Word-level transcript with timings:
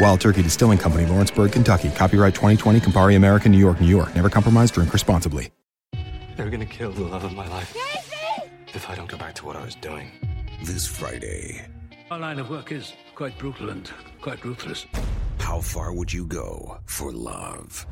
Wild 0.00 0.20
Turkey 0.20 0.42
Distilling 0.42 0.78
Company, 0.78 1.06
Lawrenceburg, 1.06 1.52
Kentucky. 1.52 1.90
Copyright 1.90 2.34
2020, 2.34 2.80
Campari 2.80 3.16
American, 3.16 3.50
New 3.52 3.58
York, 3.58 3.80
New 3.80 3.88
York. 3.88 4.14
Never 4.14 4.30
compromise, 4.30 4.70
drink 4.70 4.92
responsibly. 4.92 5.50
They're 6.36 6.50
gonna 6.50 6.66
kill 6.66 6.92
the 6.92 7.02
love 7.02 7.24
of 7.24 7.32
my 7.34 7.48
life. 7.48 7.76
If 8.74 8.88
I 8.88 8.94
don't 8.94 9.08
go 9.08 9.16
back 9.16 9.34
to 9.36 9.44
what 9.46 9.56
I 9.56 9.64
was 9.64 9.74
doing. 9.74 10.10
This 10.62 10.86
Friday, 10.86 11.66
Our 12.10 12.18
line 12.18 12.38
of 12.38 12.48
work 12.48 12.70
is 12.72 12.92
quite 13.14 13.36
brutal 13.38 13.70
and 13.70 13.90
quite 14.20 14.44
ruthless. 14.44 14.86
how 15.40 15.60
far 15.60 15.92
would 15.92 16.12
you 16.12 16.26
go 16.26 16.78
for 16.86 17.10
love? 17.12 17.84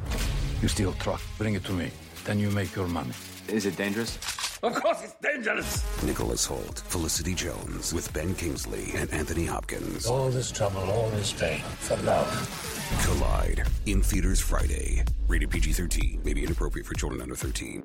You 0.63 0.69
steal 0.69 0.93
truck, 0.95 1.21
bring 1.39 1.55
it 1.55 1.65
to 1.65 1.73
me. 1.73 1.91
Then 2.25 2.39
you 2.39 2.51
make 2.51 2.75
your 2.77 2.87
money. 2.89 3.13
Is 3.49 3.67
it 3.67 3.77
dangerous? 3.77 4.17
Of 4.63 4.75
course 4.75 5.03
it's 5.05 5.15
dangerous. 5.23 6.03
Nicholas 6.03 6.47
Hoult, 6.47 6.81
Felicity 6.81 7.35
Jones, 7.35 7.95
with 7.95 8.13
Ben 8.13 8.35
Kingsley 8.35 8.93
and 8.97 9.11
Anthony 9.13 9.45
Hopkins. 9.45 10.07
All 10.07 10.31
this 10.31 10.51
trouble, 10.51 10.83
all 10.91 11.09
this 11.11 11.33
pain 11.33 11.61
for 11.61 11.97
love. 11.99 12.29
Collide 13.05 13.63
in 13.87 14.03
theaters 14.03 14.41
Friday. 14.41 15.05
Rated 15.29 15.51
PG 15.51 15.73
13, 15.73 16.23
may 16.25 16.33
be 16.35 16.45
inappropriate 16.45 16.87
for 16.87 16.95
children 16.95 17.21
under 17.21 17.37
13. 17.37 17.85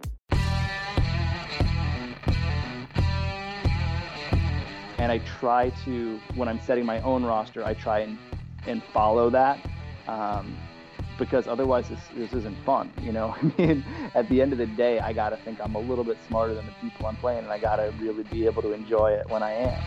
and 5.01 5.11
I 5.11 5.17
try 5.39 5.71
to 5.83 6.19
when 6.35 6.47
I'm 6.47 6.59
setting 6.61 6.85
my 6.85 7.01
own 7.01 7.23
roster, 7.23 7.65
I 7.65 7.73
try 7.73 7.99
and 7.99 8.17
and 8.67 8.83
follow 8.93 9.31
that 9.31 9.59
um, 10.07 10.55
because 11.17 11.47
otherwise 11.47 11.89
this 11.89 11.99
this 12.15 12.33
isn't 12.33 12.57
fun. 12.65 12.91
You 13.01 13.11
know, 13.11 13.35
I 13.41 13.51
mean, 13.57 13.85
at 14.15 14.29
the 14.29 14.41
end 14.41 14.53
of 14.53 14.57
the 14.57 14.67
day, 14.67 14.99
I 14.99 15.11
got 15.11 15.29
to 15.29 15.37
think 15.37 15.59
I'm 15.61 15.75
a 15.75 15.79
little 15.79 16.03
bit 16.03 16.17
smarter 16.27 16.53
than 16.53 16.65
the 16.65 16.71
people 16.81 17.07
I'm 17.07 17.15
playing, 17.17 17.43
and 17.43 17.51
I 17.51 17.57
got 17.57 17.77
to 17.77 17.93
really 17.99 18.23
be 18.23 18.45
able 18.45 18.61
to 18.61 18.71
enjoy 18.73 19.11
it 19.11 19.27
when 19.29 19.43
I 19.43 19.51
am. 19.51 19.81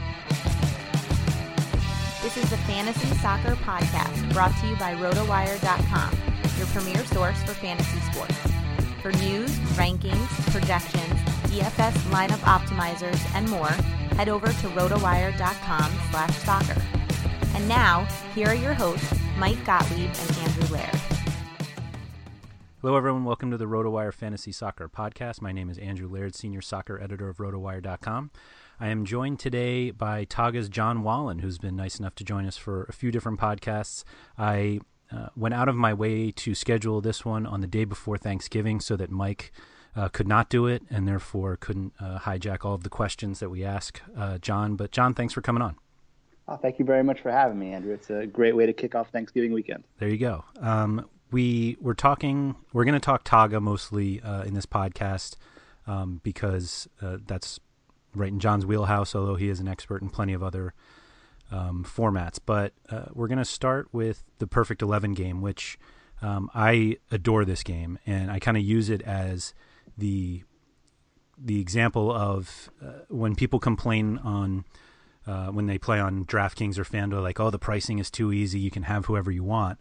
This 2.22 2.36
is 2.36 2.48
the 2.50 2.56
Fantasy 2.58 3.06
Soccer 3.16 3.54
Podcast 3.56 4.32
brought 4.32 4.56
to 4.60 4.66
you 4.66 4.76
by 4.76 4.94
RotoWire.com, 4.94 6.18
your 6.58 6.66
premier 6.68 7.04
source 7.06 7.42
for 7.44 7.52
fantasy 7.52 8.00
sports. 8.10 8.36
For 9.02 9.12
news, 9.12 9.50
rankings, 9.76 10.28
projections, 10.50 11.20
DFS 11.50 11.92
lineup 12.10 12.40
optimizers, 12.40 13.20
and 13.34 13.48
more, 13.48 13.68
head 14.16 14.28
over 14.28 14.46
to 14.46 14.68
RotoWire.com 14.68 15.92
slash 16.10 16.36
soccer. 16.38 16.80
And 17.54 17.68
now, 17.68 18.04
here 18.34 18.48
are 18.48 18.54
your 18.54 18.74
hosts, 18.74 19.14
Mike 19.36 19.62
Gottlieb 19.64 20.10
and 20.10 20.38
Andrew 20.38 20.76
Laird. 20.76 21.13
Hello, 22.84 22.98
everyone. 22.98 23.24
Welcome 23.24 23.50
to 23.50 23.56
the 23.56 23.64
RotoWire 23.64 24.12
Fantasy 24.12 24.52
Soccer 24.52 24.90
Podcast. 24.90 25.40
My 25.40 25.52
name 25.52 25.70
is 25.70 25.78
Andrew 25.78 26.06
Laird, 26.06 26.34
Senior 26.34 26.60
Soccer 26.60 27.00
Editor 27.00 27.30
of 27.30 27.38
RotoWire.com. 27.38 28.30
I 28.78 28.88
am 28.88 29.06
joined 29.06 29.38
today 29.38 29.90
by 29.90 30.26
Togga's 30.26 30.68
John 30.68 31.02
Wallen, 31.02 31.38
who's 31.38 31.56
been 31.56 31.76
nice 31.76 31.98
enough 31.98 32.14
to 32.16 32.24
join 32.24 32.44
us 32.44 32.58
for 32.58 32.84
a 32.84 32.92
few 32.92 33.10
different 33.10 33.40
podcasts. 33.40 34.04
I 34.36 34.80
uh, 35.10 35.28
went 35.34 35.54
out 35.54 35.70
of 35.70 35.76
my 35.76 35.94
way 35.94 36.30
to 36.32 36.54
schedule 36.54 37.00
this 37.00 37.24
one 37.24 37.46
on 37.46 37.62
the 37.62 37.66
day 37.66 37.86
before 37.86 38.18
Thanksgiving 38.18 38.80
so 38.80 38.96
that 38.96 39.10
Mike 39.10 39.50
uh, 39.96 40.10
could 40.10 40.28
not 40.28 40.50
do 40.50 40.66
it 40.66 40.82
and 40.90 41.08
therefore 41.08 41.56
couldn't 41.56 41.94
uh, 41.98 42.18
hijack 42.18 42.66
all 42.66 42.74
of 42.74 42.82
the 42.82 42.90
questions 42.90 43.40
that 43.40 43.48
we 43.48 43.64
ask 43.64 44.02
uh, 44.14 44.36
John. 44.36 44.76
But, 44.76 44.90
John, 44.90 45.14
thanks 45.14 45.32
for 45.32 45.40
coming 45.40 45.62
on. 45.62 45.76
Oh, 46.46 46.56
thank 46.56 46.78
you 46.78 46.84
very 46.84 47.02
much 47.02 47.22
for 47.22 47.30
having 47.30 47.58
me, 47.58 47.72
Andrew. 47.72 47.94
It's 47.94 48.10
a 48.10 48.26
great 48.26 48.54
way 48.54 48.66
to 48.66 48.74
kick 48.74 48.94
off 48.94 49.08
Thanksgiving 49.08 49.54
weekend. 49.54 49.84
There 49.98 50.10
you 50.10 50.18
go. 50.18 50.44
Um, 50.60 51.08
we 51.30 51.76
were 51.80 51.94
talking. 51.94 52.56
We're 52.72 52.84
going 52.84 52.94
to 52.94 53.00
talk 53.00 53.24
Togga 53.24 53.60
mostly 53.60 54.20
uh, 54.20 54.42
in 54.42 54.54
this 54.54 54.66
podcast 54.66 55.36
um, 55.86 56.20
because 56.22 56.88
uh, 57.02 57.18
that's 57.26 57.60
right 58.14 58.32
in 58.32 58.40
John's 58.40 58.66
wheelhouse. 58.66 59.14
Although 59.14 59.36
he 59.36 59.48
is 59.48 59.60
an 59.60 59.68
expert 59.68 60.02
in 60.02 60.10
plenty 60.10 60.32
of 60.32 60.42
other 60.42 60.74
um, 61.50 61.84
formats, 61.84 62.38
but 62.44 62.72
uh, 62.90 63.06
we're 63.12 63.28
going 63.28 63.38
to 63.38 63.44
start 63.44 63.88
with 63.92 64.24
the 64.38 64.46
Perfect 64.46 64.82
Eleven 64.82 65.12
game, 65.14 65.40
which 65.40 65.78
um, 66.22 66.50
I 66.54 66.96
adore 67.10 67.44
this 67.44 67.62
game, 67.62 67.98
and 68.06 68.30
I 68.30 68.38
kind 68.38 68.56
of 68.56 68.62
use 68.62 68.88
it 68.88 69.02
as 69.02 69.54
the 69.96 70.42
the 71.36 71.60
example 71.60 72.12
of 72.12 72.70
uh, 72.82 73.04
when 73.08 73.34
people 73.34 73.58
complain 73.58 74.18
on 74.18 74.64
uh, 75.26 75.46
when 75.48 75.66
they 75.66 75.78
play 75.78 75.98
on 75.98 76.24
DraftKings 76.24 76.78
or 76.78 76.84
FanDuel, 76.84 77.22
like, 77.22 77.40
oh, 77.40 77.50
the 77.50 77.58
pricing 77.58 77.98
is 77.98 78.10
too 78.10 78.32
easy, 78.32 78.58
you 78.60 78.70
can 78.70 78.84
have 78.84 79.06
whoever 79.06 79.30
you 79.30 79.42
want. 79.42 79.78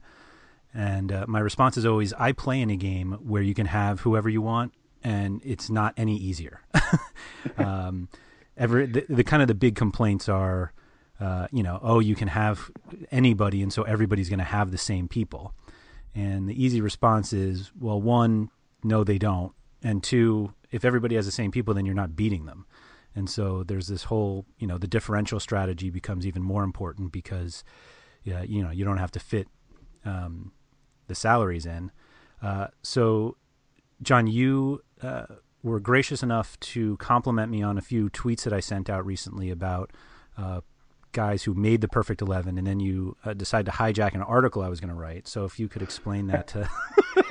And 0.73 1.11
uh, 1.11 1.25
my 1.27 1.39
response 1.39 1.77
is 1.77 1.85
always, 1.85 2.13
I 2.13 2.31
play 2.31 2.61
in 2.61 2.69
a 2.69 2.75
game 2.75 3.13
where 3.21 3.41
you 3.41 3.53
can 3.53 3.67
have 3.67 4.01
whoever 4.01 4.27
you 4.27 4.41
want, 4.41 4.73
and 5.03 5.41
it's 5.43 5.69
not 5.69 5.93
any 5.97 6.17
easier. 6.17 6.61
um, 7.57 8.09
every 8.57 8.87
the, 8.87 9.05
the 9.07 9.23
kind 9.23 9.41
of 9.41 9.47
the 9.47 9.53
big 9.53 9.75
complaints 9.75 10.27
are, 10.27 10.73
uh, 11.19 11.47
you 11.51 11.61
know, 11.61 11.79
oh, 11.83 11.99
you 11.99 12.15
can 12.15 12.27
have 12.27 12.71
anybody, 13.11 13.61
and 13.61 13.71
so 13.71 13.83
everybody's 13.83 14.29
going 14.29 14.39
to 14.39 14.45
have 14.45 14.71
the 14.71 14.77
same 14.77 15.07
people. 15.07 15.53
And 16.15 16.49
the 16.49 16.63
easy 16.63 16.81
response 16.81 17.33
is, 17.33 17.71
well, 17.79 18.01
one, 18.01 18.49
no, 18.83 19.03
they 19.03 19.17
don't, 19.17 19.53
and 19.83 20.03
two, 20.03 20.53
if 20.71 20.83
everybody 20.83 21.15
has 21.15 21.25
the 21.25 21.31
same 21.31 21.51
people, 21.51 21.73
then 21.73 21.85
you're 21.85 21.95
not 21.95 22.15
beating 22.15 22.45
them. 22.45 22.65
And 23.15 23.29
so 23.29 23.63
there's 23.63 23.87
this 23.87 24.05
whole, 24.05 24.45
you 24.57 24.65
know, 24.65 24.79
the 24.79 24.87
differential 24.87 25.39
strategy 25.39 25.91
becomes 25.91 26.25
even 26.25 26.41
more 26.41 26.63
important 26.63 27.11
because, 27.11 27.63
yeah, 28.23 28.41
you 28.41 28.63
know, 28.63 28.71
you 28.71 28.83
don't 28.83 28.97
have 28.97 29.11
to 29.11 29.19
fit 29.19 29.47
um, 30.03 30.51
the 31.07 31.15
salaries 31.15 31.65
in. 31.65 31.91
Uh, 32.41 32.67
so, 32.81 33.37
John, 34.01 34.27
you 34.27 34.83
uh, 35.01 35.25
were 35.63 35.79
gracious 35.79 36.21
enough 36.21 36.59
to 36.59 36.97
compliment 36.97 37.51
me 37.51 37.63
on 37.63 37.77
a 37.77 37.81
few 37.81 38.09
tweets 38.09 38.43
that 38.43 38.53
I 38.53 38.59
sent 38.59 38.89
out 38.89 39.05
recently 39.05 39.49
about 39.49 39.91
uh, 40.37 40.61
guys 41.13 41.43
who 41.43 41.53
made 41.53 41.79
the 41.81 41.87
perfect 41.87 42.21
11 42.21 42.57
and 42.57 42.67
then 42.67 42.79
you 42.79 43.15
uh, 43.23 43.33
decide 43.33 43.65
to 43.65 43.71
hijack 43.71 44.13
an 44.13 44.21
article 44.21 44.61
I 44.61 44.67
was 44.67 44.79
going 44.81 44.89
to 44.89 44.99
write. 44.99 45.27
So 45.27 45.45
if 45.45 45.59
you 45.59 45.69
could 45.69 45.81
explain 45.81 46.27
that 46.27 46.47
to 46.47 46.69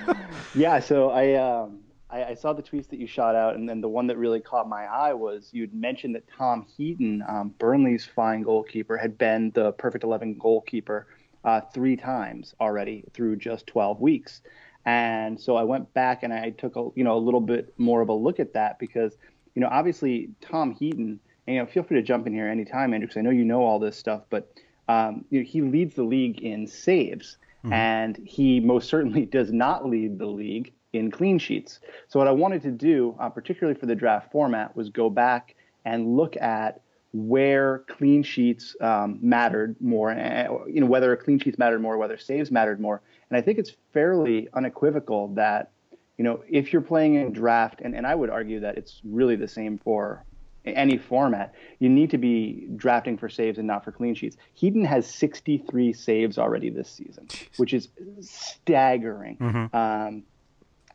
Yeah, 0.54 0.80
so 0.80 1.10
I, 1.10 1.34
um, 1.34 1.80
I, 2.08 2.24
I 2.24 2.34
saw 2.34 2.52
the 2.52 2.62
tweets 2.62 2.88
that 2.88 2.98
you 2.98 3.06
shot 3.06 3.34
out 3.34 3.56
and 3.56 3.68
then 3.68 3.80
the 3.80 3.88
one 3.88 4.06
that 4.06 4.16
really 4.16 4.40
caught 4.40 4.68
my 4.68 4.84
eye 4.84 5.12
was 5.12 5.50
you'd 5.52 5.74
mentioned 5.74 6.14
that 6.14 6.24
Tom 6.38 6.64
Heaton, 6.76 7.22
um, 7.28 7.54
Burnley's 7.58 8.06
fine 8.06 8.42
goalkeeper, 8.42 8.96
had 8.96 9.18
been 9.18 9.50
the 9.54 9.72
perfect 9.72 10.04
11 10.04 10.38
goalkeeper 10.38 11.06
uh, 11.44 11.60
three 11.60 11.96
times 11.96 12.54
already 12.60 13.04
through 13.12 13.36
just 13.36 13.66
12 13.66 14.00
weeks. 14.00 14.42
And 14.84 15.40
so 15.40 15.56
I 15.56 15.62
went 15.62 15.92
back 15.94 16.22
and 16.22 16.32
I 16.32 16.50
took 16.50 16.76
a 16.76 16.88
you 16.94 17.04
know 17.04 17.16
a 17.16 17.18
little 17.18 17.40
bit 17.40 17.72
more 17.78 18.00
of 18.00 18.08
a 18.08 18.12
look 18.12 18.40
at 18.40 18.54
that 18.54 18.78
because 18.78 19.16
you 19.54 19.62
know 19.62 19.68
obviously 19.70 20.30
Tom 20.40 20.72
Heaton 20.72 21.20
and, 21.46 21.54
you 21.56 21.62
know 21.62 21.66
feel 21.66 21.84
free 21.84 21.96
to 21.96 22.02
jump 22.02 22.26
in 22.26 22.32
here 22.32 22.48
anytime 22.48 22.92
Andrew 22.92 23.06
because 23.06 23.18
I 23.18 23.22
know 23.22 23.30
you 23.30 23.44
know 23.44 23.62
all 23.62 23.78
this 23.78 23.96
stuff 23.96 24.22
but 24.28 24.52
um, 24.88 25.24
you 25.30 25.40
know, 25.40 25.46
he 25.46 25.62
leads 25.62 25.94
the 25.94 26.02
league 26.02 26.42
in 26.42 26.66
saves 26.66 27.38
mm-hmm. 27.58 27.72
and 27.72 28.16
he 28.24 28.58
most 28.58 28.88
certainly 28.88 29.24
does 29.38 29.52
not 29.52 29.86
lead 29.86 30.18
the 30.18 30.26
league 30.26 30.72
in 30.92 31.10
clean 31.10 31.38
sheets. 31.38 31.80
So 32.08 32.18
what 32.18 32.28
I 32.28 32.32
wanted 32.32 32.62
to 32.62 32.70
do, 32.70 33.16
uh, 33.18 33.28
particularly 33.28 33.78
for 33.78 33.86
the 33.86 33.94
draft 33.94 34.30
format, 34.30 34.76
was 34.76 34.90
go 34.90 35.08
back 35.08 35.54
and 35.84 36.16
look 36.16 36.36
at 36.36 36.81
where 37.12 37.84
clean 37.88 38.22
sheets 38.22 38.74
um, 38.80 39.18
mattered 39.20 39.76
more, 39.80 40.10
eh, 40.10 40.48
you 40.66 40.80
know, 40.80 40.86
whether 40.86 41.14
clean 41.16 41.38
sheets 41.38 41.58
mattered 41.58 41.80
more, 41.80 41.98
whether 41.98 42.16
saves 42.16 42.50
mattered 42.50 42.80
more. 42.80 43.02
And 43.30 43.36
I 43.36 43.42
think 43.42 43.58
it's 43.58 43.72
fairly 43.92 44.48
unequivocal 44.54 45.28
that, 45.34 45.70
you 46.16 46.24
know, 46.24 46.42
if 46.48 46.72
you're 46.72 46.82
playing 46.82 47.14
in 47.14 47.32
draft, 47.32 47.80
and, 47.82 47.94
and 47.94 48.06
I 48.06 48.14
would 48.14 48.30
argue 48.30 48.60
that 48.60 48.78
it's 48.78 49.00
really 49.04 49.36
the 49.36 49.48
same 49.48 49.78
for 49.78 50.24
any 50.64 50.96
format, 50.96 51.54
you 51.80 51.88
need 51.88 52.10
to 52.10 52.18
be 52.18 52.68
drafting 52.76 53.18
for 53.18 53.28
saves 53.28 53.58
and 53.58 53.66
not 53.66 53.84
for 53.84 53.92
clean 53.92 54.14
sheets. 54.14 54.36
Heaton 54.54 54.84
has 54.84 55.06
63 55.06 55.92
saves 55.92 56.38
already 56.38 56.70
this 56.70 56.88
season, 56.88 57.26
Jeez. 57.26 57.58
which 57.58 57.74
is 57.74 57.88
staggering. 58.20 59.36
Mm-hmm. 59.38 59.76
Um, 59.76 60.22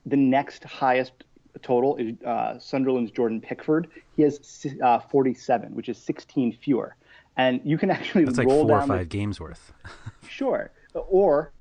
the 0.05 0.17
next 0.17 0.63
highest 0.63 1.11
total 1.57 1.95
is 1.97 2.15
uh, 2.25 2.59
Sunderland's 2.59 3.11
Jordan 3.11 3.41
Pickford. 3.41 3.87
He 4.15 4.23
has 4.23 4.65
uh, 4.81 4.99
47, 4.99 5.75
which 5.75 5.89
is 5.89 5.97
16 5.97 6.53
fewer. 6.53 6.95
And 7.37 7.61
you 7.63 7.77
can 7.77 7.91
actually 7.91 8.25
That's 8.25 8.39
roll 8.39 8.47
like 8.47 8.67
four 8.67 8.67
down 8.67 8.83
or 8.83 8.87
five 8.87 9.09
the, 9.09 9.17
games 9.17 9.39
worth. 9.39 9.71
sure. 10.29 10.71
Or 10.93 11.51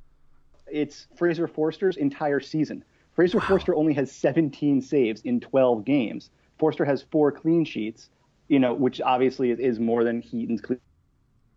it's 0.66 1.06
Fraser 1.16 1.46
Forster's 1.46 1.96
entire 1.96 2.40
season. 2.40 2.84
Fraser 3.14 3.38
wow. 3.38 3.44
Forster 3.48 3.74
only 3.74 3.94
has 3.94 4.10
17 4.12 4.80
saves 4.80 5.20
in 5.22 5.40
12 5.40 5.84
games. 5.84 6.30
Forster 6.58 6.84
has 6.84 7.02
four 7.10 7.30
clean 7.30 7.64
sheets, 7.64 8.08
you 8.48 8.58
know, 8.58 8.74
which 8.74 9.00
obviously 9.00 9.50
is, 9.50 9.58
is 9.58 9.78
more 9.78 10.04
than 10.04 10.20
Heaton's 10.20 10.60
clean 10.60 10.80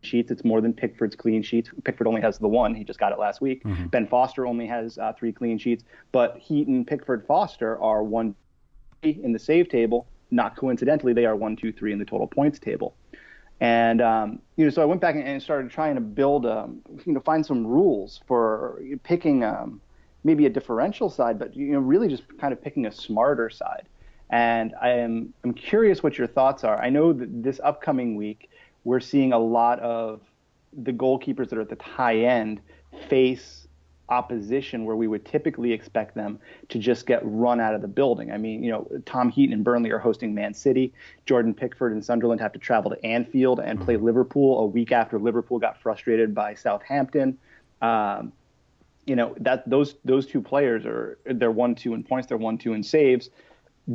sheets. 0.02 0.32
It's 0.32 0.44
more 0.44 0.62
than 0.62 0.74
Pickford's 0.74 1.16
clean 1.16 1.42
sheets. 1.42 1.70
Pickford 1.84 2.08
only 2.08 2.22
has 2.22 2.38
the 2.38 2.48
one. 2.48 2.74
He 2.74 2.84
just 2.84 3.00
got 3.00 3.12
it 3.12 3.20
last 3.20 3.42
week. 3.42 3.64
Mm-hmm. 3.64 3.88
Ben 3.88 4.08
Foster 4.08 4.46
only 4.46 4.68
has 4.68 4.98
uh, 4.98 5.14
three 5.14 5.32
clean 5.32 5.58
sheets. 5.58 5.84
But 6.12 6.38
Heaton, 6.38 6.86
Pickford, 6.86 7.26
Foster 7.26 7.80
are 7.82 8.04
one 8.04 8.36
in 9.04 9.32
the 9.34 9.40
save 9.40 9.70
table. 9.70 10.08
Not 10.32 10.56
coincidentally, 10.56 11.14
they 11.14 11.26
are 11.26 11.36
one, 11.36 11.56
two, 11.56 11.72
three 11.72 11.92
in 11.92 12.00
the 12.00 12.06
total 12.06 12.28
points 12.28 12.60
table. 12.60 12.96
And 13.62 14.02
um, 14.02 14.40
you 14.56 14.66
know, 14.66 14.72
so 14.72 14.82
I 14.82 14.86
went 14.86 15.02
back 15.02 15.16
and 15.16 15.42
started 15.42 15.70
trying 15.70 15.96
to 15.96 16.02
build, 16.02 16.46
um, 16.46 16.82
you 17.06 17.14
know, 17.14 17.20
find 17.20 17.46
some 17.46 17.68
rules 17.68 18.22
for 18.26 18.82
picking 19.04 19.44
um, 19.44 19.82
maybe 20.24 20.46
a 20.46 20.50
differential 20.50 21.10
side, 21.10 21.38
but 21.38 21.56
you 21.56 21.74
know, 21.74 21.80
really 21.80 22.08
just 22.08 22.24
kind 22.38 22.54
of 22.54 22.62
picking 22.62 22.86
a 22.86 22.92
smarter 22.92 23.50
side. 23.50 23.88
And 24.30 24.76
I 24.80 24.92
am 24.92 25.34
I'm 25.44 25.54
curious 25.54 26.04
what 26.04 26.18
your 26.18 26.28
thoughts 26.28 26.64
are. 26.64 26.80
I 26.80 26.90
know 26.90 27.12
that 27.12 27.44
this 27.44 27.60
upcoming 27.64 28.16
week 28.16 28.50
we're 28.84 29.00
seeing 29.00 29.34
a 29.34 29.40
lot 29.40 29.80
of 29.80 30.22
the 30.74 30.94
goalkeepers 30.94 31.50
that 31.50 31.58
are 31.58 31.62
at 31.62 31.70
the 31.70 31.84
high 31.84 32.18
end 32.18 32.62
face 33.08 33.68
opposition 34.10 34.86
where 34.86 34.96
we 34.96 35.08
would 35.08 35.24
typically 35.24 35.72
expect 35.72 36.16
them 36.16 36.40
to 36.68 36.80
just 36.80 37.06
get 37.06 37.20
run 37.24 37.60
out 37.60 37.76
of 37.76 37.82
the 37.82 37.88
building. 37.88 38.32
I 38.32 38.38
mean, 38.38 38.64
you 38.64 38.72
know, 38.72 38.88
Tom 39.06 39.30
Heaton 39.30 39.54
and 39.54 39.64
Burnley 39.64 39.92
are 39.92 40.00
hosting 40.00 40.34
Man 40.34 40.54
City. 40.54 40.94
Jordan 41.26 41.54
Pickford 41.54 41.92
and 41.92 42.04
Sunderland 42.04 42.42
have 42.42 42.52
to 42.54 42.60
travel 42.60 42.92
to 42.92 43.06
Anfield 43.06 43.60
and 43.60 43.80
play 43.80 43.96
mm-hmm. 43.96 44.06
Liverpool 44.06 44.60
a 44.60 44.66
week 44.66 44.92
after 44.92 45.20
Liverpool 45.20 45.60
got 45.60 45.80
frustrated 45.82 46.34
by 46.34 46.56
Southampton. 46.56 47.38
Um, 47.82 48.34
you 49.06 49.16
know 49.16 49.34
that 49.40 49.68
those 49.68 49.96
those 50.06 50.28
two 50.28 50.42
players 50.42 50.86
are 50.86 51.18
they're 51.26 51.52
one 51.52 51.74
two 51.74 51.94
in 51.96 52.04
points, 52.04 52.28
they're 52.28 52.38
one 52.38 52.58
two 52.58 52.74
in 52.74 52.84
saves 52.84 53.30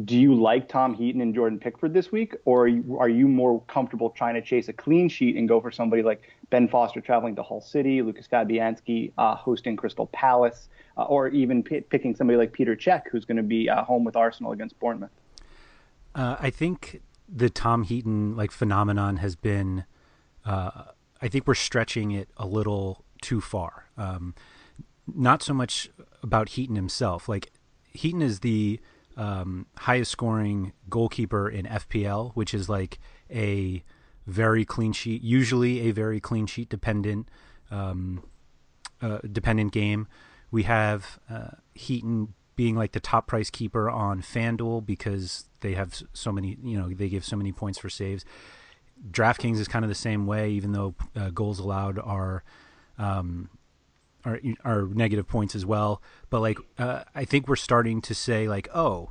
do 0.02 0.18
you 0.18 0.34
like 0.34 0.68
Tom 0.68 0.92
Heaton 0.92 1.20
and 1.20 1.34
Jordan 1.34 1.58
Pickford 1.60 1.94
this 1.94 2.10
week, 2.10 2.34
or 2.44 2.64
are 2.64 2.68
you, 2.68 2.96
are 2.98 3.08
you, 3.08 3.28
more 3.28 3.60
comfortable 3.68 4.10
trying 4.10 4.34
to 4.34 4.42
chase 4.42 4.68
a 4.68 4.72
clean 4.72 5.08
sheet 5.08 5.36
and 5.36 5.48
go 5.48 5.60
for 5.60 5.70
somebody 5.70 6.02
like 6.02 6.22
Ben 6.50 6.66
Foster 6.66 7.00
traveling 7.00 7.36
to 7.36 7.42
Hull 7.44 7.60
City, 7.60 8.02
Lucas 8.02 8.26
Fabianski 8.26 9.12
uh, 9.18 9.36
hosting 9.36 9.76
Crystal 9.76 10.06
Palace, 10.06 10.68
uh, 10.96 11.04
or 11.04 11.28
even 11.28 11.62
p- 11.62 11.80
picking 11.80 12.16
somebody 12.16 12.36
like 12.36 12.52
Peter 12.52 12.74
Cech, 12.74 13.02
who's 13.10 13.24
going 13.24 13.36
to 13.36 13.42
be 13.44 13.68
uh, 13.68 13.84
home 13.84 14.02
with 14.02 14.16
Arsenal 14.16 14.50
against 14.50 14.78
Bournemouth? 14.80 15.12
Uh, 16.14 16.36
I 16.40 16.50
think 16.50 17.00
the 17.28 17.48
Tom 17.48 17.84
Heaton 17.84 18.36
like 18.36 18.50
phenomenon 18.50 19.18
has 19.18 19.36
been. 19.36 19.84
Uh, 20.44 20.86
I 21.22 21.28
think 21.28 21.46
we're 21.46 21.54
stretching 21.54 22.10
it 22.10 22.28
a 22.36 22.46
little 22.46 23.04
too 23.22 23.40
far. 23.40 23.86
Um, 23.96 24.34
not 25.06 25.42
so 25.42 25.54
much 25.54 25.88
about 26.22 26.50
Heaton 26.50 26.76
himself. 26.76 27.28
Like 27.28 27.52
Heaton 27.92 28.22
is 28.22 28.40
the 28.40 28.80
um, 29.16 29.66
highest 29.76 30.10
scoring 30.10 30.72
goalkeeper 30.88 31.48
in 31.48 31.66
FPL, 31.66 32.32
which 32.34 32.54
is 32.54 32.68
like 32.68 32.98
a 33.30 33.82
very 34.26 34.64
clean 34.64 34.92
sheet, 34.92 35.22
usually 35.22 35.88
a 35.88 35.90
very 35.92 36.20
clean 36.20 36.46
sheet 36.46 36.68
dependent 36.68 37.28
um, 37.70 38.22
uh, 39.00 39.18
dependent 39.30 39.72
game. 39.72 40.06
We 40.50 40.64
have 40.64 41.18
uh, 41.28 41.56
Heaton 41.74 42.34
being 42.56 42.76
like 42.76 42.92
the 42.92 43.00
top 43.00 43.26
price 43.26 43.50
keeper 43.50 43.90
on 43.90 44.22
FanDuel 44.22 44.86
because 44.86 45.46
they 45.60 45.74
have 45.74 46.02
so 46.12 46.30
many, 46.30 46.56
you 46.62 46.78
know, 46.78 46.88
they 46.88 47.08
give 47.08 47.24
so 47.24 47.36
many 47.36 47.52
points 47.52 47.78
for 47.78 47.90
saves. 47.90 48.24
DraftKings 49.10 49.58
is 49.58 49.68
kind 49.68 49.84
of 49.84 49.88
the 49.88 49.94
same 49.94 50.26
way, 50.26 50.50
even 50.50 50.72
though 50.72 50.94
uh, 51.16 51.30
goals 51.30 51.58
allowed 51.58 51.98
are 51.98 52.44
um, 52.96 53.50
are 54.24 54.40
are 54.64 54.86
negative 54.86 55.28
points 55.28 55.54
as 55.54 55.66
well. 55.66 56.02
But 56.30 56.40
like, 56.40 56.58
uh, 56.78 57.04
I 57.14 57.24
think 57.24 57.48
we're 57.48 57.56
starting 57.56 58.00
to 58.02 58.14
say 58.14 58.48
like, 58.48 58.68
oh, 58.74 59.10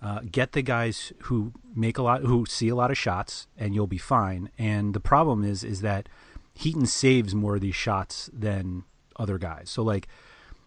uh, 0.00 0.20
get 0.30 0.52
the 0.52 0.62
guys 0.62 1.12
who 1.22 1.52
make 1.74 1.98
a 1.98 2.02
lot, 2.02 2.22
who 2.22 2.44
see 2.46 2.68
a 2.68 2.74
lot 2.74 2.90
of 2.90 2.98
shots, 2.98 3.46
and 3.56 3.74
you'll 3.74 3.86
be 3.86 3.98
fine. 3.98 4.50
And 4.58 4.94
the 4.94 5.00
problem 5.00 5.44
is, 5.44 5.62
is 5.62 5.80
that 5.82 6.08
Heaton 6.54 6.86
saves 6.86 7.34
more 7.34 7.56
of 7.56 7.60
these 7.60 7.74
shots 7.74 8.28
than 8.32 8.84
other 9.16 9.38
guys. 9.38 9.70
So 9.70 9.82
like, 9.82 10.08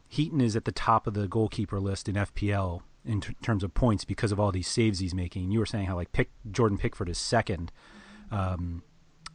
Heaton 0.08 0.40
is 0.40 0.56
at 0.56 0.66
the 0.66 0.72
top 0.72 1.08
of 1.08 1.14
the 1.14 1.28
goalkeeper 1.28 1.80
list 1.80 2.08
in 2.08 2.16
FPL 2.16 2.82
in 3.04 3.22
t- 3.22 3.36
terms 3.42 3.64
of 3.64 3.74
points 3.74 4.06
because 4.06 4.32
of 4.32 4.40
all 4.40 4.52
these 4.52 4.68
saves 4.68 5.00
he's 5.00 5.14
making. 5.14 5.52
You 5.52 5.60
were 5.60 5.66
saying 5.66 5.88
how 5.88 5.96
like 5.96 6.12
Pick, 6.12 6.30
Jordan 6.50 6.78
Pickford 6.78 7.10
is 7.10 7.18
second 7.18 7.72
um, 8.32 8.84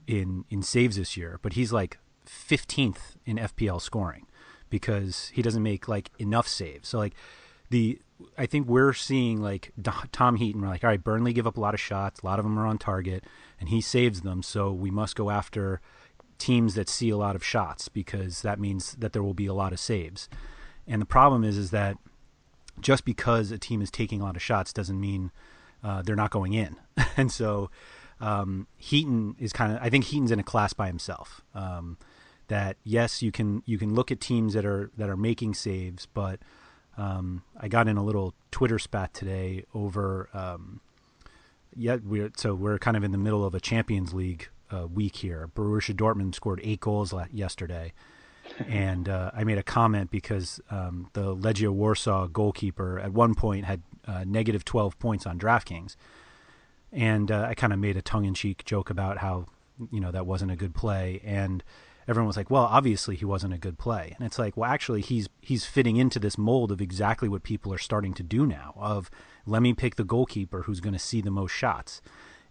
in 0.07 0.45
in 0.49 0.62
saves 0.62 0.97
this 0.97 1.17
year, 1.17 1.38
but 1.43 1.52
he's 1.52 1.73
like 1.73 1.99
15th 2.26 3.17
in 3.26 3.37
FPL 3.37 3.81
scoring 3.81 4.26
because 4.71 5.31
he 5.35 5.43
doesn't 5.43 5.62
make 5.62 5.89
like 5.89 6.11
enough 6.19 6.49
saves. 6.49 6.89
So 6.89 6.99
like 6.99 7.15
the 7.71 8.00
I 8.37 8.47
think 8.47 8.69
we're 8.69 8.93
seeing 8.93 9.41
like 9.41 9.73
Tom 10.12 10.37
Heaton. 10.37 10.61
We're 10.61 10.69
like, 10.69 10.85
all 10.85 10.91
right, 10.91 11.03
Burnley 11.03 11.33
give 11.33 11.47
up 11.47 11.57
a 11.57 11.61
lot 11.61 11.75
of 11.75 11.81
shots. 11.81 12.21
A 12.21 12.27
lot 12.27 12.39
of 12.39 12.45
them 12.45 12.59
are 12.59 12.67
on 12.67 12.79
target, 12.79 13.25
and 13.59 13.69
he 13.69 13.81
saves 13.81 14.23
them. 14.23 14.43
So 14.43 14.73
we 14.73 14.91
must 14.91 15.17
go 15.17 15.31
after 15.31 15.81
teams 16.39 16.75
that 16.75 16.89
see 16.89 17.11
a 17.11 17.17
lot 17.17 17.37
of 17.37 17.45
shots 17.45 17.89
because 17.89 18.43
that 18.43 18.59
means 18.59 18.95
that 18.95 19.12
there 19.12 19.23
will 19.23 19.35
be 19.35 19.47
a 19.47 19.55
lot 19.55 19.73
of 19.73 19.81
saves. 19.81 20.29
And 20.87 21.00
the 21.00 21.07
problem 21.07 21.45
is, 21.45 21.57
is 21.57 21.71
that 21.71 21.97
just 22.81 23.05
because 23.05 23.50
a 23.50 23.59
team 23.59 23.83
is 23.83 23.91
taking 23.91 24.21
a 24.21 24.25
lot 24.25 24.37
of 24.37 24.43
shots 24.43 24.73
doesn't 24.73 24.99
mean 24.99 25.31
uh, 25.85 26.03
they're 26.03 26.17
not 26.17 26.31
going 26.31 26.55
in. 26.55 26.77
and 27.17 27.31
so 27.31 27.71
um, 28.21 28.67
Heaton 28.77 29.37
is 29.39 29.53
kind 29.53 29.73
of. 29.73 29.79
I 29.83 29.91
think 29.91 30.05
Heaton's 30.05 30.31
in 30.31 30.41
a 30.41 30.45
class 30.45 30.73
by 30.73 30.87
himself. 30.87 31.43
Um, 31.55 31.99
that 32.50 32.76
yes, 32.85 33.23
you 33.23 33.33
can 33.33 33.62
you 33.64 33.78
can 33.78 33.95
look 33.95 34.11
at 34.11 34.21
teams 34.21 34.52
that 34.54 34.66
are 34.66 34.90
that 34.99 35.09
are 35.09 35.16
making 35.16 35.54
saves, 35.54 36.07
but 36.12 36.40
um, 36.99 37.42
I 37.59 37.69
got 37.69 37.88
in 37.88 37.97
a 37.97 38.04
little 38.04 38.35
Twitter 38.50 38.78
spat 38.78 39.14
today 39.14 39.64
over. 39.73 40.28
Um, 40.35 40.80
yeah, 41.75 41.97
we're 42.04 42.33
so 42.37 42.54
we're 42.54 42.78
kind 42.78 42.97
of 42.97 43.04
in 43.04 43.12
the 43.12 43.19
middle 43.19 43.45
of 43.45 43.54
a 43.54 43.61
Champions 43.61 44.12
League 44.12 44.49
uh, 44.71 44.87
week 44.88 45.16
here. 45.16 45.49
Borussia 45.54 45.95
Dortmund 45.95 46.35
scored 46.35 46.61
eight 46.64 46.80
goals 46.80 47.14
yesterday, 47.33 47.92
and 48.69 49.09
uh, 49.09 49.30
I 49.33 49.45
made 49.45 49.59
a 49.59 49.62
comment 49.62 50.11
because 50.11 50.61
um, 50.71 51.09
the 51.12 51.35
Legia 51.35 51.71
Warsaw 51.71 52.26
goalkeeper 52.26 52.99
at 52.99 53.12
one 53.12 53.35
point 53.37 53.64
had 53.64 53.83
uh, 54.07 54.25
negative 54.26 54.64
twelve 54.64 54.99
points 54.99 55.25
on 55.25 55.38
DraftKings, 55.38 55.95
and 56.90 57.30
uh, 57.30 57.47
I 57.49 57.54
kind 57.54 57.73
of 57.73 57.78
made 57.78 57.97
a 57.97 58.02
tongue-in-cheek 58.02 58.64
joke 58.64 58.90
about 58.90 59.19
how 59.19 59.47
you 59.92 60.00
know 60.00 60.11
that 60.11 60.26
wasn't 60.26 60.50
a 60.50 60.57
good 60.57 60.75
play 60.75 61.21
and 61.25 61.62
everyone 62.11 62.26
was 62.26 62.37
like, 62.37 62.50
well, 62.50 62.64
obviously 62.64 63.14
he 63.14 63.25
wasn't 63.25 63.55
a 63.55 63.59
good 63.59 63.79
play. 63.79 64.14
And 64.19 64.26
it's 64.26 64.38
like, 64.38 64.57
well, 64.57 64.69
actually 64.69 65.00
he's 65.00 65.29
he's 65.40 65.64
fitting 65.64 65.97
into 65.97 66.19
this 66.19 66.37
mold 66.37 66.73
of 66.73 66.81
exactly 66.81 67.29
what 67.29 67.45
people 67.45 67.73
are 67.73 67.79
starting 67.79 68.14
to 68.14 68.25
do 68.25 68.45
now 68.45 68.75
of 68.76 69.11
let 69.47 69.62
me 69.62 69.73
pick 69.73 69.95
the 69.95 70.05
goalkeeper 70.05 70.62
who's 70.62 70.81
going 70.81 70.93
to 70.93 70.99
see 70.99 71.21
the 71.21 71.31
most 71.31 71.52
shots. 71.52 72.02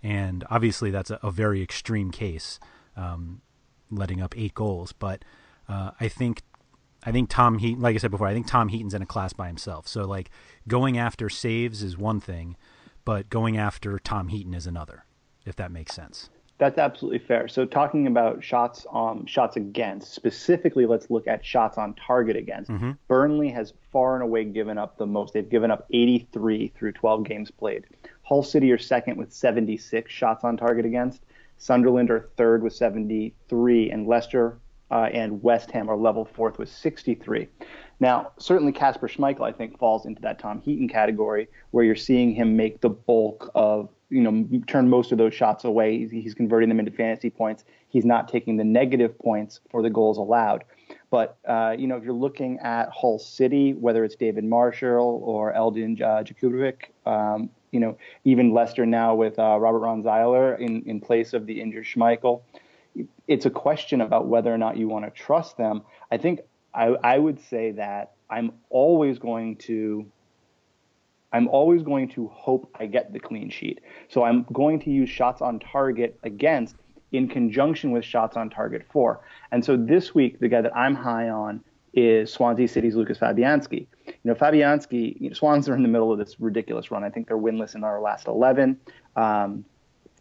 And 0.02 0.46
obviously 0.50 0.92
that's 0.92 1.12
a, 1.12 1.20
a 1.22 1.30
very 1.30 1.62
extreme 1.62 2.10
case, 2.10 2.58
um, 2.96 3.42
letting 3.92 4.22
up 4.22 4.34
eight 4.38 4.54
goals. 4.54 4.94
But 4.94 5.26
uh, 5.68 5.92
I 6.00 6.08
think 6.08 6.44
I 7.04 7.12
think 7.12 7.30
Tom 7.30 7.58
Heaton, 7.58 7.82
like 7.82 7.96
I 7.96 8.00
said 8.00 8.12
before, 8.12 8.28
I 8.28 8.34
think 8.34 8.48
Tom 8.48 8.70
Heaton's 8.70 8.94
in 8.94 9.02
a 9.02 9.06
class 9.06 9.34
by 9.34 9.48
himself. 9.48 9.90
So 9.90 10.06
like 10.06 10.32
going 10.70 10.98
after 10.98 11.30
saves 11.30 11.84
is 11.84 11.98
one 11.98 12.22
thing, 12.22 12.56
but 13.04 13.30
going 13.30 13.58
after 13.58 14.00
Tom 14.00 14.30
Heaton 14.30 14.54
is 14.54 14.66
another, 14.66 15.04
if 15.46 15.58
that 15.58 15.70
makes 15.70 15.94
sense. 15.94 16.30
That's 16.60 16.78
absolutely 16.78 17.20
fair. 17.20 17.48
So 17.48 17.66
talking 17.66 18.06
about 18.06 18.44
shots 18.44 18.86
um, 18.92 19.26
shots 19.26 19.56
against, 19.56 20.14
specifically, 20.14 20.86
let's 20.86 21.10
look 21.10 21.26
at 21.26 21.44
shots 21.44 21.78
on 21.78 21.94
target 21.94 22.36
against. 22.36 22.70
Mm-hmm. 22.70 22.92
Burnley 23.08 23.50
has 23.50 23.74
far 23.94 24.16
and 24.16 24.24
away 24.24 24.44
given 24.44 24.78
up 24.78 24.98
the 24.98 25.06
most. 25.06 25.34
They've 25.34 25.50
given 25.50 25.72
up 25.72 25.88
83 25.92 26.74
through 26.76 26.92
12 26.92 27.24
games 27.24 27.50
played. 27.50 27.86
Hull 28.24 28.44
City 28.44 28.74
are 28.74 28.78
second 28.78 29.18
with 29.18 29.32
76 29.32 30.12
shots 30.12 30.44
on 30.44 30.58
target 30.58 30.86
against. 30.86 31.24
Sunderland 31.58 32.12
are 32.12 32.30
third 32.36 32.62
with 32.62 32.74
73, 32.74 33.90
and 33.90 34.06
Leicester 34.06 34.58
uh, 34.92 35.10
and 35.14 35.42
West 35.42 35.72
Ham 35.72 35.90
are 35.90 35.98
level 35.98 36.26
fourth 36.26 36.58
with 36.58 36.70
63. 36.70 37.48
Now, 38.02 38.32
certainly 38.38 38.74
Kasper 38.74 39.08
Schmeichel, 39.08 39.42
I 39.42 39.54
think, 39.54 39.78
falls 39.80 40.06
into 40.06 40.22
that 40.24 40.40
Tom 40.40 40.60
Heaton 40.60 40.90
category 40.90 41.48
where 41.72 41.86
you're 41.86 41.96
seeing 41.96 42.34
him 42.34 42.58
make 42.58 42.82
the 42.82 42.90
bulk 42.90 43.50
of 43.56 43.90
you 44.10 44.22
know, 44.22 44.60
turn 44.68 44.90
most 44.90 45.12
of 45.12 45.18
those 45.18 45.34
shots 45.34 45.64
away. 45.64 46.08
He's 46.08 46.34
converting 46.34 46.70
them 46.70 46.80
into 46.80 46.92
fantasy 46.92 47.30
points. 47.30 47.64
He's 47.90 48.06
not 48.06 48.28
taking 48.28 48.58
the 48.58 48.64
negative 48.64 49.18
points 49.20 49.60
for 49.70 49.82
the 49.82 49.90
goals 49.90 50.18
allowed. 50.18 50.64
But 51.10 51.38
uh, 51.48 51.76
you 51.78 51.88
know, 51.88 51.96
if 51.96 52.04
you're 52.04 52.14
looking 52.14 52.60
at 52.60 52.90
Hull 52.90 53.20
City, 53.20 53.74
whether 53.74 54.04
it's 54.04 54.16
David 54.16 54.44
Marshall 54.44 55.22
or 55.24 55.54
Eldin 55.54 56.02
uh, 56.02 56.24
Jakupovic, 56.24 56.86
um, 57.06 57.50
you 57.72 57.80
know, 57.80 57.98
even 58.24 58.54
Leicester 58.54 58.86
now 58.86 59.14
with 59.16 59.38
uh, 59.38 59.58
Robert 59.60 59.82
Ronzeiler 59.82 60.60
in 60.60 60.84
in 60.84 61.00
place 61.00 61.34
of 61.34 61.46
the 61.46 61.62
injured 61.62 61.86
Schmeichel, 61.86 62.42
it's 63.28 63.46
a 63.46 63.50
question 63.50 64.02
about 64.02 64.28
whether 64.28 64.54
or 64.54 64.58
not 64.58 64.78
you 64.78 64.88
want 64.88 65.06
to 65.06 65.12
trust 65.12 65.58
them. 65.58 65.84
I 66.12 66.18
think 66.18 66.42
I, 66.74 66.96
I 67.04 67.18
would 67.18 67.40
say 67.40 67.72
that 67.72 68.14
I'm 68.30 68.54
always 68.70 69.20
going 69.20 69.58
to 69.58 70.06
I'm 71.32 71.48
always 71.48 71.84
going 71.84 72.10
to 72.10 72.28
hope 72.28 72.76
I 72.80 72.86
get 72.86 73.14
the 73.14 73.20
clean 73.20 73.50
sheet. 73.50 73.82
So 74.08 74.24
I'm 74.24 74.46
going 74.52 74.80
to 74.82 74.90
use 74.90 75.10
shots 75.10 75.42
on 75.42 75.60
target 75.60 76.20
against 76.24 76.76
in 77.12 77.28
conjunction 77.28 77.92
with 77.92 78.06
shots 78.06 78.38
on 78.38 78.50
target 78.50 78.86
for. 78.92 79.22
And 79.52 79.64
so 79.64 79.78
this 79.78 80.14
week, 80.14 80.40
the 80.40 80.48
guy 80.48 80.62
that 80.62 80.76
I'm 80.76 80.96
high 80.96 81.30
on 81.30 81.64
is 81.94 82.32
Swansea 82.32 82.68
City's 82.68 82.96
Lucas 82.96 83.18
Fabianski. 83.18 83.88
You 84.06 84.14
know, 84.24 84.36
Fabianski, 84.36 85.20
you 85.20 85.30
know, 85.30 85.34
Swans 85.34 85.68
are 85.68 85.76
in 85.76 85.82
the 85.82 85.90
middle 85.90 86.12
of 86.12 86.20
this 86.20 86.40
ridiculous 86.40 86.92
run. 86.92 87.04
I 87.04 87.10
think 87.10 87.28
they're 87.28 87.38
winless 87.38 87.76
in 87.76 87.84
our 87.84 88.00
last 88.00 88.28
11. 88.28 88.80
Um, 89.16 89.66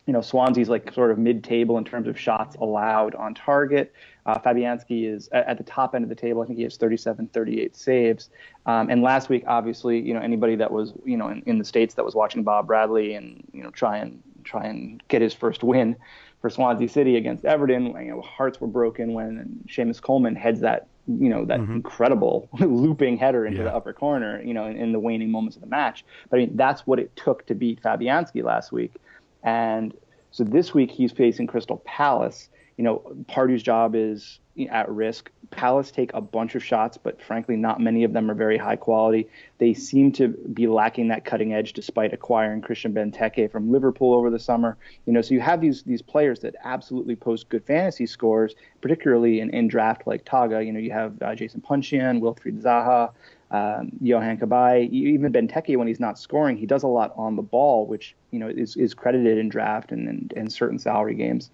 you 0.09 0.15
know, 0.15 0.23
Swansea's 0.23 0.71
like 0.71 0.91
sort 0.95 1.11
of 1.11 1.19
mid-table 1.19 1.77
in 1.77 1.85
terms 1.85 2.09
of 2.09 2.19
shots 2.19 2.57
allowed 2.57 3.15
on 3.15 3.35
target. 3.35 3.93
Uh, 4.25 4.39
Fabianski 4.39 5.07
is 5.07 5.29
at, 5.33 5.47
at, 5.47 5.59
the 5.59 5.65
top 5.65 5.95
end 5.95 6.03
of 6.03 6.09
the 6.09 6.15
table. 6.15 6.41
I 6.41 6.47
think 6.47 6.57
he 6.57 6.63
has 6.63 6.79
37, 6.79 7.29
38 7.29 7.77
saves. 7.77 8.31
Um, 8.65 8.89
and 8.89 9.03
last 9.03 9.29
week, 9.29 9.45
obviously, 9.47 10.01
you 10.01 10.15
know, 10.15 10.21
anybody 10.21 10.57
that 10.57 10.73
was, 10.73 10.95
you 11.05 11.19
know, 11.19 11.29
in, 11.29 11.43
in, 11.45 11.59
the 11.59 11.65
states 11.65 11.93
that 11.95 12.07
was 12.07 12.15
watching 12.15 12.43
Bob 12.43 12.67
Bradley 12.67 13.13
and 13.15 13.47
you 13.53 13.63
know 13.63 13.71
try 13.71 13.99
and 13.99 14.23
try 14.45 14.65
and 14.65 15.03
get 15.09 15.21
his 15.21 15.35
first 15.35 15.63
win 15.63 15.95
for 16.41 16.49
Swansea 16.49 16.89
City 16.89 17.17
against 17.17 17.45
Everton, 17.45 17.87
you 17.87 18.11
know, 18.11 18.23
hearts 18.23 18.61
were 18.61 18.67
broken 18.67 19.13
when 19.13 19.63
Seamus 19.69 20.01
Coleman 20.01 20.37
heads 20.37 20.61
that, 20.61 20.87
you 21.07 21.29
know, 21.29 21.45
that 21.45 21.61
mm-hmm. 21.61 21.75
incredible 21.75 22.49
looping 22.61 23.19
header 23.19 23.45
into 23.45 23.59
yeah. 23.59 23.65
the 23.65 23.75
upper 23.75 23.93
corner, 23.93 24.41
you 24.43 24.55
know, 24.55 24.67
in, 24.67 24.77
in 24.77 24.93
the 24.93 25.01
waning 25.01 25.31
moments 25.31 25.57
of 25.57 25.63
the 25.63 25.69
match. 25.69 26.05
But 26.31 26.37
I 26.39 26.41
mean, 26.47 26.57
that's 26.57 26.87
what 26.87 26.99
it 26.99 27.15
took 27.17 27.45
to 27.47 27.55
beat 27.55 27.83
Fabianski 27.83 28.43
last 28.43 28.73
week. 28.73 28.95
And 29.43 29.95
so 30.31 30.45
this 30.45 30.75
week 30.75 30.91
he's 30.91 31.13
facing 31.13 31.47
Crystal 31.47 31.79
Palace. 31.85 32.49
You 32.77 32.85
know, 32.85 33.03
Pardew's 33.27 33.63
job 33.63 33.95
is 33.95 34.39
at 34.71 34.89
risk. 34.89 35.31
Palace 35.51 35.91
take 35.91 36.13
a 36.15 36.21
bunch 36.21 36.55
of 36.55 36.65
shots, 36.65 36.99
but 36.99 37.23
frankly, 37.23 37.57
not 37.57 37.81
many 37.81 38.05
of 38.05 38.13
them 38.13 38.31
are 38.31 38.35
very 38.35 38.59
high 38.59 38.77
quality. 38.77 39.29
They 39.59 39.73
seem 39.73 40.13
to 40.13 40.29
be 40.29 40.67
lacking 40.67 41.09
that 41.09 41.25
cutting 41.25 41.55
edge, 41.55 41.73
despite 41.73 42.13
acquiring 42.13 42.61
Christian 42.61 42.93
Benteke 42.93 43.51
from 43.51 43.73
Liverpool 43.73 44.13
over 44.13 44.31
the 44.31 44.39
summer. 44.39 44.77
You 45.07 45.13
know, 45.13 45.23
so 45.23 45.35
you 45.35 45.41
have 45.41 45.61
these 45.61 45.83
these 45.85 46.03
players 46.03 46.41
that 46.41 46.55
absolutely 46.65 47.17
post 47.17 47.49
good 47.49 47.65
fantasy 47.65 48.07
scores, 48.07 48.55
particularly 48.81 49.41
in, 49.41 49.51
in 49.51 49.69
draft 49.69 50.07
like 50.07 50.25
Togga. 50.25 50.65
You 50.65 50.73
know, 50.73 50.81
you 50.81 50.93
have 50.93 51.21
uh, 51.23 51.35
Jason 51.35 51.61
Puncheon, 51.61 52.21
Wilfried 52.21 52.63
Zaha, 52.63 53.13
um, 53.51 53.93
Yohan 54.03 54.39
Cabaye, 54.39 54.91
even 54.91 55.33
Benteke 55.33 55.77
when 55.77 55.89
he's 55.89 56.01
not 56.01 56.19
scoring, 56.19 56.57
he 56.57 56.67
does 56.67 56.83
a 56.83 56.89
lot 56.89 57.13
on 57.17 57.37
the 57.37 57.43
ball, 57.43 57.87
which 57.87 58.15
you 58.31 58.39
know 58.39 58.49
is, 58.49 58.77
is 58.77 58.93
credited 58.95 59.39
in 59.39 59.49
draft 59.49 59.91
and, 59.91 60.09
and, 60.09 60.33
and 60.37 60.53
certain 60.53 60.79
salary 60.79 61.15
games. 61.15 61.51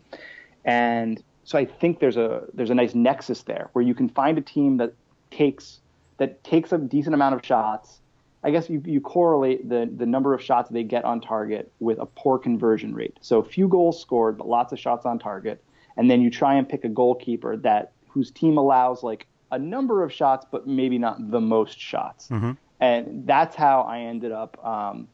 And 0.65 1.23
so 1.45 1.59
I 1.59 1.65
think 1.65 2.01
there's 2.01 2.17
a 2.17 2.45
there's 2.53 2.71
a 2.71 2.75
nice 2.75 2.95
nexus 2.95 3.43
there 3.43 3.69
where 3.75 3.85
you 3.85 3.95
can 3.95 4.09
find 4.09 4.39
a 4.39 4.41
team 4.41 4.79
that 4.79 4.95
takes 5.31 5.81
that 6.19 6.43
takes 6.43 6.73
a 6.73 6.79
decent 6.79 7.15
amount 7.15 7.35
of 7.35 7.45
shots. 7.45 8.01
I 8.43 8.51
guess 8.51 8.69
you, 8.69 8.83
you 8.85 9.01
correlate 9.01 9.71
the, 9.71 9.91
the 9.97 10.05
number 10.05 10.35
of 10.35 10.43
shots 10.43 10.69
they 10.69 10.83
get 10.83 11.05
on 11.07 11.23
target 11.23 11.73
with 11.81 11.99
a 11.99 12.05
poor 12.05 12.39
conversion 12.39 12.95
rate. 12.95 13.17
So 13.23 13.43
few 13.43 13.69
goals 13.69 14.01
scored, 14.01 14.37
but 14.37 14.47
lots 14.47 14.71
of 14.71 14.79
shots 14.79 15.07
on 15.07 15.19
target. 15.19 15.65
And 15.97 16.11
then 16.11 16.21
you 16.21 16.29
try 16.31 16.55
and 16.55 16.69
pick 16.69 16.85
a 16.85 16.91
goalkeeper 16.91 17.57
that 17.59 17.93
whose 18.07 18.31
team 18.31 18.59
allows 18.59 19.03
like 19.03 19.27
a 19.55 19.59
number 19.59 20.03
of 20.03 20.13
shots, 20.13 20.47
but 20.51 20.67
maybe 20.67 20.99
not 20.99 21.31
the 21.31 21.41
most 21.41 21.79
shots. 21.79 22.29
Mm-hmm. 22.29 22.53
And 22.81 23.27
that's 23.27 23.55
how 23.55 23.83
I 23.83 24.01
ended 24.01 24.33
up, 24.33 24.63
um, 24.65 25.09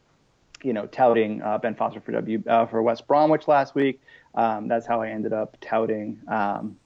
you 0.62 0.72
know, 0.72 0.86
touting 0.86 1.42
uh, 1.42 1.58
Ben 1.58 1.74
Foster 1.74 2.00
for 2.00 2.12
W 2.12 2.42
uh, 2.46 2.66
for 2.66 2.82
West 2.82 3.06
Bromwich 3.06 3.46
last 3.46 3.74
week. 3.74 4.00
Um, 4.34 4.66
that's 4.66 4.86
how 4.86 5.02
I 5.02 5.10
ended 5.10 5.32
up 5.32 5.56
touting. 5.60 6.20
Um, 6.26 6.76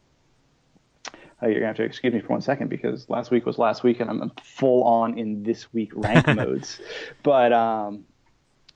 uh, 1.42 1.46
you're 1.46 1.54
gonna 1.54 1.68
have 1.68 1.76
to 1.76 1.84
excuse 1.84 2.12
me 2.12 2.20
for 2.20 2.28
one 2.28 2.40
second 2.40 2.68
because 2.68 3.08
last 3.08 3.30
week 3.30 3.46
was 3.46 3.58
last 3.58 3.82
week, 3.82 4.00
and 4.00 4.11
I'm 4.11 4.30
full 4.42 4.82
on 4.84 5.18
in 5.18 5.42
this 5.42 5.73
week 5.73 5.92
rank 5.94 6.26
modes. 6.34 6.80
But 7.23 7.52
um, 7.52 8.04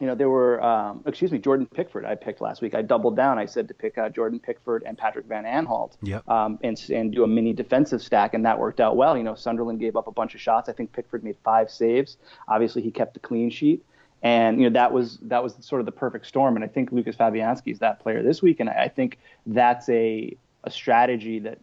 you 0.00 0.06
know, 0.06 0.14
there 0.14 0.28
were, 0.28 0.62
um, 0.62 1.02
excuse 1.06 1.32
me, 1.32 1.38
Jordan 1.38 1.66
Pickford. 1.66 2.04
I 2.04 2.14
picked 2.14 2.40
last 2.40 2.62
week. 2.62 2.74
I 2.74 2.82
doubled 2.82 3.16
down. 3.16 3.38
I 3.38 3.46
said 3.46 3.66
to 3.68 3.74
pick 3.74 3.98
uh, 3.98 4.08
Jordan 4.08 4.38
Pickford 4.38 4.84
and 4.86 4.96
Patrick 4.96 5.26
Van 5.26 5.44
Aanholt, 5.44 5.96
yep. 6.02 6.28
um, 6.28 6.58
and 6.62 6.80
and 6.90 7.12
do 7.12 7.24
a 7.24 7.26
mini 7.26 7.52
defensive 7.52 8.00
stack, 8.00 8.32
and 8.32 8.44
that 8.44 8.58
worked 8.58 8.80
out 8.80 8.96
well. 8.96 9.16
You 9.16 9.24
know, 9.24 9.34
Sunderland 9.34 9.80
gave 9.80 9.96
up 9.96 10.06
a 10.06 10.12
bunch 10.12 10.36
of 10.36 10.40
shots. 10.40 10.68
I 10.68 10.72
think 10.72 10.92
Pickford 10.92 11.24
made 11.24 11.36
five 11.42 11.68
saves. 11.68 12.16
Obviously, 12.46 12.82
he 12.82 12.92
kept 12.92 13.14
the 13.14 13.20
clean 13.20 13.50
sheet, 13.50 13.84
and 14.22 14.60
you 14.60 14.70
know 14.70 14.74
that 14.74 14.92
was 14.92 15.18
that 15.22 15.42
was 15.42 15.56
sort 15.60 15.80
of 15.80 15.86
the 15.86 15.92
perfect 15.92 16.26
storm. 16.26 16.54
And 16.54 16.64
I 16.64 16.68
think 16.68 16.92
Lucas 16.92 17.16
Fabianski 17.16 17.72
is 17.72 17.80
that 17.80 17.98
player 17.98 18.22
this 18.22 18.40
week, 18.40 18.60
and 18.60 18.70
I 18.70 18.86
think 18.86 19.18
that's 19.46 19.88
a 19.88 20.36
a 20.62 20.70
strategy 20.70 21.40
that 21.40 21.58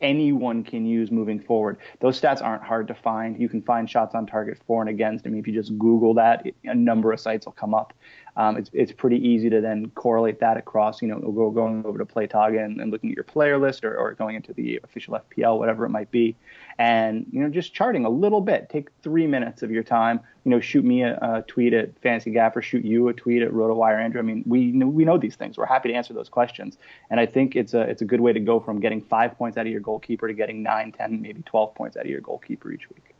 anyone 0.00 0.62
can 0.62 0.84
use 0.86 1.10
moving 1.10 1.40
forward. 1.40 1.78
Those 2.00 2.20
stats 2.20 2.42
aren't 2.42 2.62
hard 2.62 2.88
to 2.88 2.94
find. 2.94 3.40
You 3.40 3.48
can 3.48 3.62
find 3.62 3.88
shots 3.88 4.14
on 4.14 4.26
target 4.26 4.58
for 4.66 4.80
and 4.82 4.90
against. 4.90 5.26
I 5.26 5.30
mean, 5.30 5.40
if 5.40 5.46
you 5.46 5.54
just 5.54 5.76
Google 5.78 6.14
that, 6.14 6.46
a 6.64 6.74
number 6.74 7.12
of 7.12 7.20
sites 7.20 7.46
will 7.46 7.52
come 7.52 7.74
up 7.74 7.92
um, 8.36 8.58
it's, 8.58 8.70
it's 8.74 8.92
pretty 8.92 9.16
easy 9.16 9.48
to 9.48 9.62
then 9.62 9.90
correlate 9.94 10.40
that 10.40 10.58
across, 10.58 11.00
you 11.00 11.08
know, 11.08 11.18
going 11.50 11.84
over 11.86 11.96
to 11.96 12.04
Playtogga 12.04 12.62
and, 12.62 12.80
and 12.80 12.92
looking 12.92 13.10
at 13.10 13.16
your 13.16 13.24
player 13.24 13.58
list 13.58 13.82
or, 13.82 13.96
or 13.96 14.12
going 14.12 14.36
into 14.36 14.52
the 14.52 14.78
official 14.84 15.18
FPL, 15.18 15.58
whatever 15.58 15.86
it 15.86 15.88
might 15.88 16.10
be. 16.10 16.36
And, 16.78 17.26
you 17.32 17.40
know, 17.40 17.48
just 17.48 17.72
charting 17.72 18.04
a 18.04 18.10
little 18.10 18.42
bit. 18.42 18.68
Take 18.68 18.88
three 19.02 19.26
minutes 19.26 19.62
of 19.62 19.70
your 19.70 19.82
time. 19.82 20.20
You 20.44 20.50
know, 20.50 20.60
shoot 20.60 20.84
me 20.84 21.02
a, 21.02 21.18
a 21.22 21.44
tweet 21.46 21.72
at 21.72 21.98
Fantasy 22.00 22.30
Gaffer, 22.30 22.60
shoot 22.60 22.84
you 22.84 23.08
a 23.08 23.14
tweet 23.14 23.40
at 23.40 23.50
RotoWire 23.50 24.04
Andrew. 24.04 24.20
I 24.20 24.22
mean, 24.22 24.44
we 24.46 24.72
we 24.72 25.06
know 25.06 25.16
these 25.16 25.36
things. 25.36 25.56
We're 25.56 25.64
happy 25.64 25.88
to 25.88 25.94
answer 25.94 26.12
those 26.12 26.28
questions. 26.28 26.76
And 27.08 27.18
I 27.18 27.24
think 27.24 27.56
it's 27.56 27.72
a 27.72 27.80
it's 27.80 28.02
a 28.02 28.04
good 28.04 28.20
way 28.20 28.34
to 28.34 28.40
go 28.40 28.60
from 28.60 28.80
getting 28.80 29.00
five 29.00 29.36
points 29.38 29.56
out 29.56 29.64
of 29.64 29.72
your 29.72 29.80
goalkeeper 29.80 30.28
to 30.28 30.34
getting 30.34 30.62
nine, 30.62 30.92
ten, 30.92 31.22
maybe 31.22 31.42
12 31.46 31.74
points 31.74 31.96
out 31.96 32.04
of 32.04 32.10
your 32.10 32.20
goalkeeper 32.20 32.70
each 32.70 32.88
week. 32.90 33.14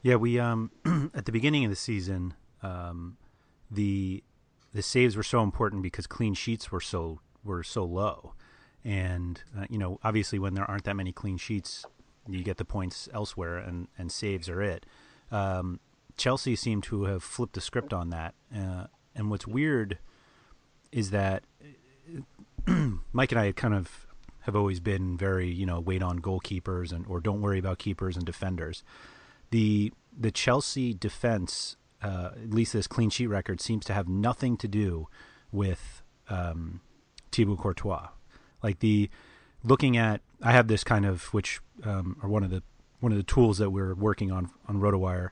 Yeah, 0.00 0.16
we 0.16 0.38
um 0.38 0.70
at 1.14 1.26
the 1.26 1.32
beginning 1.32 1.64
of 1.64 1.70
the 1.70 1.76
season, 1.76 2.34
um, 2.62 3.18
the 3.70 4.22
the 4.72 4.82
saves 4.82 5.16
were 5.16 5.22
so 5.22 5.42
important 5.42 5.82
because 5.82 6.06
clean 6.06 6.34
sheets 6.34 6.72
were 6.72 6.80
so 6.80 7.20
were 7.44 7.62
so 7.62 7.84
low, 7.84 8.34
and 8.84 9.42
uh, 9.56 9.66
you 9.70 9.78
know 9.78 9.98
obviously 10.02 10.38
when 10.38 10.54
there 10.54 10.68
aren't 10.68 10.84
that 10.84 10.96
many 10.96 11.12
clean 11.12 11.36
sheets, 11.36 11.84
you 12.28 12.42
get 12.42 12.56
the 12.56 12.64
points 12.64 13.08
elsewhere, 13.12 13.56
and 13.58 13.88
and 13.98 14.10
saves 14.10 14.48
are 14.48 14.62
it. 14.62 14.86
Um, 15.30 15.80
Chelsea 16.16 16.56
seem 16.56 16.80
to 16.82 17.04
have 17.04 17.22
flipped 17.22 17.54
the 17.54 17.60
script 17.60 17.92
on 17.92 18.10
that, 18.10 18.34
uh, 18.54 18.86
and 19.14 19.30
what's 19.30 19.46
weird 19.46 19.98
is 20.92 21.10
that 21.10 21.44
Mike 23.12 23.32
and 23.32 23.40
I 23.40 23.52
kind 23.52 23.74
of 23.74 24.06
have 24.40 24.54
always 24.54 24.80
been 24.80 25.16
very 25.16 25.50
you 25.50 25.66
know 25.66 25.80
wait 25.80 26.02
on 26.02 26.20
goalkeepers 26.20 26.92
and 26.92 27.06
or 27.06 27.20
don't 27.20 27.40
worry 27.40 27.58
about 27.58 27.78
keepers 27.78 28.16
and 28.16 28.24
defenders. 28.24 28.82
The 29.50 29.92
the 30.16 30.30
Chelsea 30.30 30.94
defense 30.94 31.76
uh, 32.04 32.30
at 32.34 32.50
least 32.50 32.74
this 32.74 32.86
clean 32.86 33.08
sheet 33.08 33.28
record 33.28 33.60
seems 33.60 33.84
to 33.86 33.94
have 33.94 34.06
nothing 34.06 34.58
to 34.58 34.68
do 34.68 35.08
with 35.50 36.02
um, 36.28 36.80
Thibaut 37.32 37.58
Courtois. 37.58 38.08
Like 38.62 38.80
the 38.80 39.08
looking 39.62 39.96
at, 39.96 40.20
I 40.42 40.52
have 40.52 40.68
this 40.68 40.84
kind 40.84 41.06
of 41.06 41.32
which 41.32 41.60
um, 41.82 42.18
are 42.22 42.28
one 42.28 42.44
of 42.44 42.50
the 42.50 42.62
one 43.00 43.10
of 43.10 43.18
the 43.18 43.24
tools 43.24 43.58
that 43.58 43.70
we're 43.70 43.94
working 43.94 44.30
on 44.30 44.50
on 44.68 44.80
RotoWire, 44.80 45.30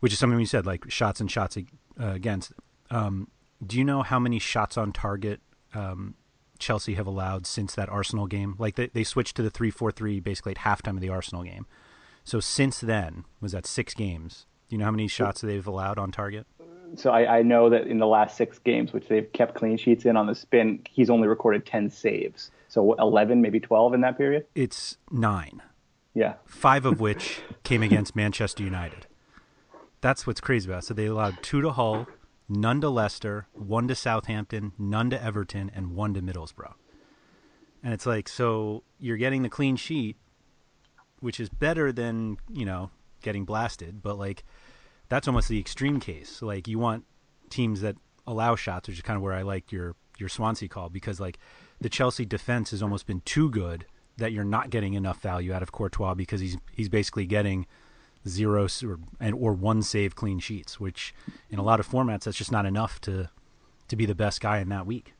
which 0.00 0.12
is 0.12 0.18
something 0.18 0.38
you 0.40 0.46
said 0.46 0.66
like 0.66 0.90
shots 0.90 1.20
and 1.20 1.30
shots 1.30 1.56
uh, 1.56 1.62
against. 1.98 2.52
Um, 2.90 3.28
do 3.64 3.78
you 3.78 3.84
know 3.84 4.02
how 4.02 4.18
many 4.18 4.38
shots 4.40 4.76
on 4.76 4.92
target 4.92 5.40
um, 5.72 6.14
Chelsea 6.58 6.94
have 6.94 7.06
allowed 7.06 7.46
since 7.46 7.74
that 7.76 7.88
Arsenal 7.88 8.26
game? 8.26 8.56
Like 8.58 8.74
they, 8.74 8.88
they 8.88 9.04
switched 9.04 9.36
to 9.36 9.42
the 9.42 9.50
three 9.50 9.70
four 9.70 9.92
three 9.92 10.18
basically 10.18 10.52
at 10.52 10.58
halftime 10.58 10.96
of 10.96 11.00
the 11.00 11.10
Arsenal 11.10 11.44
game. 11.44 11.66
So 12.24 12.40
since 12.40 12.80
then, 12.80 13.24
was 13.40 13.52
that 13.52 13.66
six 13.66 13.94
games? 13.94 14.46
Do 14.68 14.74
you 14.74 14.78
know 14.78 14.86
how 14.86 14.90
many 14.90 15.08
shots 15.08 15.40
they've 15.40 15.66
allowed 15.66 15.98
on 15.98 16.10
target? 16.10 16.46
So 16.96 17.10
I, 17.10 17.38
I 17.38 17.42
know 17.42 17.68
that 17.70 17.86
in 17.86 17.98
the 17.98 18.06
last 18.06 18.36
six 18.36 18.58
games, 18.58 18.92
which 18.92 19.08
they've 19.08 19.30
kept 19.32 19.54
clean 19.54 19.76
sheets 19.76 20.04
in 20.04 20.16
on 20.16 20.26
the 20.26 20.34
spin, 20.34 20.82
he's 20.88 21.10
only 21.10 21.28
recorded 21.28 21.66
ten 21.66 21.90
saves. 21.90 22.50
So 22.68 22.94
eleven, 22.94 23.40
maybe 23.40 23.60
twelve 23.60 23.94
in 23.94 24.00
that 24.02 24.16
period. 24.16 24.46
It's 24.54 24.96
nine. 25.10 25.62
Yeah. 26.14 26.34
Five 26.44 26.86
of 26.86 27.00
which 27.06 27.40
came 27.62 27.82
against 27.82 28.16
Manchester 28.16 28.62
United. 28.62 29.06
That's 30.00 30.26
what's 30.26 30.40
crazy 30.40 30.68
about 30.68 30.84
it. 30.84 30.86
So 30.86 30.94
they 30.94 31.06
allowed 31.06 31.42
two 31.42 31.60
to 31.62 31.70
Hull, 31.70 32.06
none 32.48 32.80
to 32.80 32.88
Leicester, 32.88 33.48
one 33.52 33.88
to 33.88 33.94
Southampton, 33.94 34.72
none 34.78 35.10
to 35.10 35.22
Everton, 35.22 35.70
and 35.74 35.94
one 35.94 36.14
to 36.14 36.22
Middlesbrough. 36.22 36.74
And 37.82 37.92
it's 37.92 38.06
like, 38.06 38.28
so 38.28 38.82
you're 38.98 39.16
getting 39.16 39.42
the 39.42 39.48
clean 39.48 39.76
sheet, 39.76 40.16
which 41.20 41.38
is 41.38 41.48
better 41.48 41.92
than, 41.92 42.36
you 42.50 42.64
know, 42.64 42.90
getting 43.22 43.44
blasted, 43.44 44.02
but 44.02 44.18
like 44.18 44.44
that's 45.08 45.28
almost 45.28 45.48
the 45.48 45.58
extreme 45.58 46.00
case. 46.00 46.42
Like 46.42 46.68
you 46.68 46.78
want 46.78 47.04
teams 47.50 47.80
that 47.80 47.96
allow 48.26 48.56
shots, 48.56 48.88
which 48.88 48.96
is 48.96 49.02
kind 49.02 49.16
of 49.16 49.22
where 49.22 49.32
I 49.32 49.42
like 49.42 49.72
your 49.72 49.94
your 50.18 50.28
Swansea 50.28 50.68
call 50.68 50.88
because 50.88 51.20
like 51.20 51.38
the 51.80 51.88
Chelsea 51.88 52.24
defense 52.24 52.70
has 52.70 52.82
almost 52.82 53.06
been 53.06 53.20
too 53.20 53.50
good 53.50 53.86
that 54.16 54.32
you're 54.32 54.44
not 54.44 54.70
getting 54.70 54.94
enough 54.94 55.20
value 55.20 55.52
out 55.52 55.62
of 55.62 55.72
Courtois 55.72 56.14
because 56.14 56.40
he's 56.40 56.56
he's 56.72 56.88
basically 56.88 57.26
getting 57.26 57.66
zero 58.26 58.66
or 58.84 58.98
and 59.20 59.34
or 59.34 59.52
one 59.52 59.82
save 59.82 60.14
clean 60.14 60.38
sheets, 60.38 60.80
which 60.80 61.14
in 61.50 61.58
a 61.58 61.62
lot 61.62 61.80
of 61.80 61.88
formats 61.88 62.24
that's 62.24 62.36
just 62.36 62.52
not 62.52 62.66
enough 62.66 63.00
to 63.02 63.30
to 63.88 63.96
be 63.96 64.06
the 64.06 64.14
best 64.14 64.40
guy 64.40 64.58
in 64.58 64.68
that 64.70 64.86
week. 64.86 65.14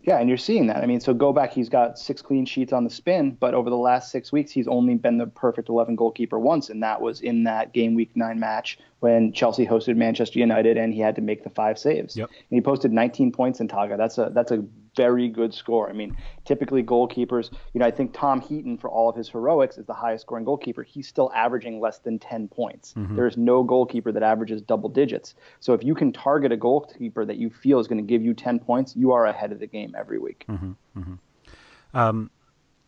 Yeah, 0.00 0.18
and 0.18 0.28
you're 0.28 0.38
seeing 0.38 0.68
that. 0.68 0.82
I 0.82 0.86
mean, 0.86 1.00
so 1.00 1.12
go 1.12 1.32
back, 1.32 1.52
he's 1.52 1.68
got 1.68 1.98
six 1.98 2.22
clean 2.22 2.46
sheets 2.46 2.72
on 2.72 2.84
the 2.84 2.90
spin, 2.90 3.32
but 3.32 3.52
over 3.52 3.68
the 3.68 3.76
last 3.76 4.12
six 4.12 4.30
weeks, 4.30 4.52
he's 4.52 4.68
only 4.68 4.94
been 4.94 5.18
the 5.18 5.26
perfect 5.26 5.68
11 5.68 5.96
goalkeeper 5.96 6.38
once, 6.38 6.70
and 6.70 6.82
that 6.82 7.00
was 7.00 7.20
in 7.20 7.44
that 7.44 7.72
game 7.72 7.94
week 7.94 8.10
nine 8.14 8.38
match 8.38 8.78
when 9.00 9.32
Chelsea 9.32 9.66
hosted 9.66 9.96
Manchester 9.96 10.38
United 10.38 10.76
and 10.76 10.92
he 10.92 11.00
had 11.00 11.14
to 11.16 11.22
make 11.22 11.44
the 11.44 11.50
five 11.50 11.78
saves. 11.78 12.16
Yep. 12.16 12.28
And 12.28 12.56
he 12.56 12.60
posted 12.60 12.92
19 12.92 13.32
points 13.32 13.60
in 13.60 13.68
Togga. 13.68 13.96
That's 13.96 14.18
a 14.18 14.30
that's 14.34 14.50
a 14.50 14.64
very 14.96 15.28
good 15.28 15.54
score. 15.54 15.88
I 15.88 15.92
mean, 15.92 16.16
typically 16.44 16.82
goalkeepers, 16.82 17.52
you 17.72 17.78
know, 17.78 17.86
I 17.86 17.90
think 17.92 18.12
Tom 18.12 18.40
Heaton 18.40 18.76
for 18.78 18.90
all 18.90 19.08
of 19.08 19.14
his 19.14 19.28
heroics 19.28 19.78
is 19.78 19.86
the 19.86 19.94
highest 19.94 20.22
scoring 20.22 20.44
goalkeeper. 20.44 20.82
He's 20.82 21.06
still 21.06 21.30
averaging 21.34 21.80
less 21.80 21.98
than 21.98 22.18
10 22.18 22.48
points. 22.48 22.94
Mm-hmm. 22.94 23.14
There's 23.14 23.36
no 23.36 23.62
goalkeeper 23.62 24.10
that 24.10 24.24
averages 24.24 24.60
double 24.60 24.88
digits. 24.88 25.36
So 25.60 25.72
if 25.72 25.84
you 25.84 25.94
can 25.94 26.12
target 26.12 26.50
a 26.50 26.56
goalkeeper 26.56 27.24
that 27.24 27.36
you 27.36 27.48
feel 27.48 27.78
is 27.78 27.86
going 27.86 28.04
to 28.04 28.08
give 28.08 28.22
you 28.22 28.34
10 28.34 28.58
points, 28.58 28.96
you 28.96 29.12
are 29.12 29.26
ahead 29.26 29.52
of 29.52 29.60
the 29.60 29.68
game 29.68 29.94
every 29.96 30.18
week. 30.18 30.44
Mm-hmm. 30.48 30.72
Mm-hmm. 30.98 31.96
Um, 31.96 32.30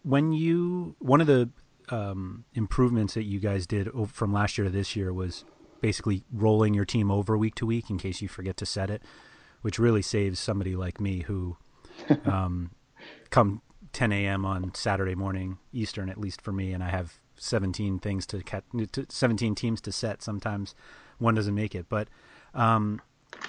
when 0.02 0.32
you 0.32 0.96
one 0.98 1.20
of 1.20 1.28
the 1.28 1.48
um, 1.90 2.44
improvements 2.54 3.14
that 3.14 3.24
you 3.24 3.38
guys 3.38 3.66
did 3.66 3.88
from 4.12 4.32
last 4.32 4.58
year 4.58 4.64
to 4.64 4.70
this 4.70 4.96
year 4.96 5.12
was 5.12 5.44
basically 5.80 6.24
rolling 6.32 6.74
your 6.74 6.84
team 6.84 7.10
over 7.10 7.36
week 7.36 7.54
to 7.56 7.66
week 7.66 7.90
in 7.90 7.98
case 7.98 8.20
you 8.20 8.28
forget 8.28 8.56
to 8.58 8.66
set 8.66 8.90
it, 8.90 9.02
which 9.62 9.78
really 9.78 10.02
saves 10.02 10.38
somebody 10.38 10.76
like 10.76 11.00
me 11.00 11.20
who, 11.20 11.56
um, 12.24 12.70
come 13.30 13.62
10 13.92 14.12
a.m. 14.12 14.44
on 14.44 14.74
Saturday 14.74 15.14
morning 15.14 15.58
Eastern, 15.72 16.08
at 16.08 16.18
least 16.18 16.40
for 16.40 16.52
me, 16.52 16.72
and 16.72 16.82
I 16.82 16.90
have 16.90 17.18
17 17.36 17.98
things 17.98 18.26
to 18.26 18.42
catch, 18.42 18.64
17 19.08 19.54
teams 19.54 19.80
to 19.82 19.92
set. 19.92 20.22
Sometimes 20.22 20.74
one 21.18 21.34
doesn't 21.34 21.54
make 21.54 21.74
it, 21.74 21.86
but 21.88 22.08
um, 22.54 23.00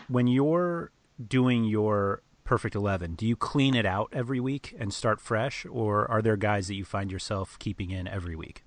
when 0.08 0.28
you're 0.28 0.92
doing 1.26 1.64
your 1.64 2.22
perfect 2.44 2.76
11, 2.76 3.16
do 3.16 3.26
you 3.26 3.36
clean 3.36 3.76
it 3.76 3.86
out 3.86 4.10
every 4.12 4.40
week 4.40 4.76
and 4.78 4.94
start 4.94 5.22
fresh, 5.22 5.66
or 5.70 6.10
are 6.10 6.22
there 6.22 6.38
guys 6.38 6.68
that 6.68 6.76
you 6.76 6.86
find 6.86 7.12
yourself 7.12 7.58
keeping 7.60 7.92
in 7.92 8.08
every 8.08 8.36
week? 8.36 8.64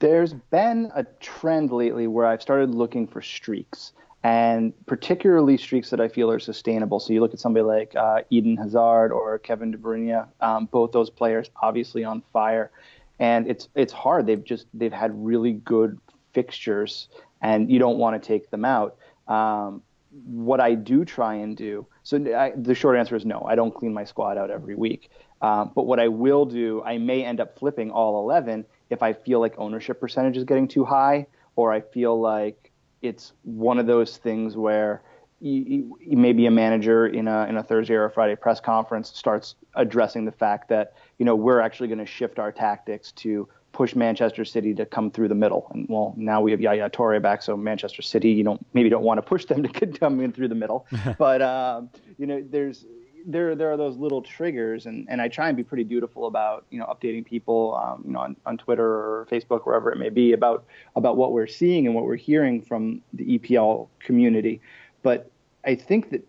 There's 0.00 0.32
been 0.32 0.90
a 0.94 1.04
trend 1.20 1.70
lately 1.70 2.06
where 2.06 2.24
I've 2.24 2.40
started 2.40 2.74
looking 2.74 3.06
for 3.06 3.20
streaks, 3.20 3.92
and 4.22 4.72
particularly 4.86 5.58
streaks 5.58 5.90
that 5.90 6.00
I 6.00 6.08
feel 6.08 6.30
are 6.30 6.38
sustainable. 6.38 7.00
So 7.00 7.12
you 7.12 7.20
look 7.20 7.34
at 7.34 7.40
somebody 7.40 7.64
like 7.64 7.94
uh, 7.94 8.22
Eden 8.30 8.56
Hazard 8.56 9.12
or 9.12 9.38
Kevin 9.38 9.70
De 9.70 9.78
Bruyne, 9.78 10.26
um, 10.40 10.66
both 10.66 10.92
those 10.92 11.10
players 11.10 11.50
obviously 11.62 12.02
on 12.02 12.22
fire, 12.32 12.70
and 13.18 13.46
it's 13.46 13.68
it's 13.74 13.92
hard. 13.92 14.26
They've 14.26 14.42
just 14.42 14.66
they've 14.72 14.92
had 14.92 15.12
really 15.14 15.52
good 15.52 15.98
fixtures, 16.32 17.08
and 17.42 17.70
you 17.70 17.78
don't 17.78 17.98
want 17.98 18.20
to 18.20 18.26
take 18.26 18.50
them 18.50 18.64
out. 18.64 18.96
Um, 19.28 19.82
what 20.24 20.60
I 20.60 20.76
do 20.76 21.04
try 21.04 21.34
and 21.34 21.54
do, 21.54 21.86
so 22.04 22.16
I, 22.34 22.52
the 22.56 22.74
short 22.74 22.96
answer 22.96 23.16
is 23.16 23.26
no. 23.26 23.42
I 23.46 23.54
don't 23.54 23.74
clean 23.74 23.92
my 23.92 24.04
squad 24.04 24.38
out 24.38 24.50
every 24.50 24.76
week. 24.76 25.10
Um, 25.42 25.72
but 25.74 25.84
what 25.84 26.00
I 26.00 26.08
will 26.08 26.44
do, 26.44 26.82
I 26.84 26.98
may 26.98 27.24
end 27.24 27.40
up 27.40 27.58
flipping 27.58 27.90
all 27.90 28.22
11 28.24 28.64
if 28.90 29.02
I 29.02 29.12
feel 29.12 29.40
like 29.40 29.54
ownership 29.56 30.00
percentage 30.00 30.36
is 30.36 30.44
getting 30.44 30.68
too 30.68 30.84
high, 30.84 31.26
or 31.56 31.72
I 31.72 31.80
feel 31.80 32.20
like 32.20 32.70
it's 33.02 33.32
one 33.42 33.78
of 33.78 33.86
those 33.86 34.16
things 34.18 34.56
where 34.56 35.02
you, 35.40 35.96
you, 36.00 36.16
maybe 36.16 36.44
a 36.44 36.50
manager 36.50 37.06
in 37.06 37.26
a 37.26 37.46
in 37.46 37.56
a 37.56 37.62
Thursday 37.62 37.94
or 37.94 38.04
a 38.04 38.10
Friday 38.10 38.36
press 38.36 38.60
conference 38.60 39.10
starts 39.14 39.54
addressing 39.74 40.26
the 40.26 40.32
fact 40.32 40.68
that 40.68 40.92
you 41.18 41.24
know 41.24 41.34
we're 41.34 41.60
actually 41.60 41.88
going 41.88 41.98
to 41.98 42.06
shift 42.06 42.38
our 42.38 42.52
tactics 42.52 43.12
to 43.12 43.48
push 43.72 43.94
Manchester 43.94 44.44
City 44.44 44.74
to 44.74 44.84
come 44.84 45.10
through 45.10 45.28
the 45.28 45.34
middle. 45.34 45.70
And 45.72 45.86
well, 45.88 46.12
now 46.16 46.40
we 46.40 46.50
have 46.50 46.60
Yaya 46.60 46.90
Toure 46.90 47.22
back, 47.22 47.40
so 47.40 47.56
Manchester 47.56 48.02
City, 48.02 48.30
you 48.30 48.44
don't 48.44 48.64
maybe 48.74 48.90
don't 48.90 49.04
want 49.04 49.18
to 49.18 49.22
push 49.22 49.46
them 49.46 49.62
to 49.62 49.86
come 49.86 50.20
in 50.20 50.32
through 50.32 50.48
the 50.48 50.54
middle. 50.54 50.86
but 51.18 51.40
um, 51.40 51.88
you 52.18 52.26
know, 52.26 52.44
there's 52.50 52.84
there 53.26 53.54
there 53.54 53.72
are 53.72 53.76
those 53.76 53.96
little 53.96 54.22
triggers, 54.22 54.86
and, 54.86 55.06
and 55.08 55.20
I 55.20 55.28
try 55.28 55.48
and 55.48 55.56
be 55.56 55.64
pretty 55.64 55.84
dutiful 55.84 56.26
about 56.26 56.64
you 56.70 56.78
know 56.78 56.86
updating 56.86 57.24
people, 57.24 57.80
um, 57.82 58.02
you 58.06 58.12
know, 58.12 58.20
on, 58.20 58.36
on 58.46 58.58
Twitter 58.58 58.86
or 58.86 59.26
Facebook, 59.30 59.66
wherever 59.66 59.90
it 59.92 59.98
may 59.98 60.08
be, 60.08 60.32
about 60.32 60.64
about 60.96 61.16
what 61.16 61.32
we're 61.32 61.46
seeing 61.46 61.86
and 61.86 61.94
what 61.94 62.04
we're 62.04 62.16
hearing 62.16 62.62
from 62.62 63.02
the 63.12 63.38
EPL 63.38 63.88
community. 64.00 64.60
But 65.02 65.30
I 65.64 65.74
think 65.74 66.10
that 66.10 66.26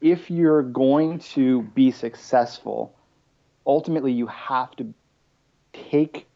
if 0.00 0.30
you're 0.30 0.62
going 0.62 1.18
to 1.20 1.62
be 1.62 1.90
successful, 1.90 2.94
ultimately 3.66 4.12
you 4.12 4.26
have 4.26 4.74
to 4.76 4.92
take 5.72 6.26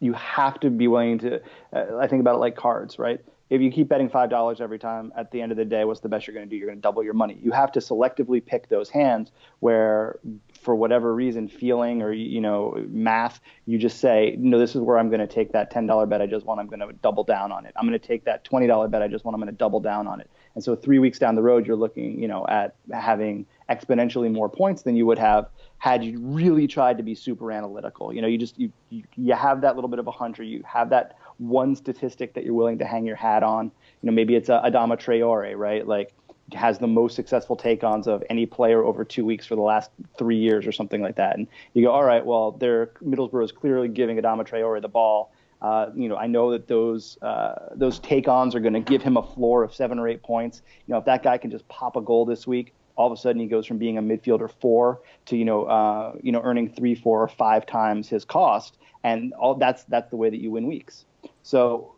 you 0.00 0.14
have 0.14 0.58
to 0.60 0.70
be 0.70 0.88
willing 0.88 1.18
to. 1.20 1.40
Uh, 1.72 1.98
I 1.98 2.06
think 2.06 2.20
about 2.20 2.36
it 2.36 2.38
like 2.38 2.56
cards, 2.56 2.98
right? 2.98 3.20
If 3.50 3.60
you 3.60 3.70
keep 3.72 3.88
betting 3.88 4.08
five 4.08 4.30
dollars 4.30 4.60
every 4.60 4.78
time, 4.78 5.12
at 5.16 5.32
the 5.32 5.42
end 5.42 5.50
of 5.50 5.58
the 5.58 5.64
day, 5.64 5.84
what's 5.84 6.00
the 6.00 6.08
best 6.08 6.26
you're 6.26 6.34
going 6.34 6.48
to 6.48 6.50
do? 6.50 6.56
You're 6.56 6.68
going 6.68 6.78
to 6.78 6.82
double 6.82 7.02
your 7.02 7.14
money. 7.14 7.36
You 7.42 7.50
have 7.50 7.72
to 7.72 7.80
selectively 7.80 8.44
pick 8.44 8.68
those 8.68 8.88
hands 8.88 9.32
where, 9.58 10.20
for 10.62 10.76
whatever 10.76 11.12
reason, 11.12 11.48
feeling 11.48 12.00
or 12.00 12.12
you 12.12 12.40
know 12.40 12.82
math, 12.88 13.40
you 13.66 13.76
just 13.76 13.98
say, 13.98 14.36
no, 14.38 14.58
this 14.58 14.76
is 14.76 14.80
where 14.80 14.98
I'm 14.98 15.08
going 15.08 15.20
to 15.20 15.26
take 15.26 15.52
that 15.52 15.70
ten 15.72 15.86
dollar 15.86 16.06
bet 16.06 16.22
I 16.22 16.26
just 16.26 16.46
won. 16.46 16.60
I'm 16.60 16.68
going 16.68 16.80
to 16.80 16.92
double 17.02 17.24
down 17.24 17.50
on 17.50 17.66
it. 17.66 17.74
I'm 17.76 17.86
going 17.86 17.98
to 17.98 18.06
take 18.06 18.24
that 18.24 18.44
twenty 18.44 18.68
dollar 18.68 18.86
bet 18.86 19.02
I 19.02 19.08
just 19.08 19.24
won. 19.24 19.34
I'm 19.34 19.40
going 19.40 19.52
to 19.52 19.58
double 19.58 19.80
down 19.80 20.06
on 20.06 20.20
it. 20.20 20.30
And 20.54 20.62
so 20.62 20.76
three 20.76 20.98
weeks 20.98 21.18
down 21.18 21.34
the 21.34 21.42
road, 21.42 21.66
you're 21.66 21.76
looking, 21.76 22.20
you 22.20 22.28
know, 22.28 22.46
at 22.48 22.74
having 22.92 23.46
exponentially 23.68 24.30
more 24.32 24.48
points 24.48 24.82
than 24.82 24.96
you 24.96 25.06
would 25.06 25.18
have 25.18 25.48
had 25.78 26.04
you 26.04 26.20
really 26.20 26.66
tried 26.66 26.98
to 26.98 27.02
be 27.02 27.14
super 27.14 27.50
analytical. 27.50 28.12
You 28.12 28.20
know, 28.20 28.28
you 28.28 28.36
just 28.36 28.58
you 28.58 28.70
you, 28.90 29.32
have 29.32 29.62
that 29.62 29.76
little 29.76 29.88
bit 29.88 29.98
of 29.98 30.06
a 30.06 30.10
hunter. 30.10 30.42
You 30.42 30.62
have 30.66 30.90
that 30.90 31.16
one 31.40 31.74
statistic 31.74 32.34
that 32.34 32.44
you're 32.44 32.54
willing 32.54 32.78
to 32.78 32.84
hang 32.84 33.06
your 33.06 33.16
hat 33.16 33.42
on. 33.42 33.66
You 33.66 34.06
know, 34.06 34.12
maybe 34.12 34.36
it's 34.36 34.48
a 34.48 34.60
Adama 34.64 34.96
Traore, 34.96 35.56
right? 35.56 35.86
Like 35.86 36.12
has 36.54 36.78
the 36.78 36.86
most 36.86 37.14
successful 37.14 37.56
take-ons 37.56 38.06
of 38.06 38.22
any 38.28 38.44
player 38.44 38.84
over 38.84 39.04
two 39.04 39.24
weeks 39.24 39.46
for 39.46 39.54
the 39.54 39.62
last 39.62 39.90
three 40.18 40.36
years 40.36 40.66
or 40.66 40.72
something 40.72 41.00
like 41.00 41.16
that. 41.16 41.36
And 41.36 41.46
you 41.74 41.84
go, 41.84 41.90
all 41.92 42.04
right, 42.04 42.24
well, 42.24 42.52
their 42.52 42.86
Middlesbrough 43.04 43.44
is 43.44 43.52
clearly 43.52 43.88
giving 43.88 44.16
Adama 44.16 44.46
Traore 44.46 44.82
the 44.82 44.88
ball. 44.88 45.32
Uh, 45.62 45.90
you 45.94 46.08
know, 46.08 46.16
I 46.16 46.26
know 46.26 46.50
that 46.52 46.68
those 46.68 47.18
uh, 47.22 47.70
those 47.74 47.98
take-ons 47.98 48.54
are 48.54 48.60
going 48.60 48.72
to 48.74 48.80
give 48.80 49.02
him 49.02 49.16
a 49.16 49.22
floor 49.22 49.62
of 49.62 49.74
seven 49.74 49.98
or 49.98 50.08
eight 50.08 50.22
points. 50.22 50.62
You 50.86 50.92
know, 50.92 50.98
if 50.98 51.04
that 51.04 51.22
guy 51.22 51.38
can 51.38 51.50
just 51.50 51.66
pop 51.68 51.96
a 51.96 52.00
goal 52.00 52.24
this 52.24 52.46
week, 52.46 52.72
all 52.96 53.10
of 53.10 53.18
a 53.18 53.20
sudden 53.20 53.40
he 53.40 53.46
goes 53.46 53.66
from 53.66 53.78
being 53.78 53.98
a 53.98 54.02
midfielder 54.02 54.50
four 54.60 55.00
to 55.26 55.36
you 55.36 55.44
know 55.44 55.64
uh, 55.64 56.14
you 56.22 56.32
know 56.32 56.40
earning 56.42 56.68
three, 56.70 56.94
four, 56.94 57.22
or 57.22 57.28
five 57.28 57.66
times 57.66 58.08
his 58.08 58.24
cost, 58.24 58.78
and 59.04 59.32
all 59.34 59.54
that's 59.54 59.84
that's 59.84 60.10
the 60.10 60.16
way 60.16 60.30
that 60.30 60.40
you 60.40 60.50
win 60.50 60.66
weeks. 60.66 61.04
So 61.42 61.94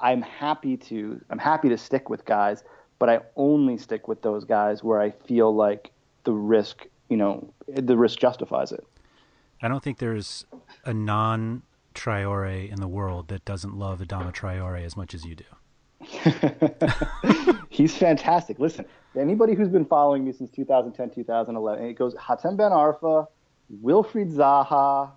I'm 0.00 0.22
happy 0.22 0.76
to 0.76 1.20
I'm 1.30 1.38
happy 1.38 1.68
to 1.68 1.78
stick 1.78 2.08
with 2.08 2.24
guys, 2.24 2.64
but 2.98 3.08
I 3.08 3.20
only 3.36 3.78
stick 3.78 4.08
with 4.08 4.22
those 4.22 4.44
guys 4.44 4.84
where 4.84 5.00
I 5.00 5.10
feel 5.10 5.54
like 5.54 5.90
the 6.24 6.32
risk 6.32 6.86
you 7.08 7.16
know 7.16 7.52
the 7.68 7.96
risk 7.96 8.18
justifies 8.18 8.72
it. 8.72 8.86
I 9.62 9.68
don't 9.68 9.82
think 9.82 9.98
there's 9.98 10.46
a 10.84 10.94
non 10.94 11.62
Traore 11.94 12.70
in 12.70 12.80
the 12.80 12.86
world 12.86 13.28
that 13.28 13.44
doesn't 13.44 13.76
love 13.76 13.98
Adama 14.00 14.32
Traore 14.32 14.84
as 14.84 14.96
much 14.96 15.14
as 15.14 15.24
you 15.24 15.34
do. 15.34 15.44
He's 17.70 17.96
fantastic. 17.96 18.60
Listen, 18.60 18.84
anybody 19.16 19.54
who's 19.54 19.68
been 19.68 19.84
following 19.84 20.24
me 20.24 20.32
since 20.32 20.50
2010, 20.50 21.10
2011, 21.10 21.84
it 21.84 21.94
goes 21.94 22.14
Hatem 22.14 22.56
Ben 22.56 22.70
Arfa, 22.70 23.26
Wilfried 23.82 24.32
Zaha, 24.32 25.10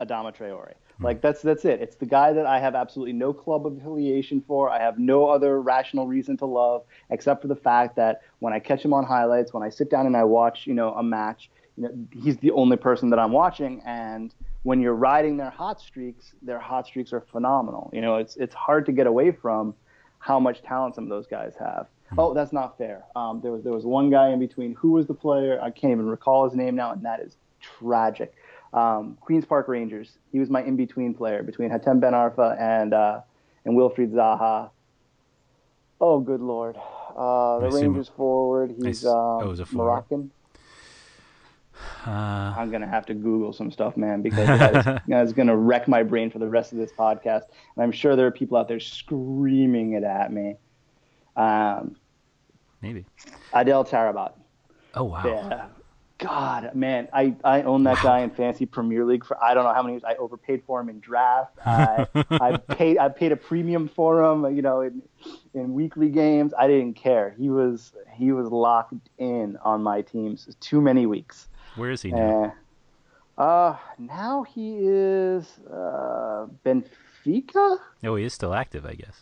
Adama 0.00 0.34
Traore. 0.34 0.74
Like 1.02 1.20
that's 1.22 1.42
that's 1.42 1.64
it. 1.64 1.80
It's 1.80 1.96
the 1.96 2.06
guy 2.06 2.32
that 2.32 2.46
I 2.46 2.58
have 2.60 2.74
absolutely 2.74 3.12
no 3.12 3.32
club 3.32 3.66
affiliation 3.66 4.42
for. 4.46 4.70
I 4.70 4.80
have 4.80 4.98
no 4.98 5.28
other 5.28 5.60
rational 5.60 6.06
reason 6.06 6.36
to 6.38 6.46
love 6.46 6.84
except 7.10 7.42
for 7.42 7.48
the 7.48 7.56
fact 7.56 7.96
that 7.96 8.22
when 8.40 8.52
I 8.52 8.58
catch 8.58 8.84
him 8.84 8.92
on 8.92 9.04
highlights, 9.04 9.52
when 9.52 9.62
I 9.62 9.70
sit 9.70 9.90
down 9.90 10.06
and 10.06 10.16
I 10.16 10.24
watch, 10.24 10.66
you 10.66 10.74
know, 10.74 10.92
a 10.94 11.02
match, 11.02 11.50
you 11.76 11.84
know, 11.84 12.06
he's 12.22 12.36
the 12.38 12.50
only 12.52 12.76
person 12.76 13.10
that 13.10 13.18
I'm 13.18 13.32
watching. 13.32 13.82
And 13.84 14.34
when 14.62 14.80
you're 14.80 14.94
riding 14.94 15.36
their 15.36 15.50
hot 15.50 15.80
streaks, 15.80 16.34
their 16.42 16.58
hot 16.58 16.86
streaks 16.86 17.12
are 17.12 17.20
phenomenal. 17.20 17.90
You 17.92 18.02
know, 18.02 18.16
it's 18.16 18.36
it's 18.36 18.54
hard 18.54 18.86
to 18.86 18.92
get 18.92 19.06
away 19.06 19.32
from 19.32 19.74
how 20.18 20.38
much 20.38 20.62
talent 20.62 20.94
some 20.94 21.04
of 21.04 21.10
those 21.10 21.26
guys 21.26 21.54
have. 21.58 21.86
Oh, 22.18 22.34
that's 22.34 22.52
not 22.52 22.76
fair. 22.76 23.04
Um, 23.14 23.40
there 23.40 23.52
was 23.52 23.62
there 23.62 23.72
was 23.72 23.84
one 23.84 24.10
guy 24.10 24.30
in 24.30 24.38
between. 24.38 24.74
Who 24.74 24.92
was 24.92 25.06
the 25.06 25.14
player? 25.14 25.60
I 25.62 25.70
can't 25.70 25.92
even 25.92 26.06
recall 26.06 26.44
his 26.48 26.56
name 26.56 26.74
now, 26.74 26.92
and 26.92 27.04
that 27.04 27.20
is 27.20 27.36
tragic. 27.60 28.34
Um, 28.72 29.18
Queens 29.20 29.44
Park 29.44 29.68
Rangers. 29.68 30.18
He 30.32 30.38
was 30.38 30.48
my 30.48 30.62
in-between 30.62 31.14
player 31.14 31.42
between 31.42 31.70
Hatem 31.70 32.00
Ben 32.00 32.12
Arfa 32.12 32.60
and 32.60 32.94
uh, 32.94 33.20
and 33.64 33.76
Wilfried 33.76 34.12
Zaha. 34.12 34.70
Oh, 36.00 36.20
good 36.20 36.40
lord! 36.40 36.76
Uh, 37.16 37.58
the 37.60 37.70
Rangers 37.70 38.08
forward. 38.08 38.74
He's 38.82 39.04
um, 39.04 39.42
a 39.42 39.66
Moroccan. 39.72 40.30
Uh, 42.06 42.54
I'm 42.56 42.70
gonna 42.70 42.88
have 42.88 43.06
to 43.06 43.14
Google 43.14 43.52
some 43.52 43.70
stuff, 43.70 43.96
man, 43.96 44.22
because 44.22 44.46
that 44.46 44.76
is, 44.76 44.84
that 45.08 45.26
is 45.26 45.32
gonna 45.32 45.56
wreck 45.56 45.88
my 45.88 46.02
brain 46.02 46.30
for 46.30 46.38
the 46.38 46.48
rest 46.48 46.72
of 46.72 46.78
this 46.78 46.92
podcast. 46.92 47.42
And 47.74 47.82
I'm 47.82 47.92
sure 47.92 48.16
there 48.16 48.26
are 48.26 48.30
people 48.30 48.56
out 48.56 48.68
there 48.68 48.80
screaming 48.80 49.92
it 49.92 50.04
at 50.04 50.32
me. 50.32 50.56
Um, 51.36 51.96
maybe. 52.80 53.04
Adel 53.52 53.84
Taarabt. 53.84 54.32
Oh 54.94 55.04
wow. 55.04 55.22
Yeah. 55.24 55.66
God, 56.20 56.74
man, 56.74 57.08
I, 57.12 57.34
I 57.42 57.62
own 57.62 57.84
that 57.84 58.02
guy 58.02 58.20
in 58.20 58.30
fantasy 58.30 58.66
Premier 58.66 59.04
League 59.04 59.24
for 59.24 59.42
I 59.42 59.54
don't 59.54 59.64
know 59.64 59.72
how 59.72 59.82
many 59.82 59.94
years. 59.94 60.04
I 60.04 60.14
overpaid 60.16 60.62
for 60.66 60.80
him 60.80 60.88
in 60.88 61.00
draft. 61.00 61.58
I 61.64 62.06
I 62.30 62.56
paid 62.56 62.98
I 62.98 63.08
paid 63.08 63.32
a 63.32 63.36
premium 63.36 63.88
for 63.88 64.22
him, 64.22 64.54
you 64.54 64.62
know, 64.62 64.82
in 64.82 65.02
in 65.54 65.72
weekly 65.72 66.10
games. 66.10 66.52
I 66.58 66.66
didn't 66.66 66.94
care. 66.94 67.34
He 67.38 67.48
was 67.48 67.92
he 68.14 68.32
was 68.32 68.48
locked 68.50 69.08
in 69.18 69.56
on 69.64 69.82
my 69.82 70.02
teams. 70.02 70.54
Too 70.60 70.80
many 70.80 71.06
weeks. 71.06 71.48
Where 71.76 71.90
is 71.90 72.02
he 72.02 72.12
now? 72.12 72.54
Uh, 73.38 73.40
uh 73.40 73.76
now 73.98 74.42
he 74.42 74.78
is 74.80 75.58
uh, 75.72 76.46
Benfica. 76.64 77.78
Oh, 78.04 78.16
he 78.16 78.24
is 78.24 78.34
still 78.34 78.54
active, 78.54 78.84
I 78.84 78.94
guess. 78.94 79.20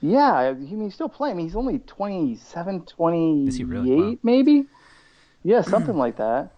Yeah, 0.00 0.32
I 0.32 0.52
mean, 0.52 0.84
he's 0.84 0.94
still 0.94 1.08
playing. 1.08 1.34
I 1.34 1.36
mean, 1.38 1.46
he's 1.46 1.56
only 1.56 1.78
27, 1.78 2.84
28, 2.84 3.48
Is 3.48 3.56
he 3.56 3.64
really? 3.64 3.94
Wow. 3.94 4.16
maybe. 4.22 4.66
Yeah, 5.44 5.60
something 5.60 5.96
like 5.96 6.16
that. 6.16 6.50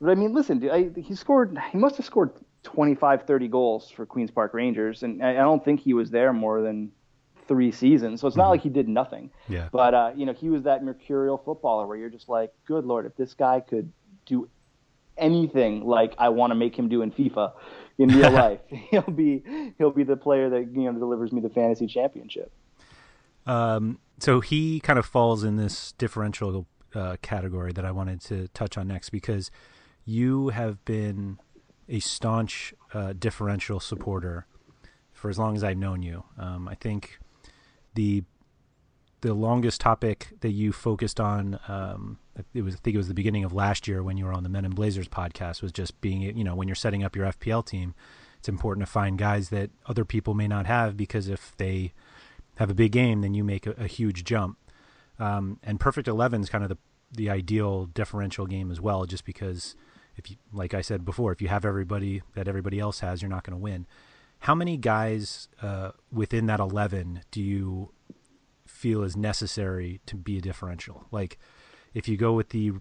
But 0.00 0.10
I 0.10 0.14
mean, 0.14 0.32
listen, 0.32 0.60
dude, 0.60 0.70
I, 0.70 0.90
he 1.00 1.14
scored. 1.14 1.58
He 1.72 1.76
must 1.76 1.96
have 1.96 2.06
scored 2.06 2.30
25, 2.62 3.26
30 3.26 3.48
goals 3.48 3.90
for 3.90 4.06
Queens 4.06 4.30
Park 4.30 4.54
Rangers, 4.54 5.02
and 5.02 5.22
I 5.22 5.32
I 5.32 5.42
don't 5.42 5.62
think 5.62 5.80
he 5.80 5.92
was 5.92 6.10
there 6.10 6.32
more 6.32 6.62
than 6.62 6.92
three 7.46 7.72
seasons. 7.72 8.20
So 8.20 8.28
it's 8.28 8.36
not 8.36 8.48
like 8.48 8.62
he 8.62 8.68
did 8.68 8.88
nothing. 8.88 9.30
Yeah. 9.48 9.68
But 9.72 9.92
uh, 9.92 10.12
you 10.14 10.24
know, 10.24 10.32
he 10.32 10.48
was 10.48 10.62
that 10.62 10.84
mercurial 10.84 11.36
footballer 11.36 11.86
where 11.86 11.96
you're 11.96 12.08
just 12.08 12.28
like, 12.28 12.52
good 12.64 12.84
lord, 12.84 13.06
if 13.06 13.16
this 13.16 13.34
guy 13.34 13.60
could 13.60 13.92
do 14.24 14.48
anything 15.18 15.84
like 15.84 16.14
I 16.16 16.28
want 16.28 16.52
to 16.52 16.54
make 16.54 16.76
him 16.78 16.88
do 16.88 17.02
in 17.02 17.10
FIFA 17.10 17.52
in 17.98 18.08
real 18.10 18.30
life, 18.44 18.60
he'll 18.70 19.02
be 19.02 19.42
he'll 19.76 19.90
be 19.90 20.04
the 20.04 20.16
player 20.16 20.48
that 20.48 20.70
you 20.72 20.90
know 20.90 20.92
delivers 20.92 21.32
me 21.32 21.40
the 21.40 21.50
fantasy 21.50 21.88
championship. 21.88 22.52
Um, 23.46 23.98
so 24.20 24.40
he 24.40 24.78
kind 24.80 24.98
of 24.98 25.04
falls 25.04 25.42
in 25.42 25.56
this 25.56 25.92
differential 25.92 26.66
uh, 26.94 27.16
category 27.22 27.72
that 27.72 27.84
I 27.84 27.90
wanted 27.90 28.20
to 28.22 28.48
touch 28.48 28.76
on 28.76 28.88
next 28.88 29.10
because 29.10 29.50
you 30.04 30.48
have 30.48 30.84
been 30.84 31.38
a 31.88 32.00
staunch 32.00 32.72
uh, 32.94 33.12
differential 33.18 33.80
supporter 33.80 34.46
for 35.12 35.28
as 35.28 35.38
long 35.38 35.56
as 35.56 35.62
I've 35.62 35.76
known 35.76 36.02
you. 36.02 36.24
Um, 36.38 36.68
I 36.68 36.74
think 36.74 37.18
the 37.94 38.24
the 39.20 39.34
longest 39.34 39.82
topic 39.82 40.28
that 40.40 40.52
you 40.52 40.72
focused 40.72 41.20
on 41.20 41.58
um, 41.68 42.18
it 42.54 42.62
was 42.62 42.74
I 42.74 42.78
think 42.78 42.94
it 42.94 42.98
was 42.98 43.08
the 43.08 43.14
beginning 43.14 43.44
of 43.44 43.52
last 43.52 43.86
year 43.86 44.02
when 44.02 44.16
you 44.16 44.24
were 44.24 44.32
on 44.32 44.44
the 44.44 44.48
Men 44.48 44.64
in 44.64 44.70
Blazers 44.70 45.08
podcast 45.08 45.60
was 45.60 45.72
just 45.72 46.00
being 46.00 46.22
you 46.22 46.44
know 46.44 46.54
when 46.54 46.68
you're 46.68 46.74
setting 46.74 47.04
up 47.04 47.14
your 47.14 47.26
FPL 47.26 47.64
team 47.64 47.94
it's 48.38 48.48
important 48.48 48.86
to 48.86 48.90
find 48.90 49.18
guys 49.18 49.50
that 49.50 49.70
other 49.86 50.04
people 50.04 50.32
may 50.32 50.48
not 50.48 50.64
have 50.66 50.96
because 50.96 51.28
if 51.28 51.54
they 51.58 51.92
have 52.56 52.70
a 52.70 52.74
big 52.74 52.92
game 52.92 53.20
then 53.20 53.34
you 53.34 53.44
make 53.44 53.66
a, 53.66 53.72
a 53.72 53.86
huge 53.86 54.24
jump 54.24 54.56
um, 55.20 55.60
and 55.62 55.78
perfect 55.78 56.08
11 56.08 56.40
is 56.40 56.48
kind 56.48 56.64
of 56.64 56.70
the 56.70 56.78
the 57.12 57.28
ideal 57.28 57.86
differential 57.86 58.46
game 58.46 58.70
as 58.70 58.80
well 58.80 59.04
just 59.04 59.24
because 59.24 59.74
if 60.16 60.30
you 60.30 60.36
like 60.52 60.74
I 60.74 60.80
said 60.80 61.04
before 61.04 61.32
if 61.32 61.42
you 61.42 61.48
have 61.48 61.64
everybody 61.64 62.22
that 62.34 62.46
everybody 62.46 62.78
else 62.78 63.00
has 63.00 63.22
you're 63.22 63.28
not 63.28 63.44
going 63.44 63.56
to 63.56 63.62
win. 63.62 63.86
How 64.40 64.54
many 64.54 64.76
guys 64.76 65.48
uh, 65.60 65.90
within 66.10 66.46
that 66.46 66.60
11 66.60 67.22
do 67.30 67.42
you 67.42 67.92
feel 68.66 69.02
is 69.02 69.16
necessary 69.16 70.00
to 70.06 70.16
be 70.16 70.38
a 70.38 70.40
differential? 70.40 71.04
Like 71.10 71.38
if 71.92 72.08
you 72.08 72.16
go 72.16 72.32
with 72.32 72.50
the 72.50 72.72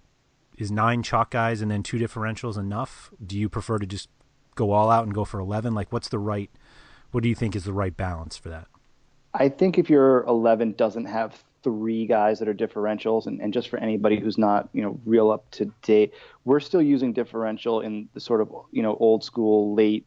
is 0.58 0.71
nine 0.71 1.04
chalk 1.04 1.32
guys 1.32 1.62
and 1.62 1.71
then 1.71 1.84
two 1.84 1.97
differentials 1.97 2.58
enough? 2.58 3.12
Do 3.25 3.38
you 3.38 3.49
prefer 3.49 3.78
to 3.80 3.86
just 3.86 4.10
go 4.56 4.71
all 4.71 4.89
out 4.91 5.06
and 5.06 5.13
go 5.13 5.25
for 5.25 5.39
11 5.39 5.73
like 5.73 5.91
what's 5.91 6.10
the 6.10 6.19
right 6.19 6.52
what 7.12 7.23
do 7.23 7.30
you 7.30 7.36
think 7.36 7.56
is 7.56 7.63
the 7.63 7.73
right 7.73 7.95
balance 7.95 8.38
for 8.38 8.49
that? 8.49 8.67
I 9.34 9.49
think 9.49 9.78
if 9.78 9.89
your 9.89 10.23
11 10.25 10.73
doesn't 10.73 11.06
have 11.06 11.43
three 11.63 12.06
guys 12.06 12.39
that 12.39 12.48
are 12.48 12.54
differentials, 12.54 13.28
and, 13.28 13.41
and 13.41 13.54
just 13.54 13.69
for 13.69 13.78
anybody 13.78 14.19
who's 14.19 14.38
not, 14.38 14.69
you 14.74 14.82
know, 14.82 15.00
real 15.06 15.32
up 15.32 15.50
to 15.52 15.72
date, 15.82 16.13
we're 16.45 16.60
still 16.60 16.82
using 16.82 17.13
differential 17.13 17.82
in 17.82 18.10
the 18.13 18.19
sort 18.19 18.41
of, 18.41 18.54
you 18.72 18.82
know, 18.82 18.95
old 19.00 19.24
school, 19.24 19.74
late 19.76 20.06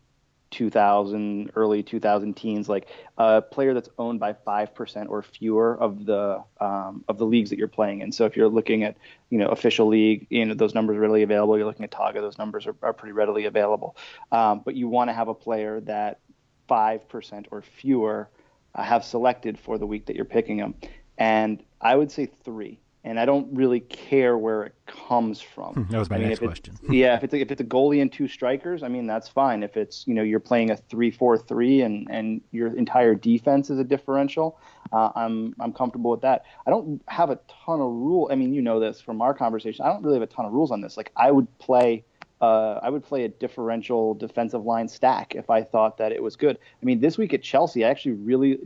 2000, 0.53 1.51
early 1.57 1.83
2000 1.83 2.35
teens, 2.37 2.69
like 2.69 2.89
a 3.19 3.43
player 3.43 3.75
that's 3.75 3.89
owned 3.99 4.21
by 4.21 4.33
5% 4.33 5.09
or 5.09 5.23
fewer 5.23 5.77
of 5.77 6.05
the 6.05 6.45
um, 6.61 7.05
of 7.09 7.19
the 7.19 7.25
leagues 7.25 7.51
that 7.51 7.59
you're 7.59 7.69
playing 7.69 8.03
in. 8.03 8.13
So 8.13 8.27
if 8.27 8.37
you're 8.37 8.49
looking 8.49 8.85
at, 8.85 8.97
you 9.31 9.39
know, 9.39 9.49
official 9.49 9.89
league, 9.89 10.27
you 10.31 10.45
know, 10.45 10.55
those 10.55 10.75
numbers 10.75 10.99
are 10.99 11.01
readily 11.01 11.23
available. 11.23 11.57
You're 11.57 11.67
looking 11.67 11.85
at 11.85 11.91
Togga, 11.91 12.21
those 12.21 12.39
numbers 12.39 12.67
are, 12.67 12.77
are 12.83 12.93
pretty 12.93 13.13
readily 13.13 13.47
available. 13.47 13.97
Um, 14.31 14.61
but 14.65 14.77
you 14.77 14.89
want 14.89 15.09
to 15.09 15.15
have 15.15 15.29
a 15.29 15.35
player 15.35 15.81
that 15.81 16.21
5% 16.69 17.47
or 17.51 17.63
fewer 17.63 18.29
uh, 18.75 18.83
have 18.83 19.05
selected 19.05 19.59
for 19.59 19.79
the 19.79 19.87
week 19.87 20.07
that 20.07 20.17
you're 20.17 20.25
picking 20.25 20.59
them. 20.59 20.75
And 21.19 21.63
I 21.81 21.97
would 21.97 22.11
say 22.11 22.27
three. 22.45 22.79
And 23.05 23.19
I 23.19 23.25
don't 23.25 23.49
really 23.53 23.81
care 23.81 24.39
where 24.39 24.63
it 24.63 24.75
comes 24.87 25.41
from. 25.41 25.89
That 25.91 25.99
was 25.99 26.09
my 26.09 26.17
I 26.17 26.19
mean, 26.21 26.29
next 26.29 26.39
question. 26.39 26.79
Yeah, 26.89 27.17
if 27.17 27.25
it's 27.25 27.35
a, 27.35 27.41
if 27.41 27.51
it's 27.51 27.61
a 27.61 27.65
goalie 27.65 28.01
and 28.01 28.13
two 28.13 28.29
strikers, 28.29 28.85
I 28.85 28.89
mean 28.89 29.09
that's 29.09 29.27
fine. 29.27 29.65
If 29.65 29.77
it's 29.77 30.07
you 30.07 30.15
know 30.15 30.23
you're 30.23 30.39
playing 30.39 30.71
a 30.71 30.77
three-four-three 30.77 31.81
and 31.81 32.07
and 32.09 32.41
your 32.53 32.77
entire 32.77 33.17
defense 33.17 33.71
is 33.71 33.81
a 33.81 33.85
differential, 33.85 34.57
uh, 34.93 35.11
I'm 35.17 35.53
I'm 35.59 35.73
comfortable 35.73 36.13
with 36.13 36.21
that. 36.21 36.45
I 36.65 36.71
don't 36.71 37.03
have 37.09 37.31
a 37.31 37.41
ton 37.65 37.81
of 37.81 37.91
rule. 37.91 38.29
I 38.31 38.37
mean 38.37 38.55
you 38.55 38.63
know 38.63 38.79
this 38.79 39.01
from 39.01 39.21
our 39.21 39.35
conversation. 39.35 39.85
I 39.85 39.89
don't 39.89 40.05
really 40.05 40.21
have 40.21 40.29
a 40.29 40.33
ton 40.33 40.45
of 40.47 40.53
rules 40.53 40.71
on 40.71 40.81
this. 40.81 40.97
Like 40.97 41.11
I 41.17 41.33
would 41.33 41.49
play 41.59 42.05
uh, 42.43 42.81
I 42.83 42.91
would 42.91 43.05
play 43.05 43.25
a 43.25 43.29
differential 43.29 44.15
defensive 44.15 44.65
line 44.65 44.89
stack 44.89 45.37
if 45.37 45.49
I 45.49 45.63
thought 45.63 45.97
that 45.99 46.11
it 46.11 46.23
was 46.23 46.35
good. 46.35 46.59
I 46.83 46.85
mean, 46.85 47.01
this 47.01 47.17
week 47.17 47.33
at 47.33 47.43
Chelsea, 47.43 47.85
I 47.85 47.89
actually 47.91 48.15
really, 48.15 48.59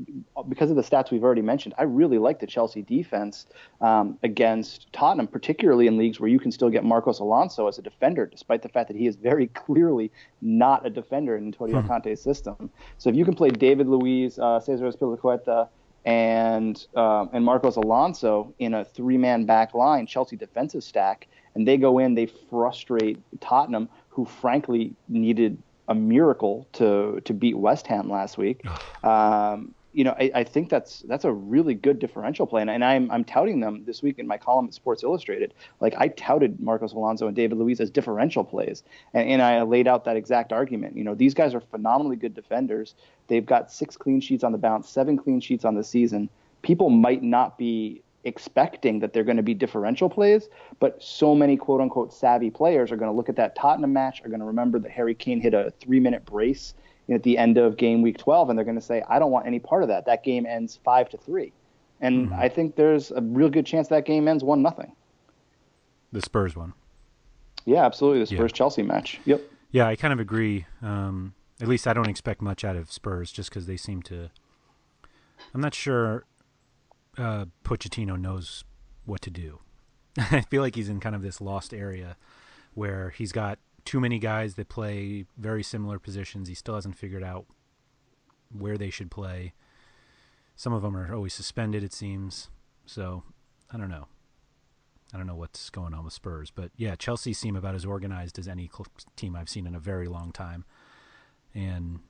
because 0.48 0.70
of 0.70 0.76
the 0.76 0.82
stats 0.82 1.10
we've 1.10 1.22
already 1.22 1.42
mentioned, 1.42 1.74
I 1.78 1.82
really 1.82 2.18
like 2.18 2.40
the 2.40 2.46
Chelsea 2.46 2.82
defense 2.82 3.46
um, 3.82 4.18
against 4.22 4.90
Tottenham, 4.94 5.28
particularly 5.28 5.86
in 5.86 5.98
leagues 5.98 6.18
where 6.18 6.30
you 6.30 6.40
can 6.40 6.50
still 6.50 6.70
get 6.70 6.84
Marcos 6.84 7.20
Alonso 7.20 7.68
as 7.68 7.78
a 7.78 7.82
defender, 7.82 8.24
despite 8.26 8.62
the 8.62 8.70
fact 8.70 8.88
that 8.88 8.96
he 8.96 9.06
is 9.06 9.16
very 9.16 9.46
clearly 9.54 10.10
not 10.40 10.86
a 10.86 10.90
defender 10.90 11.36
in 11.36 11.44
Antonio 11.44 11.82
Hmm. 11.82 11.86
Conte's 11.86 12.22
system. 12.22 12.70
So 12.96 13.10
if 13.10 13.16
you 13.16 13.26
can 13.26 13.34
play 13.34 13.50
David 13.50 13.88
Luiz, 13.88 14.38
uh, 14.38 14.58
Cesar 14.58 14.90
Azpilicueta, 14.90 15.68
and 16.06 16.86
um, 16.94 17.30
and 17.32 17.44
Marcos 17.44 17.76
Alonso 17.76 18.54
in 18.60 18.74
a 18.74 18.84
three-man 18.84 19.44
back 19.44 19.74
line, 19.74 20.06
Chelsea 20.06 20.36
defensive 20.36 20.84
stack, 20.84 21.26
and 21.56 21.66
they 21.66 21.78
go 21.78 21.98
in, 21.98 22.14
they 22.14 22.26
frustrate 22.26 23.18
Tottenham, 23.40 23.88
who 24.10 24.26
frankly 24.26 24.92
needed 25.08 25.56
a 25.88 25.94
miracle 25.94 26.68
to 26.74 27.20
to 27.24 27.32
beat 27.32 27.56
West 27.56 27.86
Ham 27.86 28.08
last 28.10 28.36
week. 28.38 28.64
Um, 29.02 29.74
you 29.94 30.04
know, 30.04 30.14
I, 30.20 30.30
I 30.34 30.44
think 30.44 30.68
that's 30.68 31.00
that's 31.08 31.24
a 31.24 31.32
really 31.32 31.72
good 31.72 31.98
differential 31.98 32.46
play, 32.46 32.60
and, 32.60 32.68
and 32.68 32.84
I'm 32.84 33.10
I'm 33.10 33.24
touting 33.24 33.60
them 33.60 33.84
this 33.86 34.02
week 34.02 34.18
in 34.18 34.26
my 34.26 34.36
column 34.36 34.66
at 34.66 34.74
Sports 34.74 35.02
Illustrated. 35.02 35.54
Like 35.80 35.94
I 35.96 36.08
touted 36.08 36.60
Marcos 36.60 36.92
Alonso 36.92 37.26
and 37.26 37.34
David 37.34 37.56
Luiz 37.56 37.80
as 37.80 37.90
differential 37.90 38.44
plays, 38.44 38.82
and, 39.14 39.26
and 39.26 39.40
I 39.40 39.62
laid 39.62 39.88
out 39.88 40.04
that 40.04 40.16
exact 40.16 40.52
argument. 40.52 40.94
You 40.94 41.04
know, 41.04 41.14
these 41.14 41.32
guys 41.32 41.54
are 41.54 41.62
phenomenally 41.62 42.16
good 42.16 42.34
defenders. 42.34 42.94
They've 43.28 43.46
got 43.46 43.72
six 43.72 43.96
clean 43.96 44.20
sheets 44.20 44.44
on 44.44 44.52
the 44.52 44.58
bounce, 44.58 44.90
seven 44.90 45.16
clean 45.16 45.40
sheets 45.40 45.64
on 45.64 45.74
the 45.74 45.84
season. 45.84 46.28
People 46.60 46.90
might 46.90 47.22
not 47.22 47.56
be 47.56 48.02
expecting 48.26 48.98
that 49.00 49.12
they're 49.12 49.24
going 49.24 49.36
to 49.38 49.42
be 49.42 49.54
differential 49.54 50.10
plays, 50.10 50.48
but 50.80 51.02
so 51.02 51.34
many 51.34 51.56
quote 51.56 51.80
unquote 51.80 52.12
savvy 52.12 52.50
players 52.50 52.92
are 52.92 52.96
going 52.96 53.10
to 53.10 53.16
look 53.16 53.28
at 53.28 53.36
that 53.36 53.54
Tottenham 53.56 53.92
match, 53.92 54.20
are 54.24 54.28
going 54.28 54.40
to 54.40 54.46
remember 54.46 54.78
that 54.80 54.90
Harry 54.90 55.14
Kane 55.14 55.40
hit 55.40 55.54
a 55.54 55.72
three 55.80 56.00
minute 56.00 56.24
brace 56.26 56.74
at 57.08 57.22
the 57.22 57.38
end 57.38 57.56
of 57.56 57.76
game 57.76 58.02
week 58.02 58.18
12, 58.18 58.50
and 58.50 58.58
they're 58.58 58.64
going 58.64 58.76
to 58.76 58.84
say, 58.84 59.02
I 59.08 59.18
don't 59.20 59.30
want 59.30 59.46
any 59.46 59.60
part 59.60 59.82
of 59.82 59.88
that. 59.88 60.06
That 60.06 60.24
game 60.24 60.44
ends 60.44 60.78
five 60.84 61.08
to 61.10 61.16
three. 61.16 61.52
And 62.00 62.34
I 62.34 62.48
think 62.50 62.76
there's 62.76 63.10
a 63.10 63.22
real 63.22 63.48
good 63.48 63.64
chance 63.64 63.88
that 63.88 64.04
game 64.04 64.28
ends 64.28 64.44
one 64.44 64.60
nothing. 64.60 64.92
The 66.12 66.20
Spurs 66.20 66.54
one. 66.54 66.74
Yeah, 67.64 67.86
absolutely. 67.86 68.24
The 68.24 68.34
Yeah. 68.34 68.38
Spurs 68.38 68.52
Chelsea 68.52 68.82
match. 68.82 69.18
Yep. 69.24 69.40
Yeah, 69.70 69.86
I 69.86 69.96
kind 69.96 70.12
of 70.12 70.20
agree. 70.20 70.66
Um, 70.82 71.32
at 71.60 71.68
least 71.68 71.86
I 71.86 71.92
don't 71.94 72.08
expect 72.08 72.42
much 72.42 72.64
out 72.64 72.76
of 72.76 72.92
Spurs 72.92 73.32
just 73.32 73.48
because 73.50 73.66
they 73.66 73.76
seem 73.78 74.02
to. 74.02 74.30
I'm 75.54 75.60
not 75.60 75.74
sure 75.74 76.24
uh, 77.18 77.46
Pochettino 77.64 78.18
knows 78.18 78.64
what 79.04 79.20
to 79.22 79.30
do. 79.30 79.60
I 80.18 80.40
feel 80.42 80.62
like 80.62 80.74
he's 80.74 80.88
in 80.88 81.00
kind 81.00 81.14
of 81.14 81.22
this 81.22 81.40
lost 81.40 81.74
area 81.74 82.16
where 82.74 83.10
he's 83.10 83.32
got 83.32 83.58
too 83.84 84.00
many 84.00 84.18
guys 84.18 84.54
that 84.54 84.68
play 84.68 85.26
very 85.36 85.62
similar 85.62 85.98
positions. 85.98 86.48
He 86.48 86.54
still 86.54 86.74
hasn't 86.74 86.98
figured 86.98 87.22
out 87.22 87.46
where 88.50 88.76
they 88.76 88.90
should 88.90 89.10
play. 89.10 89.54
Some 90.56 90.72
of 90.72 90.82
them 90.82 90.96
are 90.96 91.14
always 91.14 91.34
suspended, 91.34 91.84
it 91.84 91.92
seems. 91.92 92.48
So 92.84 93.22
I 93.72 93.76
don't 93.76 93.90
know. 93.90 94.08
I 95.14 95.16
don't 95.16 95.26
know 95.26 95.36
what's 95.36 95.70
going 95.70 95.94
on 95.94 96.04
with 96.04 96.12
Spurs, 96.12 96.50
but 96.50 96.72
yeah, 96.76 96.96
Chelsea 96.96 97.32
seem 97.32 97.54
about 97.54 97.74
as 97.74 97.84
organized 97.84 98.38
as 98.38 98.48
any 98.48 98.68
team 99.14 99.36
I've 99.36 99.48
seen 99.48 99.66
in 99.66 99.74
a 99.74 99.80
very 99.80 100.08
long 100.08 100.32
time, 100.32 100.64
and 101.54 102.00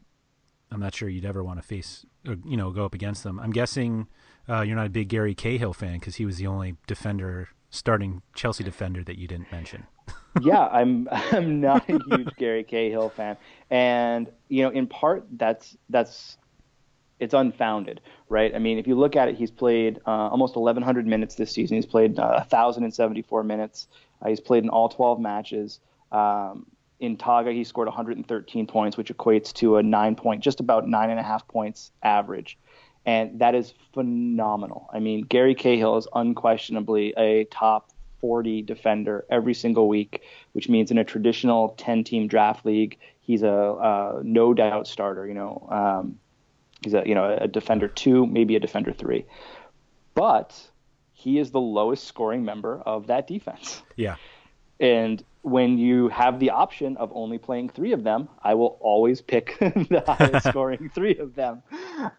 I'm 0.70 0.80
not 0.80 0.94
sure 0.94 1.08
you'd 1.08 1.24
ever 1.24 1.44
want 1.44 1.60
to 1.60 1.66
face, 1.66 2.04
or, 2.26 2.36
you 2.44 2.56
know, 2.56 2.70
go 2.70 2.84
up 2.84 2.94
against 2.94 3.22
them. 3.22 3.38
I'm 3.38 3.52
guessing 3.52 4.08
uh, 4.48 4.62
you're 4.62 4.76
not 4.76 4.86
a 4.86 4.90
big 4.90 5.08
Gary 5.08 5.34
Cahill 5.34 5.72
fan 5.72 5.98
because 5.98 6.16
he 6.16 6.24
was 6.24 6.38
the 6.38 6.46
only 6.46 6.76
defender, 6.86 7.48
starting 7.70 8.22
Chelsea 8.34 8.64
defender 8.64 9.04
that 9.04 9.18
you 9.18 9.28
didn't 9.28 9.50
mention. 9.52 9.86
yeah, 10.42 10.66
I'm 10.66 11.08
I'm 11.12 11.60
not 11.60 11.88
a 11.88 11.98
huge 12.08 12.36
Gary 12.36 12.64
Cahill 12.64 13.08
fan, 13.08 13.36
and 13.70 14.28
you 14.48 14.62
know, 14.62 14.70
in 14.70 14.86
part 14.86 15.26
that's 15.32 15.76
that's 15.88 16.36
it's 17.18 17.34
unfounded, 17.34 18.00
right? 18.28 18.54
I 18.54 18.58
mean, 18.58 18.78
if 18.78 18.86
you 18.86 18.94
look 18.94 19.16
at 19.16 19.28
it, 19.28 19.36
he's 19.36 19.50
played 19.50 20.00
uh, 20.06 20.28
almost 20.28 20.54
1,100 20.54 21.06
minutes 21.06 21.34
this 21.34 21.50
season. 21.50 21.76
He's 21.76 21.86
played 21.86 22.18
uh, 22.18 22.44
1,074 22.50 23.42
minutes. 23.42 23.88
Uh, 24.20 24.28
he's 24.28 24.40
played 24.40 24.64
in 24.64 24.68
all 24.68 24.88
12 24.90 25.18
matches. 25.18 25.80
Um, 26.12 26.66
in 27.00 27.16
Togga, 27.16 27.52
he 27.52 27.64
scored 27.64 27.88
113 27.88 28.66
points, 28.66 28.96
which 28.96 29.12
equates 29.12 29.52
to 29.54 29.76
a 29.76 29.82
nine 29.82 30.16
point, 30.16 30.42
just 30.42 30.60
about 30.60 30.88
nine 30.88 31.10
and 31.10 31.20
a 31.20 31.22
half 31.22 31.46
points 31.48 31.90
average. 32.02 32.58
And 33.04 33.38
that 33.40 33.54
is 33.54 33.72
phenomenal. 33.92 34.88
I 34.92 34.98
mean, 34.98 35.22
Gary 35.22 35.54
Cahill 35.54 35.96
is 35.96 36.08
unquestionably 36.14 37.14
a 37.16 37.44
top 37.44 37.90
40 38.20 38.62
defender 38.62 39.24
every 39.30 39.54
single 39.54 39.88
week, 39.88 40.22
which 40.52 40.68
means 40.68 40.90
in 40.90 40.98
a 40.98 41.04
traditional 41.04 41.70
10 41.78 42.02
team 42.02 42.26
draft 42.26 42.64
league, 42.66 42.98
he's 43.20 43.42
a, 43.42 44.20
no 44.24 44.54
doubt 44.54 44.88
starter. 44.88 45.26
You 45.26 45.34
know, 45.34 45.68
um, 45.70 46.18
he's 46.82 46.94
a 46.94 47.02
you 47.06 47.14
know 47.14 47.36
a 47.40 47.48
defender 47.48 47.88
two, 47.88 48.26
maybe 48.26 48.56
a 48.56 48.60
defender 48.60 48.92
three, 48.92 49.24
but 50.14 50.54
he 51.12 51.38
is 51.38 51.50
the 51.50 51.60
lowest 51.60 52.04
scoring 52.04 52.44
member 52.44 52.80
of 52.86 53.08
that 53.08 53.26
defense. 53.26 53.82
Yeah, 53.96 54.16
and 54.80 55.22
when 55.46 55.78
you 55.78 56.08
have 56.08 56.40
the 56.40 56.50
option 56.50 56.96
of 56.96 57.12
only 57.14 57.38
playing 57.38 57.68
three 57.68 57.92
of 57.92 58.02
them, 58.02 58.28
I 58.42 58.54
will 58.54 58.76
always 58.80 59.20
pick 59.20 59.56
the 59.60 60.02
highest 60.04 60.46
scoring 60.48 60.90
three 60.92 61.16
of 61.18 61.36
them. 61.36 61.62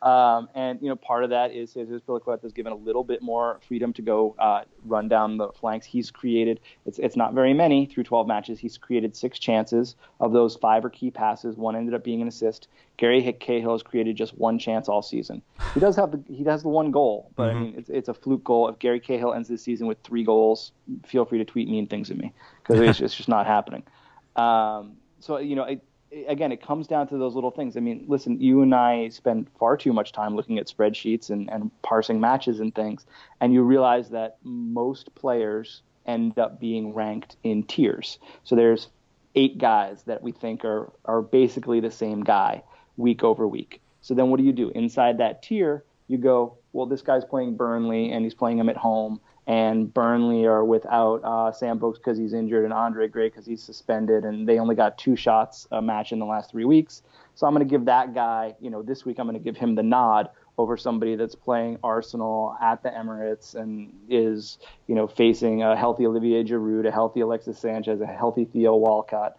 Um, 0.01 0.47
and 0.55 0.81
you 0.81 0.87
know, 0.87 0.95
part 0.95 1.25
of 1.25 1.31
that 1.31 1.51
is 1.51 1.73
Cesar 1.73 1.99
Azpilicueta 1.99 2.45
is 2.45 2.53
given 2.53 2.71
a 2.71 2.75
little 2.77 3.03
bit 3.03 3.21
more 3.21 3.59
freedom 3.67 3.91
to 3.91 4.01
go 4.01 4.33
uh, 4.39 4.61
run 4.85 5.09
down 5.09 5.35
the 5.35 5.49
flanks. 5.49 5.85
He's 5.85 6.09
created 6.09 6.61
it's 6.85 6.99
it's 6.99 7.17
not 7.17 7.33
very 7.33 7.53
many 7.53 7.85
through 7.85 8.05
12 8.05 8.27
matches. 8.27 8.59
He's 8.59 8.77
created 8.77 9.13
six 9.13 9.39
chances 9.39 9.97
of 10.21 10.31
those 10.31 10.55
five 10.55 10.85
are 10.85 10.89
key 10.89 11.11
passes. 11.11 11.57
One 11.57 11.75
ended 11.75 11.95
up 11.95 12.05
being 12.05 12.21
an 12.21 12.29
assist. 12.29 12.69
Gary 12.97 13.21
Hick 13.21 13.39
Cahill 13.39 13.73
has 13.73 13.83
created 13.83 14.15
just 14.15 14.35
one 14.37 14.57
chance 14.57 14.89
all 14.89 15.03
season. 15.03 15.43
He 15.75 15.79
does 15.79 15.95
have 15.95 16.11
the 16.11 16.23
he 16.27 16.43
has 16.45 16.63
the 16.63 16.69
one 16.69 16.91
goal, 16.91 17.31
but 17.35 17.49
mm-hmm. 17.49 17.57
I 17.57 17.61
mean 17.61 17.75
it's 17.77 17.89
it's 17.89 18.09
a 18.09 18.13
fluke 18.13 18.43
goal. 18.43 18.67
If 18.67 18.79
Gary 18.79 18.99
Cahill 18.99 19.33
ends 19.33 19.47
this 19.47 19.61
season 19.61 19.85
with 19.87 19.99
three 20.03 20.23
goals, 20.23 20.71
feel 21.05 21.23
free 21.23 21.37
to 21.37 21.45
tweet 21.45 21.69
mean 21.69 21.87
things 21.87 22.09
at 22.09 22.17
me 22.17 22.33
because 22.61 22.81
it's, 22.81 22.99
it's, 22.99 23.15
just 23.15 23.29
not 23.29 23.45
happening. 23.45 23.83
Um, 24.37 24.97
so 25.19 25.39
you 25.39 25.55
know, 25.55 25.63
it, 25.63 25.83
again, 26.27 26.51
it 26.51 26.61
comes 26.61 26.85
down 26.85 27.07
to 27.07 27.17
those 27.17 27.33
little 27.33 27.49
things. 27.49 27.75
I 27.75 27.79
mean, 27.79 28.05
listen, 28.07 28.39
you 28.39 28.61
and 28.61 28.75
I 28.75 29.09
spend 29.09 29.49
far 29.59 29.75
too 29.75 29.93
much 29.93 30.11
time 30.11 30.35
looking 30.35 30.59
at 30.59 30.67
spreadsheets 30.67 31.31
and, 31.31 31.49
and 31.49 31.71
parsing 31.81 32.19
matches 32.19 32.59
and 32.59 32.75
things, 32.75 33.07
and 33.41 33.51
you 33.51 33.63
realize 33.63 34.09
that 34.09 34.37
most 34.43 35.15
players 35.15 35.81
end 36.05 36.37
up 36.37 36.59
being 36.59 36.93
ranked 36.93 37.35
in 37.43 37.63
tiers. 37.63 38.19
So 38.43 38.55
there's 38.55 38.89
eight 39.33 39.57
guys 39.57 40.03
that 40.03 40.21
we 40.21 40.31
think 40.31 40.63
are 40.63 40.91
are 41.05 41.23
basically 41.23 41.79
the 41.79 41.89
same 41.89 42.23
guy 42.23 42.61
week 42.97 43.23
over 43.23 43.47
week. 43.47 43.81
So 44.01 44.13
then 44.13 44.29
what 44.29 44.39
do 44.39 44.45
you 44.45 44.53
do? 44.53 44.71
Inside 44.75 45.19
that 45.19 45.41
tier, 45.41 45.83
you 46.07 46.17
go, 46.17 46.57
well, 46.73 46.85
this 46.85 47.01
guy's 47.01 47.25
playing 47.25 47.55
Burnley 47.55 48.11
and 48.11 48.23
he's 48.23 48.33
playing 48.33 48.57
them 48.57 48.69
at 48.69 48.77
home, 48.77 49.19
and 49.45 49.93
Burnley 49.93 50.45
are 50.45 50.63
without 50.63 51.17
uh, 51.23 51.51
Sam 51.51 51.79
Vokes 51.79 51.97
because 51.97 52.17
he's 52.17 52.33
injured 52.33 52.65
and 52.65 52.73
Andre 52.73 53.07
Gray 53.07 53.29
because 53.29 53.45
he's 53.45 53.63
suspended, 53.63 54.23
and 54.25 54.47
they 54.47 54.59
only 54.59 54.75
got 54.75 54.97
two 54.97 55.15
shots 55.15 55.67
a 55.71 55.81
match 55.81 56.11
in 56.11 56.19
the 56.19 56.25
last 56.25 56.51
three 56.51 56.65
weeks. 56.65 57.01
So 57.35 57.47
I'm 57.47 57.53
going 57.53 57.65
to 57.65 57.69
give 57.69 57.85
that 57.85 58.13
guy, 58.13 58.55
you 58.59 58.69
know, 58.69 58.81
this 58.81 59.05
week 59.05 59.19
I'm 59.19 59.27
going 59.27 59.37
to 59.37 59.43
give 59.43 59.57
him 59.57 59.75
the 59.75 59.83
nod 59.83 60.29
over 60.57 60.75
somebody 60.75 61.15
that's 61.15 61.35
playing 61.35 61.77
Arsenal 61.83 62.57
at 62.61 62.81
the 62.81 62.89
Emirates 62.89 63.53
and 63.53 63.93
is, 64.09 64.57
you 64.87 64.95
know, 64.95 65.07
facing 65.07 65.61
a 65.61 65.75
healthy 65.77 66.05
Olivier 66.05 66.43
Giroud, 66.43 66.87
a 66.87 66.91
healthy 66.91 67.19
Alexis 67.19 67.59
Sanchez, 67.59 68.01
a 68.01 68.07
healthy 68.07 68.45
Theo 68.45 68.75
Walcott. 68.75 69.37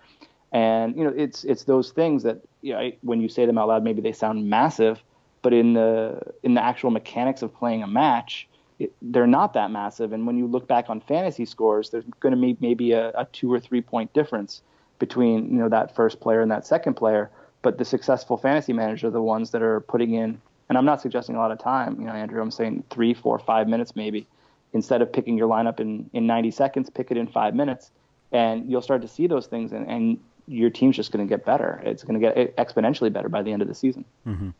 And 0.52 0.96
you 0.96 1.04
know, 1.04 1.12
it's 1.16 1.44
it's 1.44 1.64
those 1.64 1.90
things 1.90 2.22
that 2.22 2.40
you 2.62 2.72
know, 2.72 2.90
when 3.02 3.20
you 3.20 3.28
say 3.28 3.44
them 3.44 3.58
out 3.58 3.68
loud, 3.68 3.84
maybe 3.84 4.00
they 4.00 4.12
sound 4.12 4.48
massive, 4.48 5.02
but 5.42 5.52
in 5.52 5.74
the 5.74 6.20
in 6.42 6.54
the 6.54 6.62
actual 6.62 6.90
mechanics 6.90 7.42
of 7.42 7.54
playing 7.54 7.82
a 7.82 7.86
match, 7.86 8.48
it, 8.78 8.92
they're 9.02 9.26
not 9.26 9.52
that 9.54 9.70
massive. 9.70 10.12
And 10.12 10.26
when 10.26 10.38
you 10.38 10.46
look 10.46 10.66
back 10.66 10.88
on 10.88 11.00
fantasy 11.00 11.44
scores, 11.44 11.90
there's 11.90 12.04
going 12.20 12.34
to 12.34 12.40
be 12.40 12.56
maybe 12.60 12.92
a, 12.92 13.10
a 13.10 13.26
two 13.26 13.52
or 13.52 13.60
three 13.60 13.82
point 13.82 14.12
difference 14.14 14.62
between 14.98 15.50
you 15.50 15.58
know 15.58 15.68
that 15.68 15.94
first 15.94 16.20
player 16.20 16.40
and 16.40 16.50
that 16.50 16.66
second 16.66 16.94
player. 16.94 17.30
But 17.60 17.76
the 17.76 17.84
successful 17.84 18.36
fantasy 18.36 18.72
managers 18.72 19.04
are 19.04 19.10
the 19.10 19.22
ones 19.22 19.50
that 19.50 19.62
are 19.62 19.80
putting 19.80 20.14
in. 20.14 20.40
And 20.68 20.78
I'm 20.78 20.84
not 20.84 21.00
suggesting 21.00 21.34
a 21.34 21.38
lot 21.38 21.50
of 21.50 21.58
time, 21.58 21.98
you 21.98 22.06
know, 22.06 22.12
Andrew. 22.12 22.40
I'm 22.40 22.50
saying 22.50 22.84
three, 22.90 23.14
four, 23.14 23.38
five 23.38 23.68
minutes 23.68 23.96
maybe. 23.96 24.26
Instead 24.74 25.00
of 25.00 25.10
picking 25.10 25.36
your 25.36 25.48
lineup 25.48 25.80
in, 25.80 26.08
in 26.12 26.26
90 26.26 26.50
seconds, 26.50 26.90
pick 26.90 27.10
it 27.10 27.16
in 27.16 27.26
five 27.26 27.54
minutes, 27.54 27.90
and 28.32 28.70
you'll 28.70 28.82
start 28.82 29.00
to 29.00 29.08
see 29.08 29.26
those 29.26 29.46
things. 29.46 29.72
And, 29.72 29.88
and 29.88 30.18
your 30.48 30.70
team's 30.70 30.96
just 30.96 31.12
going 31.12 31.26
to 31.26 31.28
get 31.28 31.44
better. 31.44 31.80
It's 31.84 32.02
going 32.02 32.20
to 32.20 32.26
get 32.26 32.56
exponentially 32.56 33.12
better 33.12 33.28
by 33.28 33.42
the 33.42 33.52
end 33.52 33.62
of 33.62 33.68
the 33.68 33.74
season. 33.74 34.04
Mm-hmm. 34.26 34.50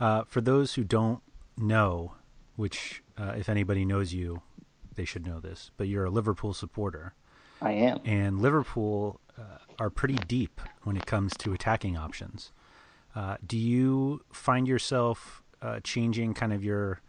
Uh, 0.00 0.24
for 0.24 0.40
those 0.40 0.74
who 0.74 0.84
don't 0.84 1.20
know, 1.58 2.14
which 2.56 3.02
uh, 3.18 3.34
if 3.36 3.48
anybody 3.48 3.84
knows 3.84 4.12
you, 4.12 4.42
they 4.94 5.04
should 5.04 5.26
know 5.26 5.40
this, 5.40 5.70
but 5.76 5.88
you're 5.88 6.04
a 6.04 6.10
Liverpool 6.10 6.54
supporter. 6.54 7.14
I 7.60 7.72
am. 7.72 8.00
And 8.04 8.40
Liverpool 8.40 9.20
uh, 9.38 9.58
are 9.78 9.90
pretty 9.90 10.14
deep 10.14 10.60
when 10.82 10.96
it 10.96 11.06
comes 11.06 11.36
to 11.38 11.52
attacking 11.52 11.96
options. 11.96 12.52
Uh, 13.14 13.36
do 13.44 13.56
you 13.56 14.22
find 14.32 14.66
yourself 14.68 15.42
uh, 15.62 15.80
changing 15.82 16.34
kind 16.34 16.52
of 16.52 16.64
your 16.64 17.00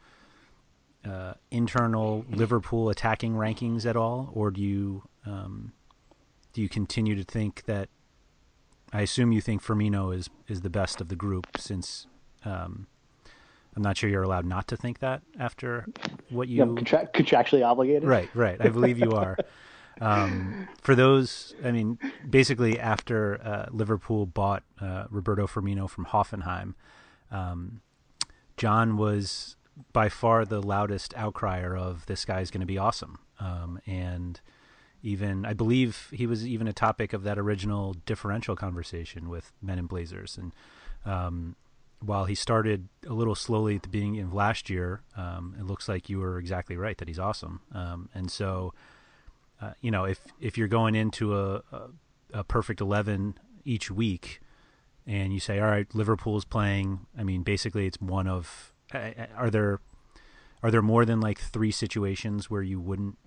uh, 1.03 1.33
internal 1.51 2.25
Liverpool 2.29 2.89
attacking 2.89 3.33
rankings 3.33 3.85
at 3.85 3.95
all, 3.95 4.31
or 4.33 4.49
do 4.49 4.61
you 4.61 5.03
um, 5.25 5.73
do 6.55 6.61
you 6.61 6.69
continue 6.69 7.15
to 7.15 7.23
think 7.23 7.65
that? 7.65 7.89
I 8.93 9.01
assume 9.01 9.33
you 9.33 9.41
think 9.41 9.61
Firmino 9.61 10.15
is 10.15 10.29
is 10.47 10.61
the 10.61 10.69
best 10.69 11.01
of 11.01 11.09
the 11.09 11.15
group, 11.15 11.47
since 11.57 12.07
um, 12.45 12.87
I'm 13.75 13.83
not 13.83 13.97
sure 13.97 14.09
you're 14.09 14.23
allowed 14.23 14.45
not 14.45 14.65
to 14.69 14.77
think 14.77 14.99
that 14.99 15.21
after 15.37 15.85
what 16.29 16.47
you 16.47 16.59
yeah, 16.59 16.65
contra- 16.65 17.09
contractually 17.13 17.63
obligated. 17.65 18.05
Right, 18.05 18.29
right. 18.33 18.57
I 18.59 18.69
believe 18.69 18.97
you 18.97 19.11
are. 19.11 19.37
um, 20.01 20.69
for 20.81 20.95
those, 20.95 21.53
I 21.61 21.71
mean, 21.71 21.99
basically 22.29 22.79
after 22.79 23.41
uh, 23.43 23.65
Liverpool 23.71 24.25
bought 24.25 24.63
uh, 24.79 25.05
Roberto 25.09 25.47
Firmino 25.47 25.89
from 25.89 26.05
Hoffenheim, 26.05 26.75
um, 27.31 27.81
John 28.55 28.95
was 28.95 29.57
by 29.91 30.07
far 30.07 30.45
the 30.45 30.61
loudest 30.61 31.13
outcrier 31.15 31.77
of 31.77 32.05
this 32.05 32.23
guy's 32.23 32.49
going 32.49 32.61
to 32.61 32.65
be 32.65 32.77
awesome, 32.77 33.19
um, 33.41 33.77
and 33.85 34.39
even 35.05 35.45
I 35.45 35.53
believe 35.53 36.09
he 36.11 36.25
was 36.25 36.45
even 36.47 36.67
a 36.67 36.73
topic 36.73 37.13
of 37.13 37.23
that 37.23 37.37
original 37.37 37.95
differential 38.05 38.55
conversation 38.55 39.29
with 39.29 39.53
Men 39.61 39.77
in 39.77 39.85
Blazers. 39.85 40.37
And 40.37 40.51
um, 41.05 41.55
while 41.99 42.25
he 42.25 42.35
started 42.35 42.89
a 43.07 43.13
little 43.13 43.35
slowly 43.35 43.75
at 43.75 43.83
the 43.83 43.89
beginning 43.89 44.19
of 44.21 44.33
last 44.33 44.69
year, 44.69 45.01
um, 45.15 45.55
it 45.59 45.65
looks 45.65 45.87
like 45.87 46.09
you 46.09 46.19
were 46.19 46.39
exactly 46.39 46.75
right 46.75 46.97
that 46.97 47.07
he's 47.07 47.19
awesome. 47.19 47.61
Um, 47.71 48.09
and 48.15 48.31
so, 48.31 48.73
uh, 49.61 49.73
you 49.79 49.91
know, 49.91 50.05
if 50.05 50.19
if 50.41 50.57
you're 50.57 50.67
going 50.67 50.95
into 50.95 51.37
a, 51.37 51.55
a, 51.71 51.81
a 52.33 52.43
perfect 52.43 52.81
eleven 52.81 53.35
each 53.63 53.91
week, 53.91 54.41
and 55.05 55.31
you 55.31 55.39
say, 55.39 55.59
all 55.59 55.69
right, 55.69 55.87
Liverpool's 55.93 56.45
playing. 56.45 57.05
I 57.17 57.23
mean, 57.23 57.43
basically, 57.43 57.85
it's 57.85 58.01
one 58.01 58.27
of. 58.27 58.71
Are 59.35 59.49
there 59.49 59.79
are 60.63 60.71
there 60.71 60.81
more 60.81 61.05
than 61.05 61.19
like 61.19 61.39
three 61.39 61.71
situations 61.71 62.49
where 62.49 62.63
you 62.63 62.79
wouldn't 62.79 63.17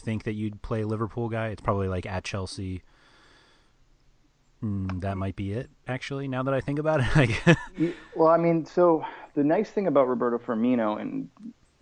think 0.00 0.24
that 0.24 0.34
you'd 0.34 0.62
play 0.62 0.84
Liverpool 0.84 1.28
guy. 1.28 1.48
It's 1.48 1.62
probably 1.62 1.88
like 1.88 2.06
at 2.06 2.24
Chelsea. 2.24 2.82
Mm, 4.62 5.00
that 5.02 5.16
might 5.16 5.36
be 5.36 5.52
it, 5.52 5.70
actually. 5.86 6.26
Now 6.26 6.42
that 6.42 6.54
I 6.54 6.60
think 6.60 6.78
about 6.78 7.00
it, 7.16 7.56
well, 8.16 8.28
I 8.28 8.36
mean, 8.36 8.64
so 8.64 9.04
the 9.34 9.44
nice 9.44 9.70
thing 9.70 9.86
about 9.86 10.08
Roberto 10.08 10.38
Firmino, 10.38 11.00
and 11.00 11.28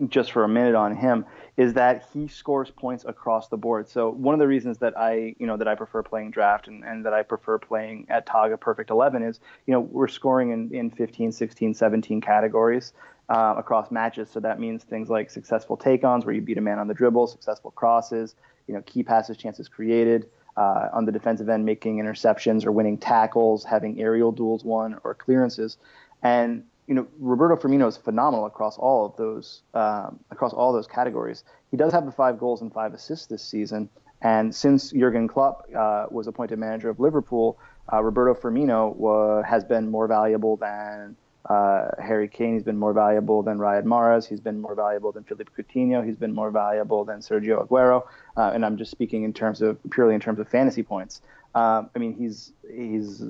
just 0.09 0.33
for 0.33 0.45
a 0.45 0.49
minute 0.49 0.75
on 0.75 0.95
him 0.95 1.25
is 1.57 1.73
that 1.73 2.07
he 2.13 2.29
scores 2.29 2.71
points 2.71 3.05
across 3.07 3.49
the 3.49 3.57
board. 3.57 3.89
So 3.89 4.11
one 4.11 4.35
of 4.35 4.41
the 4.41 4.47
reasons 4.47 4.79
that 4.79 4.97
I, 4.97 5.35
you 5.39 5.47
know, 5.47 5.57
that 5.57 5.69
I 5.69 5.75
prefer 5.75 6.03
playing 6.03 6.33
draft 6.33 6.69
and, 6.69 6.85
and 6.85 7.07
that 7.07 7.15
I 7.15 7.23
prefer 7.23 7.59
playing 7.59 8.07
at 8.11 8.27
Togga 8.27 8.61
Perfect 8.61 8.91
11 8.91 9.23
is, 9.23 9.41
you 9.67 9.73
know, 9.73 9.81
we're 9.81 10.09
scoring 10.09 10.51
in, 10.51 10.75
in 10.75 10.91
15, 10.91 11.33
16, 11.33 11.73
17 11.73 12.21
categories 12.21 12.93
uh, 13.31 13.55
across 13.57 13.91
matches. 13.91 14.29
So 14.31 14.39
that 14.41 14.61
means 14.61 14.85
things 14.85 15.09
like 15.09 15.31
successful 15.31 15.79
take-ons 15.79 16.27
where 16.27 16.35
you 16.35 16.43
beat 16.43 16.59
a 16.59 16.61
man 16.61 16.79
on 16.79 16.89
the 16.89 16.95
dribble, 16.95 17.29
successful 17.29 17.71
crosses, 17.71 18.35
you 18.67 18.75
know, 18.75 18.83
key 18.83 19.03
passes, 19.03 19.37
chances 19.37 19.69
created. 19.69 20.29
Uh, 20.59 20.89
on 20.95 21.05
the 21.05 21.13
defensive 21.13 21.51
end, 21.51 21.67
making 21.67 21.99
interceptions 21.99 22.65
or 22.65 22.73
winning 22.73 22.97
tackles, 22.97 23.63
having 23.63 24.01
aerial 24.01 24.33
duels 24.33 24.65
won 24.65 24.99
or 25.05 25.13
clearances. 25.13 25.77
And 26.23 26.65
you 26.87 26.95
know, 26.95 27.07
Roberto 27.19 27.57
Firmino 27.57 27.89
is 27.89 27.97
phenomenal 27.97 28.47
across 28.47 28.79
all 28.79 29.07
of 29.07 29.17
those 29.17 29.63
um, 29.75 30.21
across 30.31 30.53
all 30.53 30.73
those 30.73 30.87
categories. 30.87 31.45
He 31.71 31.77
does 31.77 31.93
have 31.93 32.07
the 32.07 32.13
five 32.13 32.39
goals 32.39 32.63
and 32.63 32.73
five 32.73 32.95
assists 32.95 33.27
this 33.27 33.43
season. 33.43 33.89
And 34.23 34.55
since 34.55 34.93
Jurgen 34.93 35.29
Klopp 35.29 35.69
uh, 35.77 36.07
was 36.11 36.27
appointed 36.27 36.59
manager 36.59 36.89
of 36.89 37.01
Liverpool, 37.01 37.59
uh, 37.93 38.03
Roberto 38.03 38.35
Firmino 38.41 39.45
has 39.45 39.63
been 39.65 39.91
more 39.91 40.07
valuable 40.07 40.57
than 40.57 41.17
uh, 41.51 41.91
Harry 42.03 42.29
Kane. 42.29 42.55
He's 42.55 42.63
been 42.63 42.79
more 42.79 42.93
valuable 42.93 43.43
than 43.43 43.59
Riyad 43.59 43.85
Mahrez. 43.85 44.27
He's 44.27 44.41
been 44.41 44.61
more 44.61 44.75
valuable 44.75 45.13
than 45.13 45.25
Philippe 45.25 45.51
Coutinho. 45.57 46.05
He's 46.05 46.17
been 46.17 46.35
more 46.35 46.51
valuable 46.51 47.05
than 47.05 47.21
Sergio 47.21 47.67
Aguero. 47.67 48.05
Uh, 48.37 48.53
and 48.55 48.65
I'm 48.65 48.77
just 48.77 48.91
speaking 48.91 49.25
in 49.25 49.33
terms 49.33 49.63
of 49.63 49.79
purely 49.91 50.15
in 50.15 50.21
terms 50.21 50.41
of 50.41 50.49
fantasy 50.49 50.83
points. 50.83 51.21
Um, 51.55 51.91
I 51.95 51.99
mean, 51.99 52.15
he's 52.15 52.53
he's 52.73 53.23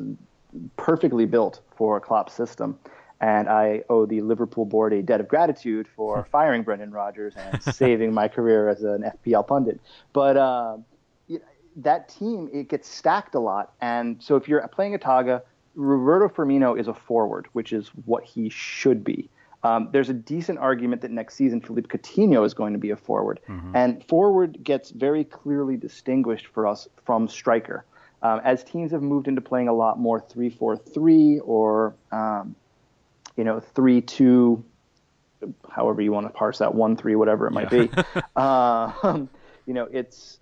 perfectly 0.77 1.27
built 1.27 1.61
for 1.77 1.97
a 1.97 2.01
Klopp 2.01 2.31
system 2.31 2.79
and 3.21 3.49
I 3.49 3.83
owe 3.89 4.07
the 4.07 4.21
Liverpool 4.21 4.65
board 4.65 4.93
a 4.93 5.03
debt 5.03 5.21
of 5.21 5.29
gratitude 5.29 5.89
for 5.97 6.27
firing 6.31 6.63
Brendan 6.63 6.91
Rodgers 6.91 7.35
and 7.37 7.63
saving 7.75 8.13
my 8.13 8.29
career 8.29 8.69
as 8.69 8.83
an 8.83 9.11
FPL 9.25 9.47
pundit. 9.47 9.81
But 10.13 10.37
uh, 10.37 10.79
that 11.77 12.09
team 12.09 12.49
it 12.53 12.69
gets 12.69 12.89
stacked 12.89 13.35
a 13.35 13.41
lot, 13.41 13.73
and 13.81 14.23
so 14.23 14.37
if 14.37 14.49
you're 14.49 14.67
playing 14.69 14.95
a 14.95 14.99
Togga, 14.99 15.43
Roberto 15.75 16.29
Firmino 16.35 16.79
is 16.79 16.89
a 16.89 16.95
forward, 16.95 17.49
which 17.53 17.73
is 17.73 17.89
what 18.05 18.25
he 18.25 18.49
should 18.49 19.05
be. 19.05 19.29
Um, 19.63 19.89
there's 19.93 20.09
a 20.09 20.15
decent 20.15 20.59
argument 20.59 21.03
that 21.03 21.11
next 21.11 21.35
season 21.35 21.61
Philippe 21.61 21.89
Coutinho 21.89 22.45
is 22.47 22.55
going 22.55 22.73
to 22.73 22.79
be 22.79 22.91
a 22.91 22.97
forward, 22.97 23.41
mm-hmm. 23.49 23.75
and 23.75 24.05
forward 24.05 24.63
gets 24.63 24.91
very 24.91 25.25
clearly 25.25 25.77
distinguished 25.77 26.47
for 26.47 26.67
us 26.67 26.89
from 27.05 27.29
striker. 27.29 27.85
Um, 28.23 28.41
as 28.45 28.65
teams 28.65 28.93
have 28.93 29.03
moved 29.03 29.29
into 29.29 29.41
playing 29.41 29.69
a 29.69 29.75
lot 29.75 29.99
more 29.99 30.21
3-4-3 30.21 31.41
or 31.45 31.95
um, 32.13 32.57
you 33.37 33.45
know, 33.45 33.61
three 33.61 34.01
two, 34.01 34.65
however 35.71 36.01
you 36.01 36.13
want 36.13 36.27
to 36.27 36.33
parse 36.33 36.59
that 36.59 36.75
one 36.75 36.97
three, 36.97 37.15
whatever 37.15 37.47
it 37.47 37.53
might 37.53 37.73
yeah. 37.73 37.87
be. 37.87 37.91
uh, 38.37 39.27
you 39.67 39.75
know, 39.75 39.89
it's 39.93 40.39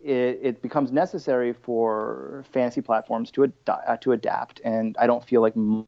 it, 0.00 0.40
it, 0.42 0.62
becomes 0.62 0.92
necessary 0.92 1.54
for 1.54 2.44
fantasy 2.52 2.82
platforms 2.82 3.30
to 3.32 3.44
ad- 3.44 3.52
uh, 3.68 3.96
to 3.98 4.12
adapt, 4.12 4.60
and 4.64 4.96
I 4.98 5.06
don't 5.06 5.24
feel 5.24 5.40
like 5.40 5.56
m- 5.56 5.86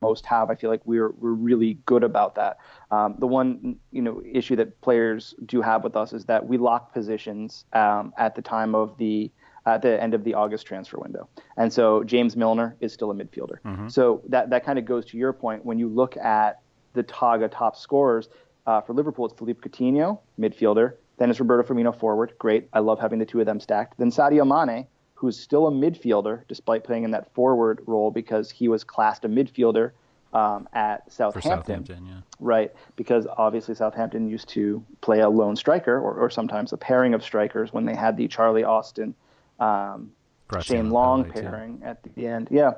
most 0.00 0.26
have. 0.26 0.50
I 0.50 0.54
feel 0.54 0.70
like 0.70 0.82
we're 0.84 1.10
we're 1.10 1.32
really 1.32 1.78
good 1.86 2.04
about 2.04 2.36
that. 2.36 2.58
Um, 2.90 3.16
the 3.18 3.26
one 3.26 3.76
you 3.90 4.02
know 4.02 4.22
issue 4.24 4.56
that 4.56 4.80
players 4.82 5.34
do 5.46 5.62
have 5.62 5.82
with 5.82 5.96
us 5.96 6.12
is 6.12 6.26
that 6.26 6.46
we 6.46 6.58
lock 6.58 6.92
positions 6.92 7.64
um, 7.72 8.12
at 8.16 8.34
the 8.34 8.42
time 8.42 8.74
of 8.74 8.96
the 8.98 9.30
at 9.66 9.82
the 9.82 10.00
end 10.00 10.14
of 10.14 10.24
the 10.24 10.32
August 10.32 10.66
transfer 10.66 10.98
window. 10.98 11.28
And 11.56 11.72
so 11.72 12.04
James 12.04 12.36
Milner 12.36 12.76
is 12.80 12.92
still 12.92 13.10
a 13.10 13.14
midfielder. 13.14 13.60
Mm-hmm. 13.64 13.88
So 13.88 14.22
that, 14.28 14.48
that 14.50 14.64
kind 14.64 14.78
of 14.78 14.84
goes 14.84 15.04
to 15.06 15.18
your 15.18 15.32
point. 15.32 15.64
When 15.64 15.78
you 15.78 15.88
look 15.88 16.16
at 16.16 16.60
the 16.94 17.02
Togga 17.02 17.50
top 17.52 17.76
scorers 17.76 18.28
uh, 18.66 18.80
for 18.80 18.94
Liverpool, 18.94 19.26
it's 19.26 19.34
Philippe 19.36 19.68
Coutinho, 19.68 20.20
midfielder. 20.38 20.94
Then 21.18 21.30
it's 21.30 21.40
Roberto 21.40 21.74
Firmino, 21.74 21.98
forward. 21.98 22.34
Great. 22.38 22.68
I 22.72 22.78
love 22.78 23.00
having 23.00 23.18
the 23.18 23.26
two 23.26 23.40
of 23.40 23.46
them 23.46 23.58
stacked. 23.58 23.98
Then 23.98 24.10
Sadio 24.10 24.46
Mane, 24.46 24.86
who's 25.14 25.38
still 25.38 25.66
a 25.66 25.70
midfielder 25.70 26.42
despite 26.46 26.84
playing 26.84 27.04
in 27.04 27.10
that 27.10 27.34
forward 27.34 27.80
role 27.86 28.10
because 28.10 28.50
he 28.50 28.68
was 28.68 28.84
classed 28.84 29.24
a 29.24 29.28
midfielder 29.28 29.92
um, 30.32 30.68
at 30.74 31.10
Southampton. 31.10 31.50
Southampton 31.50 32.06
yeah. 32.06 32.20
Right, 32.38 32.72
because 32.96 33.26
obviously 33.38 33.74
Southampton 33.74 34.28
used 34.28 34.48
to 34.50 34.84
play 35.00 35.20
a 35.20 35.28
lone 35.28 35.56
striker 35.56 35.98
or, 35.98 36.14
or 36.14 36.28
sometimes 36.28 36.72
a 36.72 36.76
pairing 36.76 37.14
of 37.14 37.22
strikers 37.22 37.72
when 37.72 37.86
they 37.86 37.94
had 37.94 38.16
the 38.16 38.28
Charlie 38.28 38.64
Austin 38.64 39.14
um, 39.60 40.12
Shane 40.60 40.90
Long 40.90 41.30
pairing 41.30 41.80
at 41.84 42.02
the 42.02 42.26
end. 42.26 42.48
Yeah. 42.50 42.74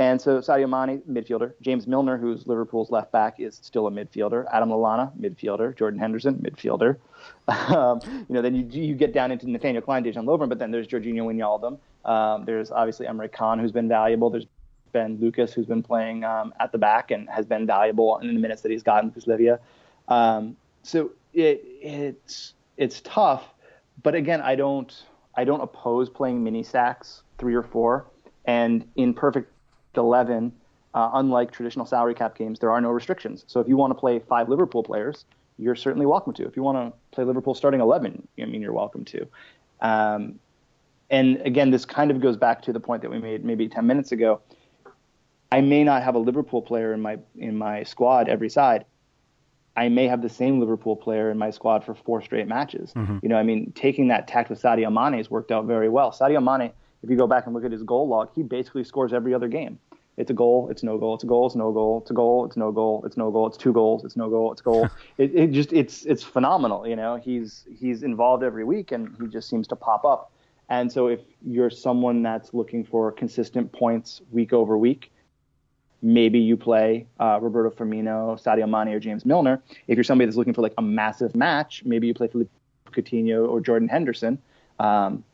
And 0.00 0.18
so 0.18 0.38
Sadio 0.38 0.66
Mane, 0.66 1.02
midfielder. 1.02 1.52
James 1.60 1.86
Milner, 1.86 2.16
who's 2.16 2.46
Liverpool's 2.46 2.90
left 2.90 3.12
back, 3.12 3.38
is 3.38 3.60
still 3.62 3.86
a 3.86 3.90
midfielder. 3.90 4.46
Adam 4.50 4.70
Lallana, 4.70 5.12
midfielder. 5.18 5.76
Jordan 5.76 6.00
Henderson, 6.00 6.36
midfielder. 6.36 6.96
Um, 7.48 8.00
you 8.04 8.34
know, 8.34 8.42
then 8.42 8.54
you 8.54 8.64
you 8.80 8.94
get 8.94 9.12
down 9.12 9.32
into 9.32 9.50
Nathaniel 9.50 9.82
Clyne, 9.82 10.04
Dejan 10.04 10.24
Lovren, 10.24 10.48
but 10.48 10.58
then 10.58 10.70
there's 10.70 10.86
Georginio 10.86 11.24
Wijnaldum. 11.26 11.78
Um, 12.08 12.44
there's 12.44 12.70
obviously 12.70 13.06
Emre 13.06 13.30
Can, 13.30 13.58
who's 13.58 13.72
been 13.72 13.88
valuable. 13.88 14.30
There's 14.30 14.46
Ben 14.92 15.18
Lucas, 15.20 15.52
who's 15.52 15.66
been 15.66 15.82
playing 15.82 16.22
um, 16.24 16.54
at 16.60 16.70
the 16.70 16.78
back 16.78 17.10
and 17.10 17.28
has 17.28 17.44
been 17.44 17.66
valuable 17.66 18.18
in 18.18 18.32
the 18.32 18.40
minutes 18.40 18.62
that 18.62 18.70
he's 18.70 18.84
gotten 18.84 19.12
with 19.12 19.26
Livia. 19.26 19.58
Um, 20.08 20.56
so 20.82 21.10
it, 21.34 21.62
it's 21.82 22.54
it's 22.76 23.00
tough, 23.02 23.44
but 24.02 24.14
again, 24.14 24.40
I 24.40 24.54
don't 24.54 24.94
I 25.40 25.44
don't 25.44 25.62
oppose 25.62 26.10
playing 26.10 26.44
mini 26.44 26.62
stacks 26.62 27.22
three 27.38 27.54
or 27.54 27.62
four. 27.62 28.04
And 28.44 28.86
in 28.96 29.14
Perfect 29.14 29.50
11, 29.96 30.52
uh, 30.92 31.10
unlike 31.14 31.50
traditional 31.50 31.86
salary 31.86 32.14
cap 32.14 32.36
games, 32.36 32.58
there 32.58 32.70
are 32.70 32.78
no 32.78 32.90
restrictions. 32.90 33.46
So 33.46 33.58
if 33.58 33.66
you 33.66 33.78
want 33.78 33.90
to 33.90 33.94
play 33.98 34.18
five 34.18 34.50
Liverpool 34.50 34.82
players, 34.82 35.24
you're 35.56 35.76
certainly 35.76 36.04
welcome 36.04 36.34
to. 36.34 36.46
If 36.46 36.56
you 36.56 36.62
want 36.62 36.92
to 36.92 36.98
play 37.10 37.24
Liverpool 37.24 37.54
starting 37.54 37.80
11, 37.80 38.28
I 38.38 38.44
mean, 38.44 38.60
you're 38.60 38.74
welcome 38.74 39.02
to. 39.06 39.26
Um, 39.80 40.38
and 41.08 41.40
again, 41.46 41.70
this 41.70 41.86
kind 41.86 42.10
of 42.10 42.20
goes 42.20 42.36
back 42.36 42.60
to 42.64 42.72
the 42.74 42.80
point 42.80 43.00
that 43.00 43.10
we 43.10 43.18
made 43.18 43.42
maybe 43.42 43.66
10 43.66 43.86
minutes 43.86 44.12
ago. 44.12 44.42
I 45.50 45.62
may 45.62 45.84
not 45.84 46.02
have 46.02 46.16
a 46.16 46.18
Liverpool 46.18 46.60
player 46.60 46.92
in 46.92 47.00
my 47.00 47.18
in 47.38 47.56
my 47.56 47.84
squad 47.84 48.28
every 48.28 48.50
side, 48.50 48.84
I 49.76 49.88
may 49.88 50.08
have 50.08 50.22
the 50.22 50.28
same 50.28 50.58
Liverpool 50.60 50.96
player 50.96 51.30
in 51.30 51.38
my 51.38 51.50
squad 51.50 51.84
for 51.84 51.94
four 51.94 52.22
straight 52.22 52.48
matches. 52.48 52.92
Mm-hmm. 52.94 53.18
You 53.22 53.28
know, 53.28 53.36
I 53.36 53.42
mean, 53.42 53.72
taking 53.74 54.08
that 54.08 54.26
tact 54.26 54.50
with 54.50 54.60
Sadio 54.60 54.92
Mane 54.92 55.18
has 55.18 55.30
worked 55.30 55.52
out 55.52 55.66
very 55.66 55.88
well. 55.88 56.10
Sadio 56.10 56.42
Mane, 56.42 56.72
if 57.02 57.10
you 57.10 57.16
go 57.16 57.26
back 57.26 57.46
and 57.46 57.54
look 57.54 57.64
at 57.64 57.72
his 57.72 57.82
goal 57.82 58.08
log, 58.08 58.30
he 58.34 58.42
basically 58.42 58.84
scores 58.84 59.12
every 59.12 59.32
other 59.32 59.48
game. 59.48 59.78
It's 60.16 60.30
a 60.30 60.34
goal, 60.34 60.68
it's 60.70 60.82
no 60.82 60.98
goal, 60.98 61.14
it's 61.14 61.24
a 61.24 61.26
goal, 61.26 61.46
it's 61.46 61.56
no 61.56 61.72
goal, 61.72 62.00
it's 62.02 62.10
a 62.10 62.14
goal, 62.14 62.44
it's 62.44 62.56
no 62.56 62.72
goal, 62.72 63.02
it's 63.06 63.16
no 63.16 63.30
goal, 63.30 63.46
it's 63.46 63.56
two 63.56 63.72
goals, 63.72 64.04
it's 64.04 64.16
no 64.16 64.28
goal, 64.28 64.52
it's 64.52 64.60
a 64.60 64.64
goal. 64.64 64.88
it, 65.18 65.34
it 65.34 65.50
just 65.52 65.72
it's 65.72 66.04
it's 66.04 66.22
phenomenal. 66.22 66.86
You 66.86 66.96
know, 66.96 67.16
he's 67.16 67.64
he's 67.74 68.02
involved 68.02 68.42
every 68.42 68.64
week 68.64 68.92
and 68.92 69.16
he 69.18 69.28
just 69.28 69.48
seems 69.48 69.66
to 69.68 69.76
pop 69.76 70.04
up. 70.04 70.32
And 70.68 70.92
so 70.92 71.06
if 71.06 71.20
you're 71.42 71.70
someone 71.70 72.22
that's 72.22 72.52
looking 72.52 72.84
for 72.84 73.10
consistent 73.12 73.72
points 73.72 74.20
week 74.30 74.52
over 74.52 74.76
week, 74.76 75.10
maybe 76.02 76.38
you 76.38 76.56
play 76.56 77.06
uh, 77.18 77.38
Roberto 77.40 77.70
Firmino, 77.70 78.40
Sadio 78.42 78.68
Mane, 78.68 78.94
or 78.94 79.00
James 79.00 79.24
Milner. 79.24 79.62
If 79.86 79.96
you're 79.96 80.04
somebody 80.04 80.26
that's 80.26 80.36
looking 80.36 80.54
for 80.54 80.62
like 80.62 80.74
a 80.78 80.82
massive 80.82 81.34
match, 81.34 81.82
maybe 81.84 82.06
you 82.06 82.14
play 82.14 82.28
Philippe 82.28 82.50
Coutinho 82.92 83.48
or 83.48 83.60
Jordan 83.60 83.88
Henderson, 83.88 84.38
um, 84.78 85.24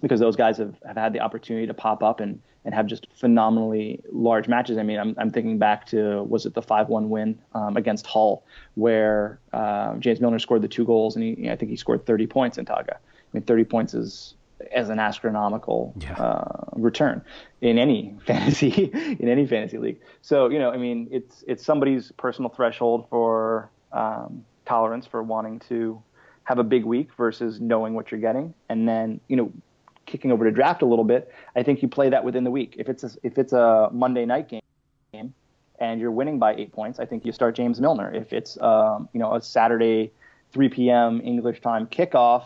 because 0.00 0.20
those 0.20 0.36
guys 0.36 0.58
have, 0.58 0.74
have 0.86 0.96
had 0.96 1.12
the 1.12 1.20
opportunity 1.20 1.66
to 1.66 1.74
pop 1.74 2.02
up 2.02 2.20
and, 2.20 2.40
and 2.64 2.74
have 2.74 2.86
just 2.86 3.06
phenomenally 3.14 4.00
large 4.12 4.48
matches. 4.48 4.78
I 4.78 4.82
mean, 4.82 4.98
I'm, 4.98 5.14
I'm 5.18 5.30
thinking 5.30 5.58
back 5.58 5.86
to 5.86 6.22
was 6.24 6.44
it 6.46 6.54
the 6.54 6.62
5-1 6.62 7.08
win 7.08 7.38
um, 7.54 7.76
against 7.76 8.06
Hull, 8.06 8.44
where 8.74 9.38
uh, 9.52 9.96
James 9.96 10.20
Milner 10.20 10.38
scored 10.38 10.62
the 10.62 10.68
two 10.68 10.84
goals, 10.84 11.16
and 11.16 11.24
he, 11.24 11.50
I 11.50 11.56
think 11.56 11.70
he 11.70 11.76
scored 11.76 12.04
30 12.04 12.26
points 12.26 12.58
in 12.58 12.64
Togga. 12.64 12.94
I 12.94 12.98
mean, 13.32 13.42
30 13.42 13.64
points 13.64 13.94
is 13.94 14.34
as 14.72 14.88
an 14.88 14.98
astronomical 14.98 15.94
yeah. 15.98 16.14
uh, 16.14 16.64
return 16.72 17.22
in 17.60 17.78
any 17.78 18.14
fantasy 18.26 18.90
in 18.92 19.28
any 19.28 19.46
fantasy 19.46 19.78
league. 19.78 20.00
So 20.22 20.48
you 20.48 20.58
know, 20.58 20.70
I 20.70 20.76
mean, 20.76 21.08
it's 21.10 21.44
it's 21.46 21.64
somebody's 21.64 22.12
personal 22.12 22.50
threshold 22.50 23.06
for 23.08 23.70
um, 23.92 24.44
tolerance 24.64 25.06
for 25.06 25.22
wanting 25.22 25.60
to 25.60 26.02
have 26.44 26.58
a 26.58 26.64
big 26.64 26.84
week 26.84 27.12
versus 27.16 27.60
knowing 27.60 27.94
what 27.94 28.10
you're 28.10 28.20
getting, 28.20 28.54
and 28.68 28.88
then 28.88 29.20
you 29.28 29.36
know, 29.36 29.52
kicking 30.06 30.32
over 30.32 30.44
to 30.44 30.50
draft 30.50 30.82
a 30.82 30.86
little 30.86 31.04
bit. 31.04 31.32
I 31.54 31.62
think 31.62 31.82
you 31.82 31.88
play 31.88 32.10
that 32.10 32.24
within 32.24 32.44
the 32.44 32.50
week. 32.50 32.74
If 32.78 32.88
it's 32.88 33.04
a, 33.04 33.10
if 33.22 33.38
it's 33.38 33.52
a 33.52 33.90
Monday 33.92 34.24
night 34.24 34.48
game. 34.48 34.60
And 35.78 36.00
you're 36.00 36.10
winning 36.10 36.38
by 36.38 36.54
eight 36.54 36.72
points. 36.72 36.98
I 36.98 37.04
think 37.04 37.26
you 37.26 37.32
start 37.32 37.54
James 37.54 37.82
Milner. 37.82 38.10
If 38.14 38.32
it's 38.32 38.58
um, 38.62 39.10
you 39.12 39.20
know 39.20 39.34
a 39.34 39.42
Saturday 39.42 40.10
3 40.52 40.70
p.m. 40.70 41.20
English 41.22 41.60
time 41.60 41.86
kickoff, 41.86 42.44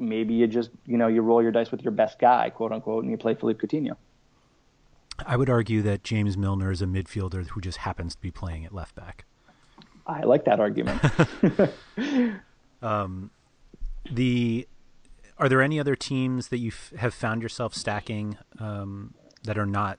maybe 0.00 0.34
you 0.34 0.46
just 0.48 0.70
you 0.86 0.96
know 0.96 1.06
you 1.06 1.20
roll 1.22 1.42
your 1.42 1.52
dice 1.52 1.70
with 1.70 1.82
your 1.82 1.92
best 1.92 2.18
guy, 2.18 2.50
quote 2.50 2.72
unquote, 2.72 3.04
and 3.04 3.10
you 3.10 3.16
play 3.18 3.34
Philippe 3.34 3.64
Coutinho. 3.64 3.96
I 5.26 5.36
would 5.36 5.50
argue 5.50 5.82
that 5.82 6.02
James 6.02 6.36
Milner 6.38 6.70
is 6.72 6.80
a 6.82 6.86
midfielder 6.86 7.46
who 7.48 7.60
just 7.60 7.78
happens 7.78 8.14
to 8.14 8.20
be 8.22 8.30
playing 8.30 8.64
at 8.64 8.74
left 8.74 8.94
back. 8.94 9.26
I 10.06 10.22
like 10.22 10.44
that 10.46 10.58
argument. 10.58 11.00
um, 12.82 13.30
the 14.10 14.66
are 15.38 15.48
there 15.48 15.62
any 15.62 15.78
other 15.80 15.94
teams 15.96 16.48
that 16.48 16.58
you 16.58 16.68
f- 16.68 16.92
have 16.98 17.14
found 17.14 17.42
yourself 17.42 17.74
stacking 17.74 18.36
um, 18.58 19.14
that 19.44 19.58
are 19.58 19.66
not 19.66 19.98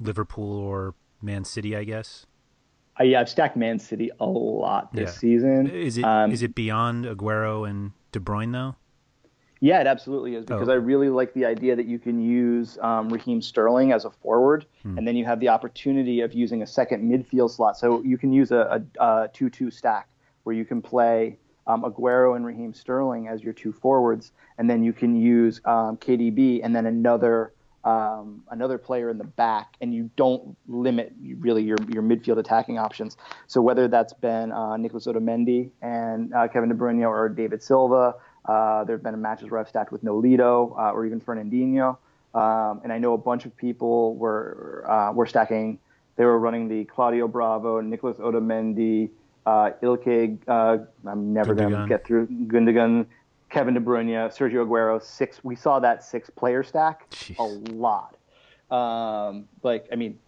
Liverpool 0.00 0.56
or 0.58 0.94
Man 1.22 1.44
City? 1.44 1.76
I 1.76 1.84
guess. 1.84 2.26
I, 2.96 3.04
yeah, 3.04 3.20
I've 3.20 3.28
stacked 3.28 3.56
Man 3.56 3.78
City 3.78 4.10
a 4.20 4.26
lot 4.26 4.92
this 4.92 5.14
Yeah. 5.14 5.18
season. 5.18 5.66
Is 5.68 5.98
it 5.98 6.04
Um, 6.04 6.30
is 6.32 6.42
it 6.42 6.54
beyond 6.54 7.04
Aguero 7.06 7.68
and 7.68 7.92
De 8.12 8.20
Bruyne 8.20 8.52
though? 8.52 8.76
Yeah, 9.64 9.80
it 9.80 9.86
absolutely 9.86 10.34
is 10.34 10.44
because 10.44 10.68
Oh. 10.68 10.72
I 10.72 10.74
really 10.74 11.08
like 11.08 11.32
the 11.32 11.46
idea 11.46 11.74
that 11.74 11.86
you 11.86 11.98
can 11.98 12.20
use 12.20 12.76
um, 12.82 13.08
Raheem 13.08 13.40
Sterling 13.40 13.92
as 13.92 14.04
a 14.04 14.10
forward, 14.10 14.66
Hmm. 14.82 14.98
and 14.98 15.08
then 15.08 15.16
you 15.16 15.24
have 15.24 15.40
the 15.40 15.48
opportunity 15.48 16.20
of 16.20 16.34
using 16.34 16.60
a 16.60 16.66
second 16.66 17.10
midfield 17.10 17.48
slot. 17.50 17.78
So 17.78 18.02
you 18.02 18.18
can 18.18 18.30
use 18.30 18.52
a, 18.52 18.84
a, 19.00 19.04
a 19.24 19.28
2-2 19.32 19.72
stack 19.72 20.08
where 20.42 20.54
you 20.54 20.66
can 20.66 20.82
play 20.82 21.38
um, 21.66 21.82
Aguero 21.82 22.36
and 22.36 22.44
Raheem 22.44 22.74
Sterling 22.74 23.26
as 23.28 23.42
your 23.42 23.54
two 23.54 23.72
forwards, 23.72 24.32
and 24.58 24.68
then 24.68 24.84
you 24.84 24.92
can 24.92 25.16
use 25.16 25.62
um, 25.64 25.96
KDB 25.96 26.60
and 26.62 26.76
then 26.76 26.84
another 26.84 27.54
um, 27.84 28.42
another 28.50 28.76
player 28.78 29.08
in 29.10 29.16
the 29.18 29.24
back, 29.44 29.76
and 29.80 29.92
you 29.94 30.10
don't 30.16 30.56
limit 30.68 31.14
really 31.38 31.62
your 31.62 31.78
your 31.90 32.02
midfield 32.02 32.38
attacking 32.38 32.78
options. 32.78 33.16
So 33.46 33.62
whether 33.62 33.88
that's 33.88 34.12
been 34.12 34.52
uh, 34.52 34.76
Nicolas 34.76 35.06
Otamendi 35.06 35.70
and 35.80 36.32
uh, 36.34 36.48
Kevin 36.48 36.68
De 36.70 36.74
Bruyne 36.74 37.06
or 37.06 37.28
David 37.30 37.62
Silva, 37.62 38.14
uh, 38.46 38.84
there 38.84 38.96
have 38.96 39.02
been 39.02 39.20
matches 39.20 39.50
where 39.50 39.60
I've 39.60 39.68
stacked 39.68 39.92
with 39.92 40.04
Nolito 40.04 40.72
uh, 40.78 40.92
or 40.92 41.06
even 41.06 41.20
Fernandinho, 41.20 41.96
um, 42.34 42.80
and 42.82 42.92
I 42.92 42.98
know 42.98 43.14
a 43.14 43.18
bunch 43.18 43.46
of 43.46 43.56
people 43.56 44.16
were 44.16 44.84
uh, 44.88 45.12
were 45.12 45.26
stacking. 45.26 45.78
They 46.16 46.24
were 46.24 46.38
running 46.38 46.68
the 46.68 46.84
Claudio 46.84 47.26
Bravo, 47.26 47.80
Nicolas 47.80 48.18
Otamendi, 48.18 49.10
uh, 49.46 49.70
Ilkay. 49.82 50.38
Uh, 50.46 50.84
I'm 51.06 51.32
never 51.32 51.54
going 51.54 51.72
to 51.72 51.86
get 51.88 52.06
through 52.06 52.26
Gundogan, 52.26 53.06
Kevin 53.50 53.74
De 53.74 53.80
Bruyne, 53.80 54.28
Sergio 54.30 54.66
Aguero. 54.66 55.02
Six. 55.02 55.42
We 55.42 55.56
saw 55.56 55.80
that 55.80 56.04
six 56.04 56.30
player 56.30 56.62
stack 56.62 57.10
Jeez. 57.10 57.38
a 57.38 57.72
lot. 57.72 58.16
Um, 58.70 59.48
like 59.62 59.86
I 59.92 59.96
mean, 59.96 60.18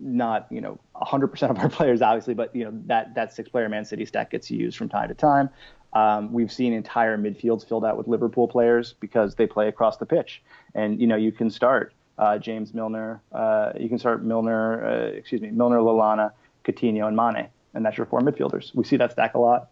not 0.00 0.46
you 0.50 0.60
know 0.60 0.78
100% 0.96 1.50
of 1.50 1.58
our 1.58 1.68
players 1.70 2.02
obviously, 2.02 2.34
but 2.34 2.54
you 2.54 2.64
know 2.64 2.72
that 2.86 3.14
that 3.14 3.32
six 3.32 3.48
player 3.48 3.68
Man 3.68 3.84
City 3.84 4.04
stack 4.04 4.30
gets 4.30 4.50
used 4.50 4.76
from 4.76 4.88
time 4.88 5.08
to 5.08 5.14
time. 5.14 5.50
Um, 5.94 6.32
we've 6.32 6.50
seen 6.50 6.72
entire 6.72 7.16
midfields 7.16 7.66
filled 7.66 7.84
out 7.84 7.96
with 7.96 8.08
Liverpool 8.08 8.48
players 8.48 8.94
because 9.00 9.36
they 9.36 9.46
play 9.46 9.68
across 9.68 9.96
the 9.96 10.06
pitch, 10.06 10.42
and 10.74 11.00
you 11.00 11.06
know 11.06 11.16
you 11.16 11.32
can 11.32 11.50
start 11.50 11.94
uh, 12.18 12.38
James 12.38 12.74
Milner, 12.74 13.22
uh, 13.32 13.72
you 13.78 13.88
can 13.88 13.98
start 13.98 14.22
Milner, 14.22 14.84
uh, 14.84 15.06
excuse 15.08 15.40
me, 15.40 15.50
Milner, 15.50 15.78
Lallana, 15.78 16.32
Coutinho, 16.64 17.06
and 17.06 17.16
Mane, 17.16 17.48
and 17.74 17.84
that's 17.84 17.96
your 17.96 18.06
four 18.06 18.20
midfielders. 18.20 18.74
We 18.74 18.84
see 18.84 18.96
that 18.96 19.12
stack 19.12 19.34
a 19.34 19.38
lot. 19.38 19.70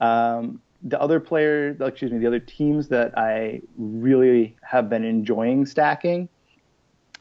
Um, 0.00 0.60
the 0.82 1.00
other 1.00 1.18
player, 1.18 1.76
excuse 1.80 2.12
me, 2.12 2.18
the 2.18 2.26
other 2.26 2.40
teams 2.40 2.88
that 2.88 3.16
I 3.16 3.62
really 3.78 4.56
have 4.62 4.90
been 4.90 5.04
enjoying 5.04 5.66
stacking 5.66 6.28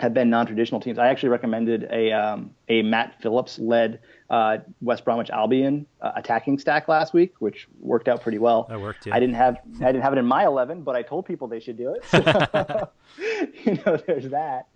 have 0.04 0.14
been 0.14 0.30
non-traditional 0.30 0.82
teams. 0.82 1.00
I 1.00 1.08
actually 1.08 1.30
recommended 1.30 1.88
a 1.90 2.12
um, 2.12 2.52
a 2.68 2.82
Matt 2.82 3.22
Phillips 3.22 3.58
led 3.58 4.00
uh, 4.30 4.58
West 4.82 5.06
Bromwich 5.06 5.30
Albion 5.30 5.86
uh, 6.02 6.12
attacking 6.18 6.60
stack 6.60 6.90
last 6.90 7.14
week, 7.14 7.36
which 7.40 7.70
worked 7.80 8.10
out 8.10 8.22
pretty 8.22 8.38
well. 8.38 8.66
That 8.70 8.82
worked, 8.82 9.06
yeah. 9.06 9.16
I 9.16 9.22
didn't 9.22 9.36
have 9.36 9.60
I 9.78 9.86
didn't 9.86 10.02
have 10.02 10.12
it 10.12 10.20
in 10.20 10.26
my 10.26 10.46
eleven, 10.46 10.82
but 10.82 10.98
I 10.98 11.04
told 11.04 11.26
people 11.26 11.48
they 11.48 11.62
should 11.62 11.78
do 11.78 11.96
it. 11.96 12.04
So, 12.06 12.20
you 13.64 13.80
know, 13.86 13.98
there's 14.06 14.30
that. 14.32 14.68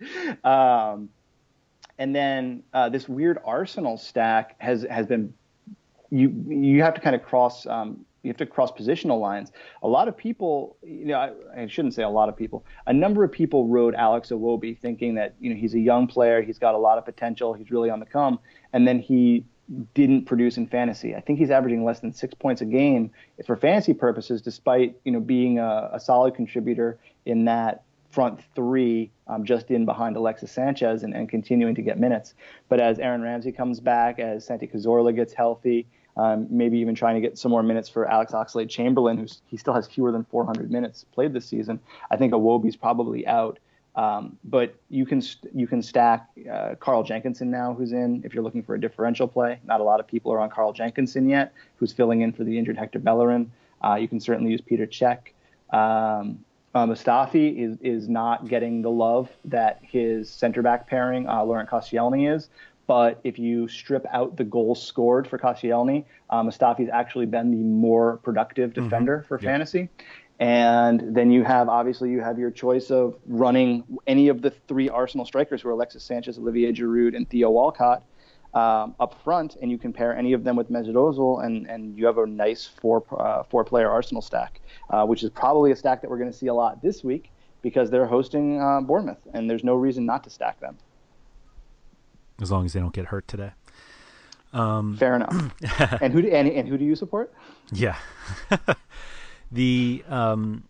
Um, 0.44 1.10
and 1.98 2.16
then 2.16 2.62
uh, 2.72 2.88
this 2.88 3.06
weird 3.06 3.38
Arsenal 3.44 3.98
stack 3.98 4.56
has 4.58 4.86
has 4.90 5.06
been 5.06 5.34
you 6.10 6.30
you 6.48 6.82
have 6.82 6.94
to 6.94 7.02
kind 7.02 7.14
of 7.14 7.22
cross 7.22 7.66
um, 7.66 8.06
you 8.28 8.32
have 8.32 8.36
to 8.38 8.46
cross 8.46 8.70
positional 8.70 9.18
lines. 9.20 9.50
A 9.82 9.88
lot 9.88 10.06
of 10.06 10.16
people, 10.16 10.76
you 10.82 11.06
know, 11.06 11.18
I, 11.18 11.62
I 11.62 11.66
shouldn't 11.66 11.94
say 11.94 12.02
a 12.02 12.08
lot 12.08 12.28
of 12.28 12.36
people. 12.36 12.64
A 12.86 12.92
number 12.92 13.24
of 13.24 13.32
people 13.32 13.66
rode 13.66 13.94
Alex 13.94 14.28
Iwobi 14.28 14.78
thinking 14.78 15.14
that 15.14 15.34
you 15.40 15.50
know 15.50 15.56
he's 15.56 15.74
a 15.74 15.80
young 15.80 16.06
player, 16.06 16.42
he's 16.42 16.58
got 16.58 16.74
a 16.74 16.78
lot 16.78 16.98
of 16.98 17.04
potential, 17.04 17.54
he's 17.54 17.70
really 17.70 17.90
on 17.90 18.00
the 18.00 18.06
come, 18.06 18.38
and 18.72 18.86
then 18.86 19.00
he 19.00 19.44
didn't 19.94 20.24
produce 20.24 20.56
in 20.56 20.66
fantasy. 20.66 21.14
I 21.14 21.20
think 21.20 21.38
he's 21.38 21.50
averaging 21.50 21.84
less 21.84 22.00
than 22.00 22.12
six 22.12 22.34
points 22.34 22.62
a 22.62 22.64
game 22.64 23.10
for 23.46 23.56
fantasy 23.56 23.94
purposes, 23.94 24.42
despite 24.42 24.96
you 25.04 25.12
know 25.12 25.20
being 25.20 25.58
a, 25.58 25.90
a 25.94 26.00
solid 26.00 26.34
contributor 26.34 26.98
in 27.24 27.46
that 27.46 27.82
front 28.10 28.40
three, 28.54 29.10
um, 29.26 29.44
just 29.44 29.70
in 29.70 29.84
behind 29.84 30.16
Alexis 30.16 30.50
Sanchez 30.50 31.02
and, 31.02 31.14
and 31.14 31.28
continuing 31.28 31.74
to 31.74 31.82
get 31.82 31.98
minutes. 31.98 32.34
But 32.68 32.80
as 32.80 32.98
Aaron 32.98 33.22
Ramsey 33.22 33.52
comes 33.52 33.80
back, 33.80 34.18
as 34.18 34.46
Santi 34.46 34.66
Cazorla 34.66 35.14
gets 35.14 35.32
healthy, 35.32 35.86
um, 36.18 36.48
maybe 36.50 36.78
even 36.78 36.94
trying 36.94 37.14
to 37.14 37.20
get 37.20 37.38
some 37.38 37.50
more 37.50 37.62
minutes 37.62 37.88
for 37.88 38.06
Alex 38.06 38.32
Oxlade 38.32 38.68
Chamberlain, 38.68 39.16
who's 39.16 39.40
he 39.46 39.56
still 39.56 39.72
has 39.72 39.86
fewer 39.86 40.12
than 40.12 40.24
400 40.24 40.70
minutes 40.70 41.04
played 41.12 41.32
this 41.32 41.46
season. 41.46 41.80
I 42.10 42.16
think 42.16 42.32
Iwobi's 42.32 42.76
probably 42.76 43.26
out. 43.26 43.58
Um, 43.94 44.38
but 44.44 44.76
you 44.90 45.04
can 45.06 45.22
you 45.54 45.66
can 45.66 45.82
stack 45.82 46.28
uh, 46.50 46.74
Carl 46.78 47.02
Jenkinson 47.02 47.50
now, 47.50 47.74
who's 47.74 47.92
in. 47.92 48.22
If 48.24 48.32
you're 48.34 48.44
looking 48.44 48.62
for 48.62 48.74
a 48.74 48.80
differential 48.80 49.26
play, 49.26 49.58
not 49.64 49.80
a 49.80 49.84
lot 49.84 49.98
of 49.98 50.06
people 50.06 50.32
are 50.32 50.38
on 50.38 50.50
Carl 50.50 50.72
Jenkinson 50.72 51.28
yet, 51.28 51.52
who's 51.76 51.92
filling 51.92 52.20
in 52.20 52.32
for 52.32 52.44
the 52.44 52.56
injured 52.56 52.76
Hector 52.76 53.00
Bellerin. 53.00 53.50
Uh, 53.82 53.94
you 53.94 54.06
can 54.06 54.20
certainly 54.20 54.52
use 54.52 54.60
Peter 54.60 54.86
Cech. 54.86 55.30
Um, 55.72 56.44
uh, 56.74 56.86
Mustafi 56.86 57.58
is 57.58 57.78
is 57.80 58.08
not 58.08 58.46
getting 58.46 58.82
the 58.82 58.90
love 58.90 59.30
that 59.46 59.80
his 59.82 60.30
center 60.30 60.62
back 60.62 60.86
pairing, 60.86 61.28
uh, 61.28 61.42
Laurent 61.42 61.68
Koscielny, 61.68 62.32
is. 62.32 62.48
But 62.88 63.20
if 63.22 63.38
you 63.38 63.68
strip 63.68 64.06
out 64.10 64.36
the 64.36 64.44
goals 64.44 64.82
scored 64.82 65.28
for 65.28 65.38
Koscielny, 65.38 66.06
uh, 66.30 66.42
Mustafi's 66.42 66.88
actually 66.90 67.26
been 67.26 67.50
the 67.50 67.62
more 67.62 68.16
productive 68.16 68.72
defender 68.72 69.26
for 69.28 69.38
fantasy. 69.38 69.90
And 70.40 71.14
then 71.14 71.30
you 71.30 71.44
have 71.44 71.68
obviously 71.68 72.10
you 72.10 72.22
have 72.22 72.38
your 72.38 72.50
choice 72.50 72.90
of 72.90 73.16
running 73.26 73.84
any 74.06 74.28
of 74.28 74.40
the 74.40 74.50
three 74.68 74.88
Arsenal 74.88 75.26
strikers 75.26 75.62
who 75.62 75.68
are 75.68 75.72
Alexis 75.72 76.02
Sanchez, 76.02 76.38
Olivier 76.38 76.72
Giroud, 76.72 77.14
and 77.14 77.28
Theo 77.28 77.50
Walcott 77.50 78.04
um, 78.54 78.94
up 78.98 79.20
front, 79.22 79.56
and 79.60 79.70
you 79.70 79.76
can 79.76 79.92
pair 79.92 80.16
any 80.16 80.32
of 80.32 80.42
them 80.42 80.56
with 80.56 80.70
Mesut 80.70 80.94
Ozil, 80.94 81.44
and, 81.44 81.66
and 81.68 81.98
you 81.98 82.06
have 82.06 82.16
a 82.16 82.26
nice 82.26 82.66
four 82.66 83.04
uh, 83.18 83.42
four 83.42 83.64
player 83.64 83.90
Arsenal 83.90 84.22
stack, 84.22 84.60
uh, 84.88 85.04
which 85.04 85.22
is 85.22 85.28
probably 85.28 85.72
a 85.72 85.76
stack 85.76 86.00
that 86.00 86.10
we're 86.10 86.18
going 86.18 86.32
to 86.32 86.36
see 86.36 86.46
a 86.46 86.54
lot 86.54 86.80
this 86.80 87.04
week 87.04 87.30
because 87.60 87.90
they're 87.90 88.06
hosting 88.06 88.60
uh, 88.62 88.80
Bournemouth, 88.80 89.20
and 89.34 89.50
there's 89.50 89.64
no 89.64 89.74
reason 89.74 90.06
not 90.06 90.24
to 90.24 90.30
stack 90.30 90.58
them. 90.60 90.78
As 92.40 92.50
long 92.50 92.64
as 92.64 92.72
they 92.72 92.80
don't 92.80 92.92
get 92.92 93.06
hurt 93.06 93.26
today. 93.26 93.52
Um, 94.52 94.96
Fair 94.96 95.16
enough. 95.16 95.52
and 96.00 96.12
who 96.12 96.22
do, 96.22 96.28
and, 96.28 96.48
and 96.48 96.68
who 96.68 96.78
do 96.78 96.84
you 96.84 96.96
support? 96.96 97.32
Yeah. 97.72 97.96
the 99.52 100.04
um 100.08 100.64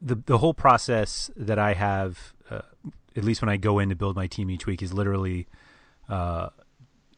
the 0.00 0.16
the 0.26 0.38
whole 0.38 0.54
process 0.54 1.30
that 1.36 1.58
I 1.58 1.74
have 1.74 2.34
uh, 2.50 2.62
at 3.16 3.24
least 3.24 3.42
when 3.42 3.48
I 3.48 3.56
go 3.56 3.78
in 3.78 3.88
to 3.88 3.96
build 3.96 4.16
my 4.16 4.26
team 4.26 4.50
each 4.50 4.66
week 4.66 4.82
is 4.82 4.92
literally 4.92 5.46
uh 6.08 6.50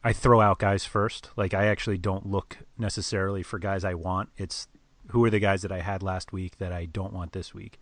I 0.03 0.13
throw 0.13 0.41
out 0.41 0.59
guys 0.59 0.85
first. 0.85 1.29
Like 1.35 1.53
I 1.53 1.67
actually 1.67 1.97
don't 1.97 2.25
look 2.25 2.57
necessarily 2.77 3.43
for 3.43 3.59
guys 3.59 3.83
I 3.83 3.93
want. 3.93 4.29
It's 4.37 4.67
who 5.09 5.23
are 5.25 5.29
the 5.29 5.39
guys 5.39 5.61
that 5.61 5.71
I 5.71 5.81
had 5.81 6.01
last 6.01 6.31
week 6.31 6.57
that 6.57 6.71
I 6.71 6.85
don't 6.85 7.13
want 7.13 7.33
this 7.33 7.53
week. 7.53 7.79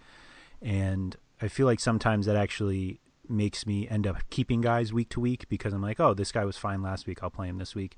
And 0.61 1.15
I 1.41 1.47
feel 1.47 1.65
like 1.65 1.79
sometimes 1.79 2.25
that 2.25 2.35
actually 2.35 2.99
makes 3.29 3.65
me 3.65 3.87
end 3.87 4.07
up 4.07 4.17
keeping 4.29 4.61
guys 4.61 4.91
week 4.91 5.09
to 5.09 5.19
week 5.19 5.47
because 5.49 5.73
I'm 5.73 5.81
like, 5.81 5.99
oh, 5.99 6.13
this 6.13 6.31
guy 6.31 6.45
was 6.45 6.57
fine 6.57 6.81
last 6.81 7.07
week. 7.07 7.19
I'll 7.21 7.29
play 7.29 7.47
him 7.47 7.57
this 7.57 7.75
week. 7.75 7.95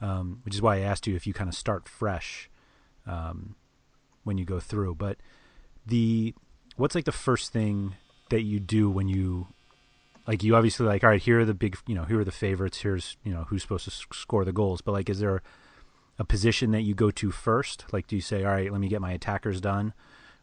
Um, 0.00 0.40
which 0.44 0.54
is 0.54 0.62
why 0.62 0.76
I 0.76 0.80
asked 0.80 1.06
you 1.06 1.14
if 1.14 1.26
you 1.26 1.32
kind 1.32 1.48
of 1.48 1.54
start 1.54 1.88
fresh 1.88 2.50
um, 3.06 3.54
when 4.24 4.36
you 4.36 4.44
go 4.44 4.58
through. 4.58 4.96
But 4.96 5.18
the 5.86 6.34
what's 6.76 6.94
like 6.94 7.04
the 7.04 7.12
first 7.12 7.52
thing 7.52 7.94
that 8.30 8.42
you 8.42 8.58
do 8.58 8.90
when 8.90 9.08
you 9.08 9.48
like 10.26 10.42
you 10.42 10.56
obviously 10.56 10.86
like 10.86 11.04
all 11.04 11.10
right 11.10 11.22
here 11.22 11.40
are 11.40 11.44
the 11.44 11.54
big 11.54 11.76
you 11.86 11.94
know 11.94 12.04
here 12.04 12.20
are 12.20 12.24
the 12.24 12.30
favorites 12.32 12.80
here's 12.80 13.16
you 13.24 13.32
know 13.32 13.44
who's 13.48 13.62
supposed 13.62 13.84
to 13.84 13.90
score 13.90 14.44
the 14.44 14.52
goals 14.52 14.80
but 14.80 14.92
like 14.92 15.10
is 15.10 15.18
there 15.18 15.42
a 16.18 16.24
position 16.24 16.70
that 16.70 16.82
you 16.82 16.94
go 16.94 17.10
to 17.10 17.30
first 17.30 17.84
like 17.92 18.06
do 18.06 18.16
you 18.16 18.22
say 18.22 18.44
all 18.44 18.52
right 18.52 18.70
let 18.70 18.80
me 18.80 18.88
get 18.88 19.00
my 19.00 19.12
attackers 19.12 19.60
done 19.60 19.92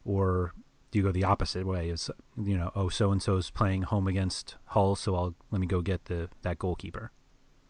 or 0.06 0.54
you 0.98 1.04
go 1.04 1.12
the 1.12 1.24
opposite 1.24 1.66
way 1.66 1.90
is 1.90 2.10
you 2.42 2.58
know 2.58 2.72
oh 2.76 2.90
so 2.90 3.12
and 3.12 3.22
so's 3.22 3.50
playing 3.50 3.84
home 3.84 4.08
against 4.08 4.56
Hull 4.66 4.96
so 4.96 5.16
I'll 5.16 5.36
let 5.52 5.62
me 5.62 5.68
go 5.68 5.82
get 5.82 6.06
the 6.06 6.30
that 6.42 6.58
goalkeeper 6.58 7.12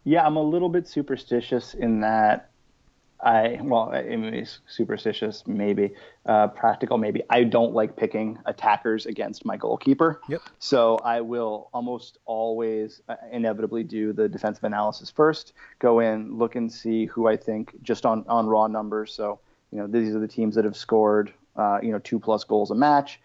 Yeah, 0.03 0.26
I'm 0.26 0.38
a 0.38 0.43
little 0.43 0.70
bit 0.70 0.88
superstitious 0.88 1.74
in 1.74 2.01
that 2.01 2.49
I 3.22 3.59
well, 3.61 3.91
I 3.93 4.03
mean, 4.03 4.34
it's 4.34 4.61
superstitious 4.67 5.43
maybe, 5.45 5.93
uh, 6.26 6.47
practical 6.47 6.97
maybe. 6.97 7.22
I 7.30 7.43
don't 7.43 7.74
like 7.74 7.97
picking 7.97 8.39
attackers 8.45 9.05
against 9.05 9.43
my 9.43 9.57
goalkeeper. 9.57 10.22
Yep. 10.30 10.41
So 10.59 10.97
I 11.03 11.20
will 11.20 11.70
almost 11.74 12.20
always 12.26 13.01
uh, 13.09 13.15
inevitably 13.32 13.84
do 13.84 14.13
the 14.13 14.30
defensive 14.30 14.63
analysis 14.63 15.11
first. 15.11 15.51
Go 15.80 15.99
in, 15.99 16.38
look 16.38 16.55
and 16.55 16.72
see 16.72 17.07
who 17.07 17.28
I 17.28 17.36
think 17.36 17.76
just 17.82 18.05
on 18.05 18.24
on 18.30 18.47
raw 18.47 18.67
numbers. 18.67 19.13
So 19.13 19.39
you 19.72 19.80
know 19.80 19.88
these 19.88 20.15
are 20.15 20.20
the 20.20 20.28
teams 20.28 20.55
that 20.55 20.63
have 20.63 20.78
scored 20.78 21.34
uh, 21.60 21.80
you 21.84 21.91
know 21.91 21.99
two 21.99 22.20
plus 22.20 22.43
goals 22.43 22.72
a 22.72 22.76
match 22.76 23.20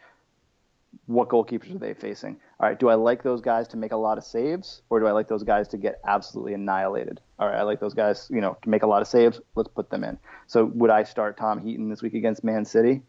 what 1.07 1.29
goalkeepers 1.29 1.75
are 1.75 1.79
they 1.79 1.95
facing? 1.95 2.37
All 2.61 2.69
right, 2.69 2.79
do 2.79 2.89
I 2.89 2.95
like 2.95 3.23
those 3.23 3.41
guys 3.41 3.69
to 3.69 3.77
make 3.77 3.93
a 3.93 3.97
lot 3.97 4.19
of 4.19 4.25
saves, 4.25 4.83
or 4.91 5.01
do 5.01 5.07
I 5.07 5.13
like 5.13 5.29
those 5.29 5.43
guys 5.43 5.69
to 5.69 5.77
get 5.77 6.01
absolutely 6.07 6.55
annihilated? 6.55 7.21
All 7.39 7.49
right, 7.49 7.59
I 7.59 7.63
like 7.63 7.81
those 7.81 7.95
guys, 7.95 8.29
you 8.31 8.41
know, 8.41 8.57
to 8.63 8.69
make 8.69 8.83
a 8.83 8.87
lot 8.87 9.03
of 9.03 9.09
saves. 9.09 9.41
Let's 9.55 9.69
put 9.69 9.91
them 9.91 10.05
in. 10.05 10.19
So 10.47 10.67
would 10.67 10.91
I 10.91 11.05
start 11.05 11.37
Tom 11.37 11.61
Heaton 11.61 11.89
this 11.89 12.03
week 12.03 12.15
against 12.15 12.45
Man 12.45 12.65
City? 12.65 13.03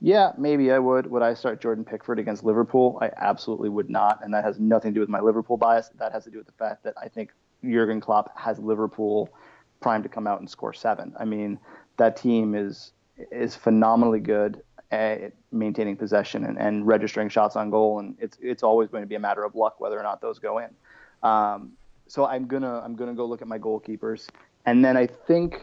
Yeah, 0.00 0.32
maybe 0.36 0.72
I 0.72 0.78
would. 0.78 1.10
Would 1.10 1.22
I 1.22 1.34
start 1.34 1.60
Jordan 1.60 1.84
Pickford 1.84 2.18
against 2.18 2.44
Liverpool? 2.44 2.98
I 3.00 3.10
absolutely 3.16 3.68
would 3.68 3.88
not, 3.88 4.20
and 4.22 4.34
that 4.34 4.44
has 4.44 4.58
nothing 4.58 4.92
to 4.92 4.94
do 4.94 5.00
with 5.00 5.08
my 5.08 5.20
Liverpool 5.20 5.56
bias. 5.56 5.90
That 5.98 6.12
has 6.12 6.24
to 6.24 6.30
do 6.30 6.38
with 6.38 6.46
the 6.46 6.52
fact 6.52 6.84
that 6.84 6.94
I 7.00 7.08
think 7.08 7.30
Jurgen 7.64 8.00
Klopp 8.00 8.36
has 8.36 8.58
Liverpool 8.58 9.30
primed 9.80 10.02
to 10.04 10.08
come 10.08 10.26
out 10.26 10.40
and 10.40 10.50
score 10.50 10.72
seven. 10.72 11.14
I 11.18 11.24
mean, 11.24 11.58
that 11.98 12.16
team 12.16 12.54
is 12.54 12.92
is 13.30 13.54
phenomenally 13.54 14.20
good 14.20 14.62
at 14.90 15.32
maintaining 15.50 15.96
possession 15.96 16.44
and, 16.44 16.58
and 16.58 16.86
registering 16.86 17.28
shots 17.28 17.56
on 17.56 17.70
goal, 17.70 17.98
and 17.98 18.16
it's 18.20 18.36
it's 18.40 18.62
always 18.62 18.90
going 18.90 19.02
to 19.02 19.06
be 19.06 19.14
a 19.14 19.20
matter 19.20 19.44
of 19.44 19.54
luck 19.54 19.80
whether 19.80 19.98
or 19.98 20.02
not 20.02 20.20
those 20.20 20.38
go 20.38 20.58
in. 20.58 20.68
Um, 21.22 21.72
so 22.06 22.26
I'm 22.26 22.46
gonna 22.46 22.80
I'm 22.80 22.94
gonna 22.94 23.14
go 23.14 23.24
look 23.24 23.42
at 23.42 23.48
my 23.48 23.58
goalkeepers, 23.58 24.28
and 24.66 24.84
then 24.84 24.96
I 24.96 25.06
think, 25.06 25.62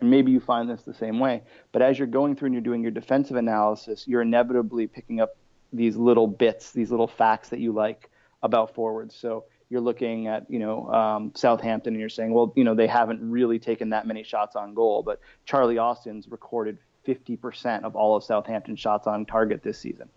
and 0.00 0.10
maybe 0.10 0.32
you 0.32 0.40
find 0.40 0.70
this 0.70 0.82
the 0.82 0.94
same 0.94 1.18
way, 1.18 1.42
but 1.70 1.82
as 1.82 1.98
you're 1.98 2.08
going 2.08 2.34
through 2.34 2.46
and 2.46 2.54
you're 2.54 2.62
doing 2.62 2.82
your 2.82 2.90
defensive 2.90 3.36
analysis, 3.36 4.08
you're 4.08 4.22
inevitably 4.22 4.86
picking 4.86 5.20
up 5.20 5.36
these 5.72 5.96
little 5.96 6.26
bits, 6.26 6.72
these 6.72 6.90
little 6.90 7.06
facts 7.08 7.50
that 7.50 7.60
you 7.60 7.72
like 7.72 8.10
about 8.42 8.74
forwards. 8.74 9.14
So 9.14 9.44
you're 9.72 9.80
looking 9.80 10.28
at 10.28 10.48
you 10.50 10.58
know 10.58 10.86
um, 10.92 11.32
Southampton 11.34 11.94
and 11.94 12.00
you're 12.00 12.08
saying, 12.08 12.32
well, 12.32 12.52
you 12.54 12.62
know 12.62 12.74
they 12.74 12.86
haven't 12.86 13.28
really 13.28 13.58
taken 13.58 13.90
that 13.90 14.06
many 14.06 14.22
shots 14.22 14.54
on 14.54 14.74
goal, 14.74 15.02
but 15.02 15.20
Charlie 15.46 15.78
Austin's 15.78 16.28
recorded 16.28 16.78
50% 17.08 17.82
of 17.82 17.96
all 17.96 18.14
of 18.14 18.22
Southampton's 18.22 18.78
shots 18.78 19.08
on 19.08 19.26
target 19.26 19.62
this 19.64 19.78
season 19.78 20.08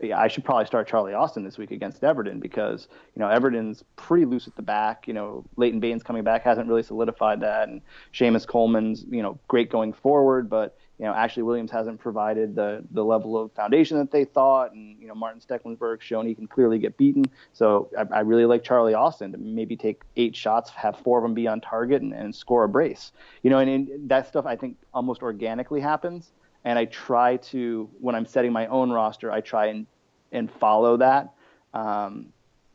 yeah, 0.00 0.20
I 0.20 0.28
should 0.28 0.44
probably 0.44 0.66
start 0.66 0.88
Charlie 0.88 1.14
Austin 1.14 1.42
this 1.42 1.56
week 1.56 1.70
against 1.70 2.04
Everton 2.04 2.38
because 2.38 2.88
you 3.14 3.20
know 3.20 3.28
Everton's 3.28 3.82
pretty 3.96 4.26
loose 4.26 4.46
at 4.46 4.54
the 4.56 4.62
back. 4.62 5.08
You 5.08 5.14
know 5.14 5.44
Leighton 5.56 5.80
Baines 5.80 6.02
coming 6.02 6.22
back 6.22 6.42
hasn't 6.42 6.68
really 6.68 6.82
solidified 6.82 7.40
that, 7.40 7.68
and 7.68 7.80
Seamus 8.12 8.46
Coleman's 8.46 9.04
you 9.10 9.22
know 9.22 9.38
great 9.48 9.70
going 9.70 9.92
forward, 9.92 10.50
but 10.50 10.76
you 10.98 11.04
know 11.04 11.12
Ashley 11.12 11.42
Williams 11.42 11.70
hasn't 11.70 12.00
provided 12.00 12.54
the 12.54 12.84
the 12.90 13.04
level 13.04 13.36
of 13.36 13.52
foundation 13.52 13.98
that 13.98 14.10
they 14.10 14.24
thought, 14.24 14.72
and 14.72 15.00
you 15.00 15.08
know 15.08 15.14
Martin 15.14 15.40
Stekelenburg's 15.40 16.04
shown 16.04 16.26
he 16.26 16.34
can 16.34 16.46
clearly 16.46 16.78
get 16.78 16.96
beaten. 16.96 17.24
So 17.52 17.90
I, 17.96 18.18
I 18.18 18.20
really 18.20 18.46
like 18.46 18.62
Charlie 18.62 18.94
Austin 18.94 19.32
to 19.32 19.38
maybe 19.38 19.76
take 19.76 20.02
eight 20.16 20.34
shots, 20.34 20.70
have 20.70 20.98
four 21.00 21.18
of 21.18 21.22
them 21.22 21.34
be 21.34 21.46
on 21.46 21.60
target, 21.60 22.02
and, 22.02 22.12
and 22.12 22.34
score 22.34 22.64
a 22.64 22.68
brace. 22.68 23.12
You 23.42 23.50
know, 23.50 23.58
and, 23.58 23.70
and 23.70 24.08
that 24.08 24.28
stuff 24.28 24.46
I 24.46 24.56
think 24.56 24.76
almost 24.94 25.22
organically 25.22 25.80
happens 25.80 26.32
and 26.66 26.80
I 26.80 26.84
try 26.86 27.36
to 27.36 27.88
when 28.00 28.14
I'm 28.16 28.26
setting 28.26 28.52
my 28.52 28.66
own 28.66 28.90
roster, 28.90 29.30
I 29.30 29.40
try 29.40 29.66
and 29.66 29.86
and 30.32 30.50
follow 30.50 30.96
that. 30.98 31.32
Um, 31.72 32.32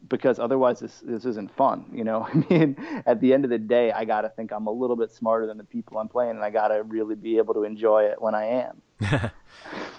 because 0.09 0.39
otherwise 0.39 0.79
this 0.79 0.99
this 1.03 1.25
isn't 1.25 1.55
fun, 1.55 1.85
you 1.93 2.03
know. 2.03 2.27
I 2.33 2.45
mean, 2.49 3.03
at 3.05 3.21
the 3.21 3.33
end 3.33 3.43
of 3.43 3.49
the 3.49 3.57
day, 3.57 3.91
I 3.91 4.05
got 4.05 4.21
to 4.21 4.29
think 4.29 4.51
I'm 4.51 4.67
a 4.67 4.71
little 4.71 4.95
bit 4.95 5.11
smarter 5.11 5.47
than 5.47 5.57
the 5.57 5.63
people 5.63 5.97
I'm 5.97 6.07
playing, 6.07 6.31
and 6.31 6.43
I 6.43 6.49
got 6.49 6.69
to 6.69 6.83
really 6.83 7.15
be 7.15 7.37
able 7.37 7.53
to 7.55 7.63
enjoy 7.63 8.03
it 8.03 8.21
when 8.21 8.35
I 8.35 8.45
am. 8.45 8.81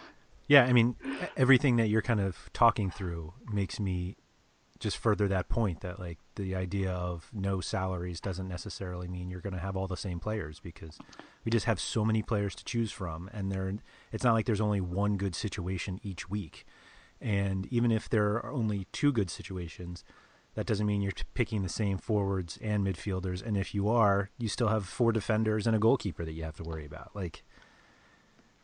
yeah, 0.48 0.64
I 0.64 0.72
mean, 0.72 0.96
everything 1.36 1.76
that 1.76 1.88
you're 1.88 2.02
kind 2.02 2.20
of 2.20 2.50
talking 2.52 2.90
through 2.90 3.34
makes 3.52 3.78
me 3.78 4.16
just 4.82 4.96
further 4.96 5.28
that 5.28 5.48
point 5.48 5.80
that 5.80 6.00
like 6.00 6.18
the 6.34 6.56
idea 6.56 6.90
of 6.90 7.30
no 7.32 7.60
salaries 7.60 8.20
doesn't 8.20 8.48
necessarily 8.48 9.06
mean 9.06 9.30
you're 9.30 9.40
going 9.40 9.54
to 9.54 9.60
have 9.60 9.76
all 9.76 9.86
the 9.86 9.96
same 9.96 10.18
players 10.18 10.58
because 10.58 10.98
we 11.44 11.50
just 11.52 11.66
have 11.66 11.78
so 11.78 12.04
many 12.04 12.20
players 12.20 12.52
to 12.56 12.64
choose 12.64 12.90
from 12.90 13.30
and 13.32 13.52
there 13.52 13.72
it's 14.10 14.24
not 14.24 14.34
like 14.34 14.44
there's 14.44 14.60
only 14.60 14.80
one 14.80 15.16
good 15.16 15.36
situation 15.36 16.00
each 16.02 16.28
week 16.28 16.66
and 17.22 17.66
even 17.66 17.92
if 17.92 18.08
there 18.08 18.34
are 18.34 18.52
only 18.52 18.86
two 18.92 19.12
good 19.12 19.30
situations 19.30 20.04
that 20.54 20.66
doesn't 20.66 20.86
mean 20.86 21.00
you're 21.00 21.12
picking 21.34 21.62
the 21.62 21.68
same 21.68 21.96
forwards 21.96 22.58
and 22.60 22.86
midfielders. 22.86 23.42
And 23.42 23.56
if 23.56 23.74
you 23.74 23.88
are 23.88 24.30
you 24.38 24.48
still 24.48 24.68
have 24.68 24.86
four 24.86 25.12
defenders 25.12 25.66
and 25.66 25.74
a 25.74 25.78
goalkeeper 25.78 26.24
that 26.24 26.32
you 26.32 26.44
have 26.44 26.56
to 26.56 26.62
worry 26.62 26.84
about. 26.84 27.12
Like 27.14 27.42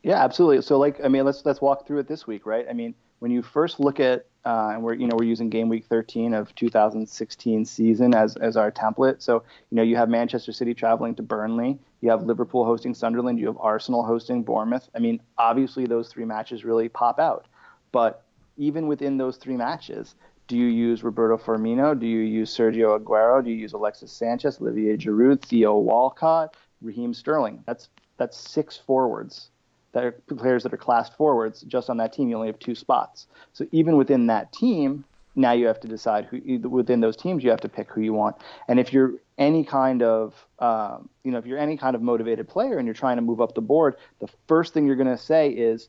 yeah 0.03 0.23
absolutely. 0.23 0.63
So 0.63 0.79
like 0.79 1.01
i 1.03 1.09
mean 1.09 1.25
let's 1.25 1.45
let's 1.45 1.61
walk 1.61 1.87
through 1.87 2.01
it 2.01 2.09
this 2.09 2.27
week 2.27 2.45
right? 2.45 2.67
I 2.69 2.73
mean 2.73 2.95
when 3.21 3.31
you 3.31 3.43
first 3.43 3.81
look 3.81 4.01
at 4.01 4.27
uh, 4.45 4.71
and 4.73 4.83
we're 4.83 4.95
you 4.95 5.07
know 5.07 5.17
we're 5.17 5.27
using 5.27 5.51
game 5.51 5.69
week 5.69 5.85
13 5.87 6.33
of 6.33 6.55
2016 6.55 7.65
season 7.65 8.15
as 8.15 8.37
as 8.37 8.57
our 8.57 8.71
template. 8.71 9.21
So 9.23 9.43
you 9.71 9.77
know 9.77 9.83
you 9.83 9.97
have 9.97 10.09
Manchester 10.09 10.53
City 10.53 10.75
traveling 10.75 11.15
to 11.17 11.23
Burnley, 11.23 11.79
you 12.01 12.11
have 12.11 12.23
Liverpool 12.23 12.65
hosting 12.65 12.95
Sunderland, 12.95 13.39
you 13.39 13.47
have 13.47 13.59
Arsenal 13.59 14.05
hosting 14.05 14.43
Bournemouth. 14.43 14.89
I 14.95 15.01
mean, 15.01 15.21
obviously 15.37 15.87
those 15.87 16.09
three 16.09 16.25
matches 16.25 16.65
really 16.65 16.89
pop 16.89 17.19
out, 17.19 17.47
but 17.93 18.25
even 18.59 18.87
within 18.87 19.17
those 19.17 19.37
three 19.37 19.57
matches, 19.57 20.15
do 20.49 20.57
you 20.57 20.67
use 20.67 21.05
Roberto 21.05 21.37
Firmino? 21.37 21.99
Do 21.99 22.07
you 22.07 22.21
use 22.21 22.55
Sergio 22.55 22.99
Aguero? 22.99 23.45
Do 23.45 23.51
you 23.51 23.57
use 23.57 23.73
Alexis 23.73 24.11
Sanchez, 24.13 24.61
Olivier 24.61 24.97
Giroud, 24.97 25.43
Theo 25.43 25.79
Walcott, 25.79 26.57
Raheem 26.83 27.15
Sterling? 27.15 27.63
That's 27.67 27.89
that's 28.17 28.37
six 28.37 28.77
forwards 28.77 29.51
that 29.93 30.05
are 30.05 30.13
players 30.13 30.63
that 30.65 30.73
are 30.73 30.79
classed 30.79 31.17
forwards 31.17 31.63
just 31.63 31.89
on 31.89 31.97
that 31.99 32.13
team. 32.13 32.29
You 32.29 32.37
only 32.37 32.49
have 32.49 32.59
two 32.59 32.75
spots. 32.75 33.27
So 33.53 33.67
even 33.73 33.97
within 33.97 34.27
that 34.27 34.53
team, 34.53 35.05
now 35.37 35.53
you 35.53 35.67
have 35.67 35.81
to 35.81 35.89
decide 35.89 36.25
who 36.25 36.59
within 36.69 37.01
those 37.01 37.17
teams 37.17 37.45
you 37.45 37.51
have 37.51 37.61
to 37.61 37.69
pick 37.69 37.91
who 37.91 38.01
you 38.01 38.13
want. 38.13 38.37
And 38.69 38.81
if 38.81 38.93
you're 38.93 39.15
any 39.37 39.65
kind 39.65 40.03
of 40.03 40.35
um, 40.59 41.09
you 41.25 41.31
know 41.31 41.39
if 41.39 41.47
you're 41.47 41.59
any 41.59 41.77
kind 41.77 41.95
of 41.95 42.03
motivated 42.03 42.49
player 42.49 42.79
and 42.79 42.87
you're 42.87 42.95
trying 42.95 43.17
to 43.17 43.23
move 43.23 43.41
up 43.41 43.55
the 43.55 43.61
board, 43.61 43.97
the 44.21 44.29
first 44.47 44.75
thing 44.75 44.87
you're 44.87 44.97
going 44.97 45.09
to 45.09 45.23
say 45.23 45.51
is, 45.51 45.89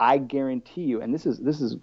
I 0.00 0.18
guarantee 0.18 0.82
you, 0.82 1.02
and 1.02 1.12
this 1.12 1.26
is 1.26 1.38
this 1.38 1.60
is 1.60 1.76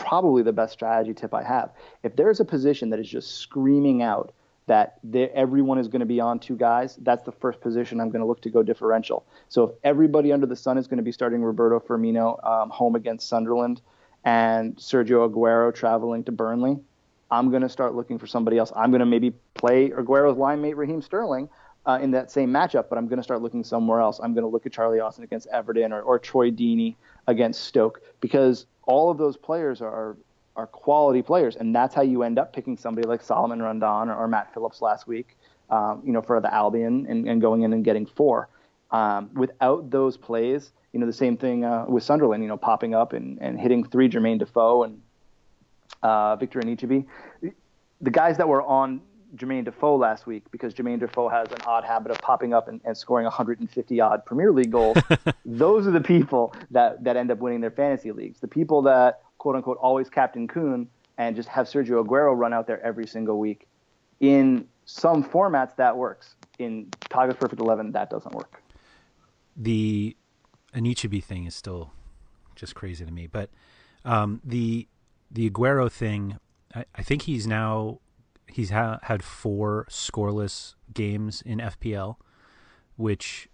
probably 0.00 0.42
the 0.42 0.52
best 0.52 0.72
strategy 0.72 1.14
tip 1.14 1.34
I 1.34 1.42
have. 1.42 1.70
If 2.02 2.16
there's 2.16 2.40
a 2.40 2.44
position 2.44 2.90
that 2.90 2.98
is 2.98 3.08
just 3.08 3.36
screaming 3.36 4.02
out 4.02 4.32
that 4.66 5.00
everyone 5.34 5.78
is 5.78 5.88
going 5.88 6.00
to 6.00 6.06
be 6.06 6.20
on 6.20 6.38
two 6.38 6.56
guys, 6.56 6.96
that's 7.02 7.24
the 7.24 7.32
first 7.32 7.60
position 7.60 8.00
I'm 8.00 8.10
going 8.10 8.20
to 8.20 8.26
look 8.26 8.40
to 8.42 8.50
go 8.50 8.62
differential. 8.62 9.26
So 9.48 9.64
if 9.64 9.70
everybody 9.82 10.32
under 10.32 10.46
the 10.46 10.56
sun 10.56 10.78
is 10.78 10.86
going 10.86 10.98
to 10.98 11.02
be 11.02 11.12
starting 11.12 11.42
Roberto 11.42 11.80
Firmino 11.80 12.42
um, 12.46 12.70
home 12.70 12.94
against 12.94 13.28
Sunderland 13.28 13.80
and 14.24 14.76
Sergio 14.76 15.28
Aguero 15.28 15.74
traveling 15.74 16.22
to 16.24 16.32
Burnley, 16.32 16.78
I'm 17.32 17.50
going 17.50 17.62
to 17.62 17.68
start 17.68 17.94
looking 17.94 18.18
for 18.18 18.26
somebody 18.26 18.58
else. 18.58 18.72
I'm 18.74 18.90
going 18.90 19.00
to 19.00 19.06
maybe 19.06 19.32
play 19.54 19.90
Aguero's 19.90 20.38
line 20.38 20.62
mate 20.62 20.76
Raheem 20.76 21.02
Sterling 21.02 21.48
uh, 21.86 21.98
in 22.00 22.12
that 22.12 22.30
same 22.30 22.50
matchup, 22.50 22.88
but 22.88 22.96
I'm 22.96 23.08
going 23.08 23.18
to 23.18 23.24
start 23.24 23.42
looking 23.42 23.64
somewhere 23.64 24.00
else. 24.00 24.20
I'm 24.22 24.34
going 24.34 24.44
to 24.44 24.48
look 24.48 24.66
at 24.66 24.72
Charlie 24.72 25.00
Austin 25.00 25.24
against 25.24 25.48
Everton 25.48 25.92
or, 25.92 26.02
or 26.02 26.18
Troy 26.18 26.50
Deeney 26.50 26.94
against 27.26 27.64
Stoke 27.64 28.02
because 28.20 28.66
all 28.90 29.10
of 29.10 29.18
those 29.18 29.36
players 29.36 29.80
are 29.80 30.16
are 30.56 30.66
quality 30.66 31.22
players, 31.22 31.56
and 31.56 31.74
that's 31.74 31.94
how 31.94 32.02
you 32.02 32.22
end 32.24 32.38
up 32.38 32.52
picking 32.52 32.76
somebody 32.76 33.06
like 33.06 33.22
Salomon 33.22 33.62
Rondon 33.62 34.10
or, 34.10 34.16
or 34.16 34.28
Matt 34.28 34.52
Phillips 34.52 34.82
last 34.82 35.06
week, 35.06 35.36
um, 35.70 36.02
you 36.04 36.12
know, 36.12 36.20
for 36.20 36.40
the 36.40 36.52
Albion 36.52 37.06
and, 37.08 37.28
and, 37.28 37.40
going 37.40 37.62
in 37.62 37.72
and 37.72 37.84
getting 37.84 38.04
four. 38.04 38.48
Um, 38.90 39.30
without 39.34 39.90
those 39.90 40.16
plays, 40.16 40.72
you 40.92 40.98
know, 40.98 41.06
the 41.06 41.12
same 41.12 41.36
thing 41.36 41.64
uh, 41.64 41.84
with 41.88 42.02
Sunderland, 42.02 42.42
you 42.42 42.48
know, 42.48 42.56
popping 42.56 42.94
up 42.94 43.12
and, 43.12 43.38
and 43.40 43.60
hitting 43.60 43.84
three 43.84 44.08
Jermaine 44.08 44.40
Defoe 44.40 44.82
and 44.82 45.00
uh, 46.02 46.34
Victor 46.34 46.60
Anichebe. 46.60 47.06
The 48.00 48.10
guys 48.10 48.36
that 48.38 48.48
were 48.48 48.62
on 48.62 49.00
Jermaine 49.36 49.64
Defoe 49.64 49.96
last 49.96 50.26
week, 50.26 50.44
because 50.50 50.74
Jermaine 50.74 51.00
Defoe 51.00 51.28
has 51.28 51.50
an 51.52 51.58
odd 51.66 51.84
habit 51.84 52.10
of 52.10 52.18
popping 52.20 52.52
up 52.52 52.68
and, 52.68 52.80
and 52.84 52.96
scoring 52.96 53.24
150 53.24 54.00
odd 54.00 54.24
Premier 54.24 54.52
League 54.52 54.70
goals, 54.70 54.96
those 55.44 55.86
are 55.86 55.90
the 55.90 56.00
people 56.00 56.54
that, 56.70 57.02
that 57.04 57.16
end 57.16 57.30
up 57.30 57.38
winning 57.38 57.60
their 57.60 57.70
fantasy 57.70 58.12
leagues. 58.12 58.40
The 58.40 58.48
people 58.48 58.82
that 58.82 59.20
quote 59.38 59.56
unquote 59.56 59.78
always 59.80 60.10
Captain 60.10 60.46
Kun 60.46 60.88
and 61.18 61.36
just 61.36 61.48
have 61.48 61.66
Sergio 61.66 62.04
Aguero 62.04 62.36
run 62.36 62.52
out 62.52 62.66
there 62.66 62.80
every 62.82 63.06
single 63.06 63.38
week. 63.38 63.66
In 64.20 64.66
some 64.84 65.22
formats, 65.22 65.76
that 65.76 65.96
works. 65.96 66.34
In 66.58 66.88
Togga's 67.08 67.36
Perfect 67.36 67.60
11, 67.60 67.92
that 67.92 68.10
doesn't 68.10 68.34
work. 68.34 68.62
The 69.56 70.16
Anichebe 70.74 71.22
thing 71.22 71.44
is 71.46 71.54
still 71.54 71.92
just 72.54 72.74
crazy 72.74 73.04
to 73.04 73.10
me. 73.10 73.26
But 73.26 73.50
um, 74.04 74.40
the 74.44 74.86
the 75.30 75.48
Aguero 75.48 75.90
thing, 75.90 76.38
I, 76.74 76.84
I 76.94 77.02
think 77.02 77.22
he's 77.22 77.46
now 77.46 78.00
he's 78.54 78.70
ha- 78.70 78.98
had 79.02 79.22
four 79.22 79.86
scoreless 79.90 80.74
games 80.92 81.42
in 81.42 81.58
FPL, 81.58 82.16
which 82.96 83.48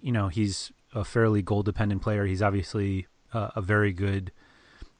you 0.00 0.12
know 0.12 0.28
he's 0.28 0.72
a 0.94 1.04
fairly 1.04 1.42
goal 1.42 1.62
dependent 1.62 2.02
player. 2.02 2.26
He's 2.26 2.42
obviously 2.42 3.06
uh, 3.32 3.50
a 3.56 3.62
very 3.62 3.92
good 3.92 4.32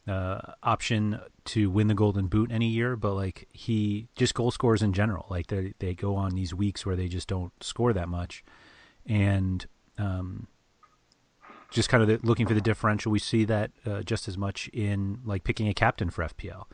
uh, 0.06 0.40
option 0.62 1.20
to 1.44 1.70
win 1.70 1.86
the 1.88 1.94
Golden 1.94 2.26
Boot 2.26 2.50
any 2.50 2.68
year, 2.68 2.96
but 2.96 3.14
like 3.14 3.48
he 3.52 4.08
just 4.16 4.34
goal 4.34 4.50
scores 4.50 4.82
in 4.82 4.92
general. 4.92 5.26
Like 5.30 5.48
they 5.48 5.74
they 5.78 5.94
go 5.94 6.16
on 6.16 6.34
these 6.34 6.54
weeks 6.54 6.84
where 6.84 6.96
they 6.96 7.08
just 7.08 7.28
don't 7.28 7.52
score 7.62 7.92
that 7.92 8.08
much, 8.08 8.44
and 9.06 9.66
um, 9.98 10.48
just 11.70 11.88
kind 11.88 12.02
of 12.02 12.08
the, 12.08 12.26
looking 12.26 12.46
for 12.46 12.54
the 12.54 12.60
differential. 12.60 13.12
We 13.12 13.18
see 13.18 13.44
that 13.44 13.70
uh, 13.86 14.02
just 14.02 14.28
as 14.28 14.36
much 14.36 14.68
in 14.72 15.20
like 15.24 15.44
picking 15.44 15.68
a 15.68 15.74
captain 15.74 16.10
for 16.10 16.24
FPL. 16.24 16.64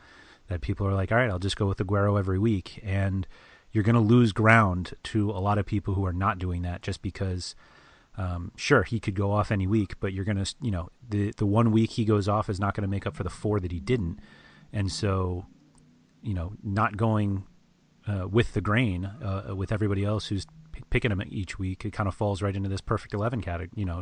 That 0.49 0.61
people 0.61 0.85
are 0.87 0.93
like, 0.93 1.11
all 1.11 1.17
right, 1.17 1.29
I'll 1.29 1.39
just 1.39 1.57
go 1.57 1.67
with 1.67 1.77
Aguero 1.77 2.19
every 2.19 2.39
week, 2.39 2.79
and 2.83 3.25
you're 3.71 3.83
going 3.83 3.95
to 3.95 4.01
lose 4.01 4.33
ground 4.33 4.93
to 5.03 5.29
a 5.31 5.39
lot 5.39 5.57
of 5.57 5.65
people 5.65 5.93
who 5.93 6.05
are 6.05 6.13
not 6.13 6.39
doing 6.39 6.63
that 6.63 6.81
just 6.81 7.01
because 7.01 7.55
um, 8.19 8.51
sure, 8.57 8.83
he 8.83 8.99
could 8.99 9.15
go 9.15 9.31
off 9.31 9.49
any 9.49 9.65
week, 9.65 9.93
but 10.01 10.11
you're 10.11 10.25
going 10.25 10.43
to, 10.43 10.55
you 10.61 10.71
know, 10.71 10.89
the 11.07 11.31
the 11.37 11.45
one 11.45 11.71
week 11.71 11.91
he 11.91 12.03
goes 12.03 12.27
off 12.27 12.49
is 12.49 12.59
not 12.59 12.73
going 12.75 12.81
to 12.81 12.87
make 12.89 13.07
up 13.07 13.15
for 13.15 13.23
the 13.23 13.29
four 13.29 13.61
that 13.61 13.71
he 13.71 13.79
didn't, 13.79 14.19
and 14.73 14.91
so, 14.91 15.45
you 16.21 16.33
know, 16.33 16.51
not 16.61 16.97
going 16.97 17.45
uh, 18.07 18.27
with 18.27 18.53
the 18.53 18.61
grain 18.61 19.05
uh, 19.05 19.53
with 19.55 19.71
everybody 19.71 20.03
else 20.03 20.27
who's 20.27 20.45
p- 20.73 20.83
picking 20.89 21.11
him 21.11 21.23
each 21.29 21.57
week, 21.57 21.85
it 21.85 21.93
kind 21.93 22.09
of 22.09 22.15
falls 22.15 22.41
right 22.41 22.55
into 22.55 22.67
this 22.67 22.81
perfect 22.81 23.13
eleven 23.13 23.39
category, 23.41 23.69
you 23.75 23.85
know, 23.85 24.01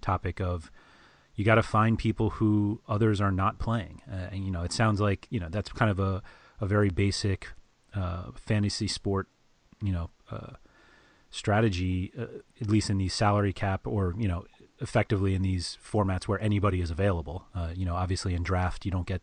topic 0.00 0.40
of 0.40 0.70
you 1.38 1.44
got 1.46 1.54
to 1.54 1.62
find 1.62 1.98
people 1.98 2.30
who 2.30 2.82
others 2.86 3.22
are 3.22 3.32
not 3.32 3.58
playing, 3.58 4.02
uh, 4.12 4.26
and 4.32 4.44
you 4.44 4.50
know, 4.50 4.62
it 4.62 4.72
sounds 4.72 5.00
like 5.00 5.26
you 5.30 5.40
know 5.40 5.48
that's 5.48 5.70
kind 5.72 5.90
of 5.90 5.98
a 5.98 6.22
a 6.60 6.66
very 6.66 6.90
basic 6.90 7.48
uh, 7.94 8.24
fantasy 8.34 8.88
sport 8.88 9.28
you 9.82 9.92
know, 9.92 10.10
uh, 10.30 10.54
strategy, 11.30 12.12
uh, 12.18 12.26
at 12.60 12.68
least 12.68 12.90
in 12.90 12.98
these 12.98 13.14
salary 13.14 13.52
cap 13.52 13.86
or 13.86 14.14
you 14.18 14.28
know, 14.28 14.44
effectively 14.80 15.34
in 15.34 15.42
these 15.42 15.78
formats 15.84 16.24
where 16.24 16.40
anybody 16.40 16.80
is 16.80 16.90
available. 16.90 17.46
Uh, 17.54 17.70
you 17.74 17.84
know, 17.84 17.94
obviously 17.94 18.34
in 18.34 18.42
draft 18.42 18.84
you 18.84 18.90
don't 18.90 19.06
get 19.06 19.22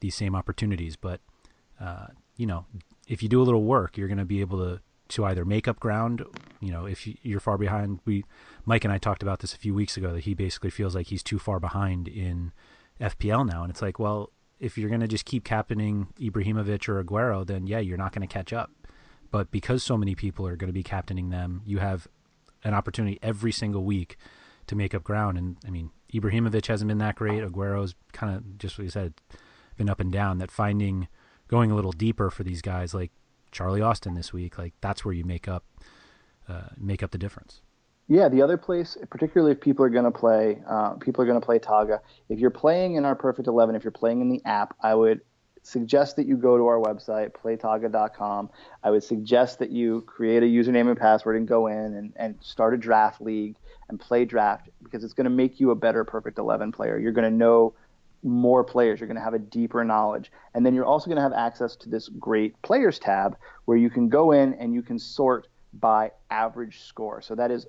these 0.00 0.14
same 0.14 0.34
opportunities, 0.34 0.96
but 0.96 1.20
uh, 1.80 2.06
you 2.36 2.46
know, 2.46 2.66
if 3.08 3.22
you 3.22 3.28
do 3.28 3.40
a 3.40 3.44
little 3.44 3.64
work, 3.64 3.96
you're 3.96 4.08
going 4.08 4.18
to 4.18 4.24
be 4.24 4.40
able 4.40 4.58
to 4.58 4.80
to 5.08 5.24
either 5.24 5.44
make 5.44 5.68
up 5.68 5.80
ground. 5.80 6.24
You 6.60 6.72
know, 6.72 6.86
if 6.86 7.06
you're 7.24 7.40
far 7.40 7.58
behind, 7.58 8.00
we 8.04 8.24
Mike 8.64 8.84
and 8.84 8.92
I 8.92 8.98
talked 8.98 9.22
about 9.22 9.40
this 9.40 9.54
a 9.54 9.58
few 9.58 9.74
weeks 9.74 9.96
ago 9.96 10.12
that 10.12 10.24
he 10.24 10.34
basically 10.34 10.70
feels 10.70 10.94
like 10.94 11.08
he's 11.08 11.22
too 11.22 11.38
far 11.38 11.60
behind 11.60 12.08
in 12.08 12.52
FPL 13.00 13.48
now, 13.48 13.62
and 13.62 13.70
it's 13.70 13.82
like, 13.82 13.98
well, 13.98 14.30
if 14.58 14.78
you're 14.78 14.88
going 14.88 15.00
to 15.00 15.08
just 15.08 15.24
keep 15.24 15.44
captaining 15.44 16.08
Ibrahimovic 16.18 16.88
or 16.88 17.02
Aguero, 17.02 17.46
then 17.46 17.66
yeah, 17.66 17.78
you're 17.78 17.98
not 17.98 18.12
going 18.12 18.26
to 18.26 18.32
catch 18.32 18.52
up. 18.52 18.70
But 19.30 19.50
because 19.50 19.82
so 19.82 19.96
many 19.96 20.14
people 20.14 20.46
are 20.46 20.56
going 20.56 20.68
to 20.68 20.72
be 20.72 20.82
captaining 20.82 21.30
them, 21.30 21.62
you 21.64 21.78
have 21.78 22.08
an 22.64 22.74
opportunity 22.74 23.18
every 23.22 23.52
single 23.52 23.84
week 23.84 24.16
to 24.66 24.76
make 24.76 24.94
up 24.94 25.04
ground. 25.04 25.36
And 25.36 25.56
I 25.66 25.70
mean, 25.70 25.90
Ibrahimovic 26.12 26.66
hasn't 26.66 26.88
been 26.88 26.98
that 26.98 27.16
great. 27.16 27.42
Aguero's 27.42 27.94
kind 28.12 28.34
of 28.34 28.58
just 28.58 28.78
what 28.78 28.84
you 28.84 28.90
said, 28.90 29.14
been 29.76 29.90
up 29.90 30.00
and 30.00 30.12
down. 30.12 30.38
That 30.38 30.50
finding 30.50 31.08
going 31.48 31.70
a 31.70 31.74
little 31.74 31.92
deeper 31.92 32.30
for 32.30 32.44
these 32.44 32.62
guys 32.62 32.94
like 32.94 33.12
Charlie 33.52 33.82
Austin 33.82 34.14
this 34.14 34.32
week, 34.32 34.58
like 34.58 34.74
that's 34.80 35.04
where 35.04 35.14
you 35.14 35.24
make 35.24 35.48
up 35.48 35.64
uh, 36.48 36.68
make 36.76 37.02
up 37.02 37.10
the 37.10 37.18
difference. 37.18 37.60
Yeah, 38.08 38.28
the 38.28 38.40
other 38.40 38.56
place, 38.56 38.96
particularly 39.10 39.52
if 39.52 39.60
people 39.60 39.84
are 39.84 39.90
going 39.90 40.04
to 40.04 40.12
play, 40.12 40.62
uh, 40.68 40.90
people 40.94 41.24
are 41.24 41.26
going 41.26 41.40
to 41.40 41.44
play 41.44 41.58
Togga. 41.58 41.98
If 42.28 42.38
you're 42.38 42.50
playing 42.50 42.94
in 42.94 43.04
our 43.04 43.16
Perfect 43.16 43.48
Eleven, 43.48 43.74
if 43.74 43.82
you're 43.82 43.90
playing 43.90 44.20
in 44.20 44.28
the 44.28 44.40
app, 44.44 44.76
I 44.80 44.94
would 44.94 45.22
suggest 45.66 46.14
that 46.14 46.26
you 46.26 46.36
go 46.36 46.56
to 46.56 46.66
our 46.66 46.78
website, 46.78 47.32
playtogga.com. 47.32 48.50
I 48.84 48.90
would 48.90 49.02
suggest 49.02 49.58
that 49.58 49.70
you 49.70 50.02
create 50.02 50.44
a 50.44 50.46
username 50.46 50.88
and 50.88 50.96
password 50.96 51.36
and 51.36 51.48
go 51.48 51.66
in 51.66 51.94
and, 51.94 52.12
and 52.14 52.36
start 52.40 52.74
a 52.74 52.76
draft 52.76 53.20
league 53.20 53.56
and 53.88 53.98
play 53.98 54.24
draft 54.24 54.68
because 54.84 55.02
it's 55.02 55.14
going 55.14 55.24
to 55.24 55.30
make 55.30 55.58
you 55.58 55.72
a 55.72 55.74
better 55.74 56.04
Perfect 56.04 56.38
Eleven 56.38 56.70
player. 56.70 56.98
You're 56.98 57.12
going 57.12 57.28
to 57.28 57.36
know 57.36 57.74
more 58.22 58.64
players. 58.64 59.00
You're 59.00 59.06
going 59.06 59.16
to 59.16 59.22
have 59.22 59.34
a 59.34 59.38
deeper 59.38 59.84
knowledge. 59.84 60.32
And 60.54 60.64
then 60.64 60.74
you're 60.74 60.84
also 60.84 61.06
going 61.06 61.16
to 61.16 61.22
have 61.22 61.32
access 61.32 61.76
to 61.76 61.88
this 61.88 62.08
great 62.08 62.60
players 62.62 62.98
tab 62.98 63.36
where 63.66 63.76
you 63.76 63.90
can 63.90 64.08
go 64.08 64.32
in 64.32 64.54
and 64.54 64.74
you 64.74 64.82
can 64.82 64.98
sort 64.98 65.48
by 65.74 66.10
average 66.30 66.80
score. 66.80 67.20
So 67.20 67.34
that 67.34 67.50
is 67.50 67.66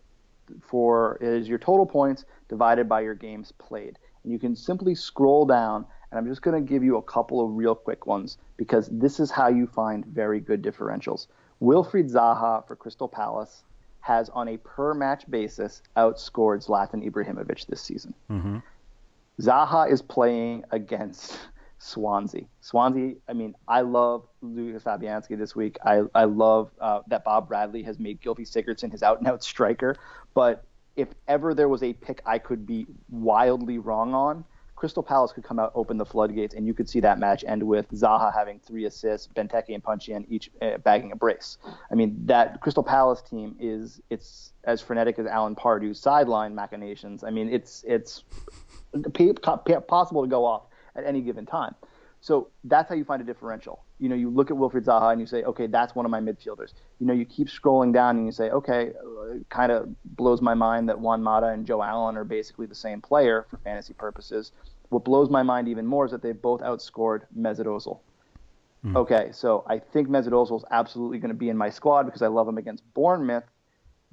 for 0.61 1.17
is 1.21 1.47
your 1.47 1.57
total 1.57 1.85
points 1.85 2.25
divided 2.49 2.87
by 2.87 3.01
your 3.01 3.15
games 3.15 3.51
played. 3.57 3.97
And 4.23 4.31
you 4.31 4.39
can 4.39 4.55
simply 4.55 4.95
scroll 4.95 5.45
down, 5.45 5.85
and 6.11 6.17
I'm 6.17 6.27
just 6.27 6.41
going 6.41 6.55
to 6.55 6.67
give 6.67 6.83
you 6.83 6.97
a 6.97 7.01
couple 7.01 7.43
of 7.43 7.55
real 7.55 7.75
quick 7.75 8.05
ones 8.05 8.37
because 8.57 8.89
this 8.91 9.19
is 9.19 9.31
how 9.31 9.47
you 9.47 9.67
find 9.67 10.05
very 10.05 10.39
good 10.39 10.61
differentials. 10.61 11.27
Wilfried 11.61 12.11
Zaha 12.11 12.67
for 12.67 12.75
Crystal 12.75 13.07
Palace 13.07 13.63
has, 14.01 14.29
on 14.29 14.47
a 14.47 14.57
per 14.57 14.93
match 14.93 15.29
basis, 15.29 15.81
outscored 15.97 16.65
Zlatan 16.65 17.09
Ibrahimovic 17.09 17.65
this 17.67 17.81
season. 17.81 18.13
Mm-hmm. 18.29 18.57
Zaha 19.41 19.91
is 19.91 20.01
playing 20.01 20.63
against 20.71 21.37
Swansea. 21.79 22.45
Swansea, 22.61 23.15
I 23.27 23.33
mean, 23.33 23.55
I 23.67 23.81
love 23.81 24.27
Lucas 24.41 24.83
Fabianski 24.83 25.37
this 25.37 25.55
week. 25.55 25.77
I, 25.85 26.01
I 26.15 26.23
love 26.23 26.71
uh, 26.81 27.01
that 27.07 27.23
Bob 27.23 27.47
Bradley 27.47 27.83
has 27.83 27.99
made 27.99 28.19
Gylfi 28.21 28.49
Sigurdsson 28.49 28.91
his 28.91 29.03
out 29.03 29.19
and 29.19 29.27
out 29.27 29.43
striker. 29.43 29.95
But 30.33 30.63
if 30.95 31.09
ever 31.27 31.53
there 31.53 31.69
was 31.69 31.83
a 31.83 31.93
pick 31.93 32.21
I 32.25 32.39
could 32.39 32.65
be 32.65 32.87
wildly 33.09 33.77
wrong 33.77 34.13
on, 34.13 34.43
Crystal 34.75 35.01
Palace 35.01 35.31
could 35.31 35.43
come 35.43 35.57
out, 35.57 35.71
open 35.73 35.97
the 35.97 36.05
floodgates, 36.05 36.53
and 36.53 36.67
you 36.67 36.73
could 36.73 36.87
see 36.87 36.99
that 36.99 37.17
match 37.17 37.43
end 37.47 37.63
with 37.63 37.89
Zaha 37.91 38.31
having 38.31 38.59
three 38.59 38.85
assists, 38.85 39.27
Benteke 39.35 39.73
and 39.73 39.83
Puncheon 39.83 40.25
each 40.29 40.51
uh, 40.61 40.77
bagging 40.77 41.11
a 41.11 41.15
brace. 41.15 41.57
I 41.91 41.95
mean, 41.95 42.15
that 42.25 42.61
Crystal 42.61 42.83
Palace 42.83 43.23
team 43.23 43.55
is 43.59 43.99
it's 44.11 44.53
as 44.65 44.79
frenetic 44.79 45.17
as 45.17 45.25
Alan 45.25 45.55
Pardew's 45.55 45.99
sideline 45.99 46.53
machinations. 46.53 47.23
I 47.23 47.31
mean, 47.31 47.49
it's 47.49 47.83
it's 47.87 48.23
possible 49.87 50.21
to 50.23 50.27
go 50.27 50.45
off 50.45 50.63
at 50.95 51.05
any 51.05 51.21
given 51.21 51.45
time. 51.45 51.75
So 52.21 52.49
that's 52.63 52.89
how 52.89 52.95
you 52.95 53.05
find 53.05 53.21
a 53.21 53.25
differential. 53.25 53.83
You 53.99 54.09
know, 54.09 54.15
you 54.15 54.29
look 54.29 54.51
at 54.51 54.57
Wilfried 54.57 54.85
Zaha 54.85 55.11
and 55.11 55.21
you 55.21 55.27
say, 55.27 55.43
okay, 55.43 55.67
that's 55.67 55.95
one 55.95 56.05
of 56.05 56.11
my 56.11 56.19
midfielders. 56.19 56.73
You 56.99 57.07
know, 57.07 57.13
you 57.13 57.25
keep 57.25 57.47
scrolling 57.47 57.93
down 57.93 58.17
and 58.17 58.25
you 58.25 58.31
say, 58.31 58.49
okay, 58.49 58.91
uh, 59.03 59.35
it 59.35 59.49
kind 59.49 59.71
of 59.71 59.89
blows 60.03 60.41
my 60.41 60.53
mind 60.53 60.89
that 60.89 60.99
Juan 60.99 61.21
Mata 61.21 61.47
and 61.47 61.65
Joe 61.65 61.81
Allen 61.81 62.17
are 62.17 62.23
basically 62.23 62.65
the 62.65 62.75
same 62.75 63.01
player 63.01 63.45
for 63.49 63.57
fantasy 63.57 63.93
purposes. 63.93 64.51
What 64.89 65.03
blows 65.03 65.29
my 65.29 65.43
mind 65.43 65.67
even 65.67 65.85
more 65.85 66.05
is 66.05 66.11
that 66.11 66.21
they've 66.21 66.39
both 66.39 66.61
outscored 66.61 67.23
Mesut 67.37 67.65
Ozil. 67.65 67.99
Mm. 68.85 68.95
Okay, 68.95 69.29
so 69.31 69.63
I 69.67 69.79
think 69.79 70.07
Mesut 70.07 70.29
Ozil 70.29 70.57
is 70.57 70.65
absolutely 70.71 71.19
going 71.19 71.29
to 71.29 71.35
be 71.35 71.49
in 71.49 71.57
my 71.57 71.69
squad 71.69 72.03
because 72.03 72.21
I 72.21 72.27
love 72.27 72.47
him 72.47 72.57
against 72.57 72.83
Bournemouth. 72.93 73.43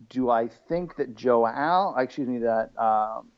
Do 0.09 0.31
I 0.31 0.49
think 0.69 0.97
that 0.97 1.15
Joe 1.15 1.47
Allen, 1.47 2.03
excuse 2.03 2.29
me, 2.29 2.39
that 2.39 2.71
um, 2.79 3.29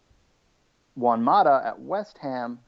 Juan 0.97 1.23
Mata 1.23 1.63
at 1.65 1.81
West 1.81 2.19
Ham 2.19 2.59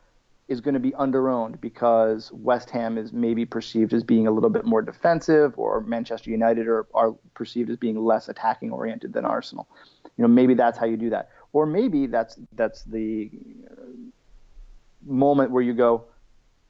is 0.48 0.60
going 0.60 0.74
to 0.74 0.80
be 0.80 0.92
underowned 0.92 1.60
because 1.60 2.32
West 2.32 2.70
Ham 2.70 2.96
is 2.96 3.12
maybe 3.12 3.44
perceived 3.44 3.92
as 3.92 4.02
being 4.02 4.26
a 4.26 4.30
little 4.30 4.48
bit 4.48 4.64
more 4.64 4.80
defensive, 4.80 5.52
or 5.58 5.82
Manchester 5.82 6.30
United 6.30 6.66
are, 6.66 6.86
are 6.94 7.12
perceived 7.34 7.68
as 7.68 7.76
being 7.76 8.02
less 8.02 8.28
attacking 8.28 8.70
oriented 8.70 9.12
than 9.12 9.24
Arsenal. 9.26 9.68
You 10.16 10.22
know, 10.22 10.28
maybe 10.28 10.54
that's 10.54 10.78
how 10.78 10.86
you 10.86 10.96
do 10.96 11.10
that, 11.10 11.30
or 11.52 11.66
maybe 11.66 12.06
that's 12.06 12.38
that's 12.54 12.82
the 12.84 13.30
moment 15.04 15.50
where 15.50 15.62
you 15.62 15.74
go, 15.74 16.04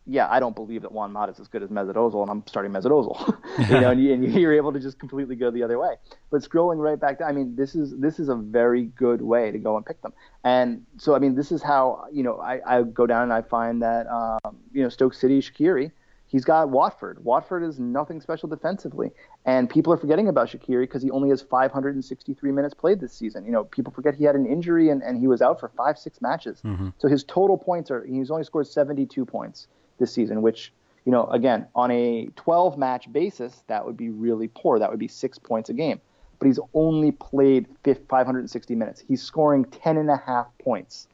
yeah, 0.08 0.26
I 0.30 0.40
don't 0.40 0.56
believe 0.56 0.82
that 0.82 0.92
Juan 0.92 1.12
Mata 1.12 1.32
is 1.32 1.38
as 1.38 1.48
good 1.48 1.62
as 1.62 1.68
Mesut 1.68 2.22
and 2.22 2.30
I'm 2.30 2.42
starting 2.46 2.72
Mesut 2.72 2.88
you 3.70 3.80
know, 3.80 3.90
and, 3.90 4.02
you, 4.02 4.14
and 4.14 4.24
you're 4.34 4.54
able 4.54 4.72
to 4.72 4.80
just 4.80 4.98
completely 4.98 5.36
go 5.36 5.50
the 5.50 5.62
other 5.62 5.78
way. 5.78 5.96
But 6.30 6.40
scrolling 6.40 6.78
right 6.78 6.98
back 6.98 7.18
down, 7.18 7.28
I 7.28 7.32
mean, 7.32 7.54
this 7.54 7.74
is 7.74 7.94
this 7.98 8.18
is 8.18 8.30
a 8.30 8.34
very 8.34 8.86
good 8.86 9.20
way 9.20 9.50
to 9.52 9.58
go 9.58 9.76
and 9.76 9.84
pick 9.84 10.00
them. 10.00 10.14
And 10.44 10.86
so, 10.96 11.14
I 11.14 11.18
mean, 11.18 11.34
this 11.34 11.52
is 11.52 11.62
how 11.62 12.06
you 12.10 12.22
know 12.22 12.40
I, 12.40 12.60
I 12.66 12.82
go 12.82 13.06
down 13.06 13.24
and 13.24 13.32
I 13.32 13.42
find 13.42 13.82
that 13.82 14.06
um, 14.06 14.56
you 14.72 14.82
know 14.82 14.88
Stoke 14.88 15.12
City 15.12 15.40
Shaqiri, 15.40 15.92
he's 16.26 16.44
got 16.44 16.70
Watford. 16.70 17.22
Watford 17.22 17.62
is 17.62 17.78
nothing 17.78 18.22
special 18.22 18.48
defensively, 18.48 19.10
and 19.44 19.68
people 19.68 19.92
are 19.92 19.98
forgetting 19.98 20.28
about 20.28 20.48
Shaqiri 20.48 20.84
because 20.84 21.02
he 21.02 21.10
only 21.10 21.28
has 21.28 21.42
563 21.42 22.50
minutes 22.50 22.72
played 22.72 23.00
this 23.00 23.12
season. 23.12 23.44
You 23.44 23.52
know, 23.52 23.64
people 23.64 23.92
forget 23.92 24.14
he 24.14 24.24
had 24.24 24.36
an 24.36 24.46
injury 24.46 24.88
and, 24.88 25.02
and 25.02 25.18
he 25.18 25.26
was 25.26 25.42
out 25.42 25.60
for 25.60 25.70
five 25.76 25.98
six 25.98 26.22
matches. 26.22 26.62
Mm-hmm. 26.64 26.90
So 26.96 27.08
his 27.08 27.24
total 27.24 27.58
points 27.58 27.90
are 27.90 28.04
he's 28.04 28.30
only 28.30 28.44
scored 28.44 28.66
72 28.66 29.26
points 29.26 29.66
this 29.98 30.12
season, 30.12 30.42
which, 30.42 30.72
you 31.04 31.12
know, 31.12 31.26
again, 31.26 31.66
on 31.74 31.90
a 31.90 32.28
12 32.36 32.78
match 32.78 33.12
basis, 33.12 33.62
that 33.66 33.84
would 33.84 33.96
be 33.96 34.10
really 34.10 34.48
poor. 34.48 34.78
That 34.78 34.90
would 34.90 34.98
be 34.98 35.08
six 35.08 35.38
points 35.38 35.70
a 35.70 35.74
game. 35.74 36.00
But 36.38 36.46
he's 36.46 36.60
only 36.72 37.12
played 37.12 37.66
560 37.84 38.74
minutes. 38.74 39.02
He's 39.06 39.22
scoring 39.22 39.64
10 39.64 39.96
and 39.96 40.10
a 40.10 40.16
half 40.16 40.46
points. 40.62 41.08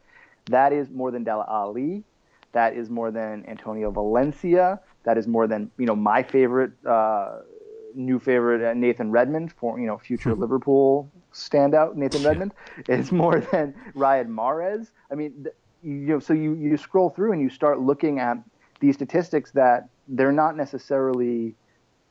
That 0.47 0.73
is 0.73 0.91
more 0.91 1.11
than 1.11 1.25
Dele 1.25 1.45
Alli. 1.49 2.05
That 2.53 2.77
is 2.77 2.91
more 2.91 3.11
than 3.11 3.45
Antonio 3.49 3.91
Valencia. 3.91 4.81
That 5.05 5.19
is 5.19 5.27
more 5.27 5.47
than, 5.47 5.71
you 5.79 5.87
know, 5.87 5.97
my 5.97 6.23
favorite, 6.23 6.73
uh, 6.87 7.41
new 7.95 8.19
favorite, 8.19 8.69
uh, 8.69 8.75
Nathan 8.75 9.11
Redmond, 9.11 9.53
for, 9.53 9.79
you 9.79 9.87
know, 9.87 9.99
future 9.99 10.35
hmm. 10.35 10.41
Liverpool 10.41 11.11
standout, 11.33 11.97
Nathan 11.97 12.23
Redmond. 12.23 12.55
It's 12.89 13.13
more 13.13 13.41
than 13.41 13.75
Riyad 13.95 14.29
Mahrez. 14.29 14.91
I 15.11 15.15
mean, 15.15 15.47
you 15.83 15.91
know, 15.91 16.19
so 16.19 16.33
you, 16.33 16.55
you 16.55 16.77
scroll 16.77 17.11
through 17.11 17.33
and 17.33 17.43
you 17.43 17.51
start 17.51 17.81
looking 17.81 18.19
at 18.19 18.39
these 18.81 18.95
statistics 18.95 19.51
that 19.53 19.89
they're 20.09 20.33
not 20.33 20.57
necessarily 20.57 21.55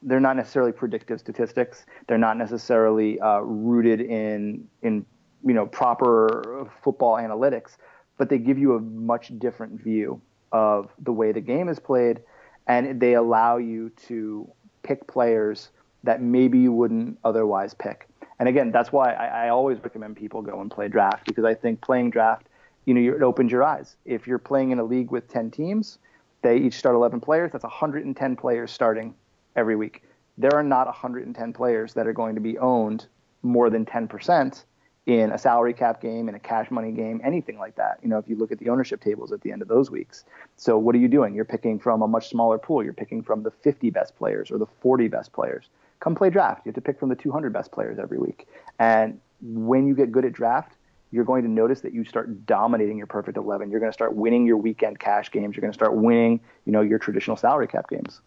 they're 0.05 0.19
not 0.19 0.35
necessarily 0.35 0.71
predictive 0.71 1.19
statistics. 1.19 1.85
They're 2.07 2.17
not 2.17 2.37
necessarily 2.37 3.19
uh, 3.19 3.39
rooted 3.39 4.01
in 4.01 4.67
in 4.81 5.05
you 5.45 5.53
know 5.53 5.65
proper 5.65 6.69
football 6.83 7.15
analytics, 7.15 7.77
but 8.17 8.29
they 8.29 8.37
give 8.37 8.57
you 8.57 8.75
a 8.75 8.79
much 8.79 9.37
different 9.39 9.81
view 9.81 10.21
of 10.51 10.91
the 10.99 11.11
way 11.11 11.31
the 11.31 11.41
game 11.41 11.69
is 11.69 11.79
played, 11.79 12.21
and 12.67 12.99
they 12.99 13.13
allow 13.13 13.57
you 13.57 13.89
to 14.07 14.49
pick 14.83 15.07
players 15.07 15.69
that 16.03 16.21
maybe 16.21 16.59
you 16.59 16.71
wouldn't 16.71 17.17
otherwise 17.23 17.73
pick. 17.73 18.07
And 18.39 18.49
again, 18.49 18.71
that's 18.71 18.91
why 18.91 19.13
I, 19.13 19.45
I 19.45 19.49
always 19.49 19.79
recommend 19.81 20.17
people 20.17 20.41
go 20.41 20.59
and 20.59 20.69
play 20.69 20.89
draft 20.89 21.25
because 21.25 21.45
I 21.45 21.53
think 21.53 21.79
playing 21.79 22.09
draft, 22.09 22.47
you 22.85 22.93
know, 22.93 23.15
it 23.15 23.23
opens 23.23 23.51
your 23.51 23.63
eyes. 23.63 23.95
If 24.03 24.27
you're 24.27 24.37
playing 24.37 24.71
in 24.71 24.79
a 24.79 24.83
league 24.83 25.11
with 25.11 25.29
ten 25.29 25.49
teams, 25.49 25.97
they 26.43 26.57
each 26.57 26.75
start 26.75 26.95
11 26.95 27.21
players. 27.21 27.51
That's 27.51 27.63
110 27.63 28.35
players 28.35 28.71
starting 28.71 29.15
every 29.55 29.75
week. 29.75 30.03
There 30.37 30.53
are 30.53 30.63
not 30.63 30.87
110 30.87 31.53
players 31.53 31.93
that 31.93 32.07
are 32.07 32.13
going 32.13 32.35
to 32.35 32.41
be 32.41 32.57
owned 32.57 33.07
more 33.41 33.69
than 33.69 33.85
10% 33.85 34.63
in 35.05 35.31
a 35.31 35.37
salary 35.37 35.73
cap 35.73 36.01
game, 36.01 36.29
in 36.29 36.35
a 36.35 36.39
cash 36.39 36.71
money 36.71 36.91
game, 36.91 37.19
anything 37.23 37.59
like 37.59 37.75
that. 37.75 37.99
You 38.01 38.09
know, 38.09 38.17
if 38.17 38.27
you 38.27 38.37
look 38.37 38.51
at 38.51 38.59
the 38.59 38.69
ownership 38.69 39.01
tables 39.01 39.31
at 39.31 39.41
the 39.41 39.51
end 39.51 39.61
of 39.61 39.67
those 39.67 39.91
weeks. 39.91 40.23
So 40.55 40.77
what 40.77 40.95
are 40.95 40.99
you 40.99 41.09
doing? 41.09 41.35
You're 41.35 41.45
picking 41.45 41.77
from 41.77 42.01
a 42.01 42.07
much 42.07 42.29
smaller 42.29 42.57
pool. 42.57 42.83
You're 42.83 42.93
picking 42.93 43.21
from 43.21 43.43
the 43.43 43.51
50 43.51 43.89
best 43.89 44.15
players 44.17 44.49
or 44.49 44.57
the 44.57 44.67
40 44.81 45.09
best 45.09 45.33
players. 45.33 45.65
Come 45.99 46.15
play 46.15 46.29
draft. 46.29 46.65
You 46.65 46.69
have 46.69 46.75
to 46.75 46.81
pick 46.81 46.99
from 46.99 47.09
the 47.09 47.15
200 47.15 47.51
best 47.51 47.71
players 47.71 47.99
every 47.99 48.17
week. 48.17 48.47
And 48.79 49.19
when 49.41 49.87
you 49.87 49.93
get 49.93 50.11
good 50.11 50.25
at 50.25 50.33
draft, 50.33 50.73
you're 51.13 51.23
going 51.23 51.43
to 51.43 51.49
notice 51.49 51.81
that 51.81 51.93
you 51.93 52.03
start 52.03 52.47
dominating 52.47 52.97
your 52.97 53.05
perfect 53.05 53.37
11. 53.37 53.69
You're 53.69 53.79
going 53.79 53.91
to 53.91 53.93
start 53.93 54.15
winning 54.15 54.47
your 54.47 54.57
weekend 54.57 54.99
cash 54.99 55.29
games. 55.29 55.55
You're 55.55 55.61
going 55.61 55.71
to 55.71 55.77
start 55.77 55.95
winning, 55.95 56.39
you 56.65 56.71
know, 56.71 56.81
your 56.81 56.97
traditional 56.97 57.37
salary 57.37 57.67
cap 57.67 57.87
games. 57.87 58.21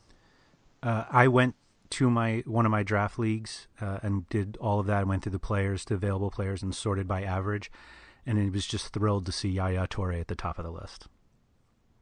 Uh, 0.84 1.02
I 1.10 1.26
went 1.26 1.56
to 1.90 2.08
my 2.08 2.44
one 2.46 2.64
of 2.64 2.70
my 2.70 2.84
draft 2.84 3.18
leagues 3.18 3.66
uh, 3.80 3.98
and 4.04 4.28
did 4.28 4.56
all 4.60 4.78
of 4.78 4.86
that. 4.86 5.00
I 5.00 5.02
went 5.02 5.24
through 5.24 5.32
the 5.32 5.40
players, 5.40 5.84
the 5.84 5.94
available 5.94 6.30
players, 6.30 6.62
and 6.62 6.72
sorted 6.72 7.08
by 7.08 7.24
average. 7.24 7.72
And 8.24 8.38
it 8.38 8.52
was 8.52 8.66
just 8.66 8.92
thrilled 8.92 9.26
to 9.26 9.32
see 9.32 9.48
Yaya 9.48 9.88
Toure 9.88 10.20
at 10.20 10.28
the 10.28 10.36
top 10.36 10.56
of 10.56 10.64
the 10.64 10.70
list. 10.70 11.08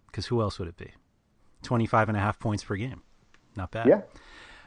Because 0.09 0.27
who 0.27 0.43
else 0.43 0.59
would 0.59 0.69
it 0.69 0.77
be? 0.77 0.93
25 1.63 2.11
and 2.11 2.19
a 2.19 2.21
half 2.21 2.39
points 2.39 2.63
per 2.63 2.77
game. 2.77 3.03
Not 3.57 3.71
bad. 3.71 3.89
Yeah. 3.89 4.03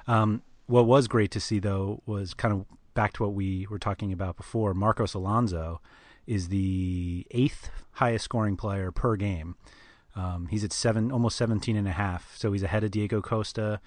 Um, 0.08 0.42
what 0.66 0.88
was 0.88 1.08
great 1.08 1.30
to 1.32 1.40
see, 1.40 1.60
though, 1.60 2.02
was 2.08 2.34
kind 2.34 2.54
of 2.56 2.66
back 2.96 3.14
to 3.14 3.24
what 3.24 3.34
we 3.34 3.68
were 3.70 3.78
talking 3.78 4.12
about 4.12 4.36
before. 4.36 4.74
Marcos 4.74 5.14
Alonso 5.14 5.80
is 6.28 6.50
the 6.50 7.26
eighth 7.32 7.72
highest 7.94 8.26
scoring 8.26 8.58
player 8.58 8.92
per 8.92 9.16
game. 9.16 9.56
Um, 10.16 10.48
he's 10.50 10.64
at 10.64 10.74
seven, 10.74 11.12
almost 11.12 11.38
17 11.38 11.76
and 11.76 11.88
a 11.88 11.92
half. 11.92 12.36
So 12.36 12.52
he's 12.52 12.64
ahead 12.64 12.84
of 12.84 12.92
Diego 12.92 13.22
Costa, 13.22 13.80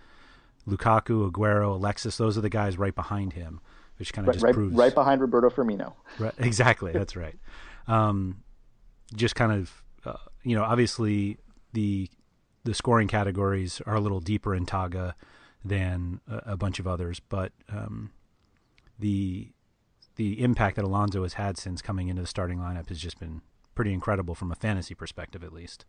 Lukaku, 0.69 1.31
Aguero, 1.31 1.75
Alexis. 1.75 2.17
Those 2.17 2.39
are 2.39 2.41
the 2.41 2.49
guys 2.49 2.79
right 2.79 2.95
behind 2.95 3.35
him, 3.35 3.61
which 3.99 4.13
kind 4.13 4.25
of 4.27 4.29
right, 4.29 4.35
just 4.35 4.45
right, 4.45 4.55
proves 4.55 4.75
right 4.75 4.95
behind 4.95 5.21
Roberto 5.21 5.51
Firmino. 5.51 5.95
Right, 6.19 6.35
exactly. 6.39 6.93
That's 6.93 7.17
right. 7.17 7.37
Um, 7.87 8.43
just 9.15 9.35
kind 9.35 9.53
of, 9.53 9.83
uh, 10.05 10.19
you 10.43 10.57
know, 10.57 10.65
obviously 10.65 11.39
the 11.73 12.09
the 12.65 12.75
scoring 12.75 13.09
categories 13.09 13.81
are 13.87 13.95
a 13.95 14.01
little 14.01 14.21
deeper 14.21 14.55
in 14.55 14.67
Togga 14.67 15.15
than 15.65 16.21
a, 16.29 16.53
a 16.53 16.57
bunch 16.57 16.79
of 16.79 16.87
others, 16.87 17.21
but 17.21 17.53
um, 17.71 18.11
the 18.99 19.49
the 20.21 20.43
impact 20.43 20.77
that 20.77 20.85
Alonso 20.85 21.23
has 21.23 21.33
had 21.33 21.57
since 21.57 21.81
coming 21.81 22.09
into 22.09 22.21
the 22.21 22.29
starting 22.29 22.59
lineup 22.59 22.91
has 22.91 22.99
just 22.99 23.19
been 23.19 23.41
pretty 23.75 23.91
incredible 23.91 24.35
from 24.35 24.53
a 24.53 24.55
fantasy 24.55 24.95
perspective, 24.95 25.43
at 25.43 25.51
least. 25.51 25.87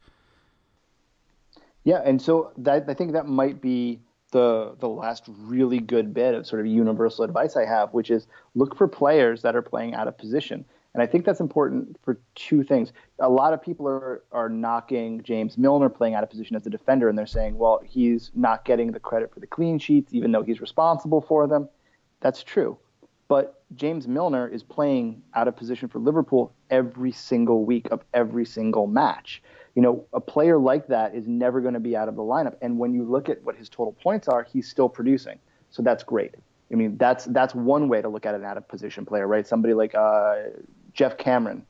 Yeah, 1.84 2.02
and 2.06 2.22
so 2.22 2.54
that 2.60 2.86
I 2.88 2.94
think 2.94 3.12
that 3.12 3.28
might 3.28 3.62
be 3.62 4.00
the 4.32 4.78
the 4.80 4.88
last 4.88 5.26
really 5.28 5.80
good 5.80 6.14
bit 6.14 6.34
of 6.34 6.48
sort 6.48 6.62
of 6.62 6.68
universal 6.68 7.26
advice 7.26 7.58
I 7.58 7.66
have, 7.66 7.94
which 7.94 8.10
is 8.10 8.28
look 8.56 8.78
for 8.78 8.88
players 8.88 9.42
that 9.42 9.54
are 9.54 9.62
playing 9.62 9.96
out 9.96 10.08
of 10.08 10.18
position. 10.18 10.64
And 10.94 11.04
I 11.04 11.08
think 11.08 11.26
that's 11.26 11.42
important 11.42 11.98
for 12.02 12.18
two 12.36 12.64
things. 12.64 12.94
A 13.20 13.28
lot 13.30 13.52
of 13.52 13.62
people 13.62 13.86
are, 13.86 14.24
are 14.32 14.48
knocking 14.48 15.24
James 15.24 15.58
Milner 15.58 15.90
playing 15.90 16.16
out 16.16 16.24
of 16.24 16.30
position 16.30 16.56
as 16.56 16.66
a 16.66 16.70
defender, 16.70 17.10
and 17.10 17.18
they're 17.18 17.26
saying, 17.26 17.58
well, 17.58 17.82
he's 17.84 18.32
not 18.34 18.64
getting 18.64 18.94
the 18.94 19.00
credit 19.02 19.34
for 19.34 19.42
the 19.42 19.48
clean 19.48 19.78
sheets, 19.78 20.14
even 20.14 20.32
though 20.32 20.44
he's 20.44 20.62
responsible 20.62 21.20
for 21.20 21.48
them. 21.48 21.68
That's 22.22 22.44
true. 22.44 22.78
But 23.32 23.64
James 23.78 24.10
Milner 24.10 24.46
is 24.46 24.62
playing 24.62 25.24
out 25.36 25.48
of 25.48 25.56
position 25.56 25.88
for 25.88 26.00
Liverpool 26.00 26.54
every 26.70 27.14
single 27.14 27.64
week 27.64 27.88
of 27.90 28.04
every 28.14 28.44
single 28.44 28.88
match. 28.88 29.42
You 29.74 29.82
know, 29.82 30.06
a 30.12 30.20
player 30.20 30.58
like 30.58 30.88
that 30.88 31.16
is 31.16 31.30
never 31.30 31.62
going 31.62 31.76
to 31.76 31.80
be 31.80 31.96
out 31.96 32.10
of 32.10 32.18
the 32.18 32.24
lineup. 32.24 32.58
And 32.62 32.78
when 32.78 32.94
you 32.94 33.06
look 33.06 33.30
at 33.30 33.42
what 33.46 33.56
his 33.56 33.70
total 33.70 33.94
points 33.94 34.28
are, 34.28 34.44
he's 34.44 34.68
still 34.70 34.90
producing. 34.90 35.40
So 35.70 35.82
that's 35.82 36.04
great. 36.04 36.36
I 36.74 36.76
mean, 36.76 36.98
that's 36.98 37.24
that's 37.24 37.56
one 37.56 37.88
way 37.88 38.02
to 38.02 38.10
look 38.10 38.26
at 38.26 38.36
an 38.36 38.44
out 38.44 38.58
of 38.58 38.68
position 38.68 39.06
player, 39.06 39.26
right? 39.26 39.48
Somebody 39.48 39.76
like 39.76 39.96
uh, 39.96 40.36
Geoff 40.92 41.16
Cameron, 41.18 41.66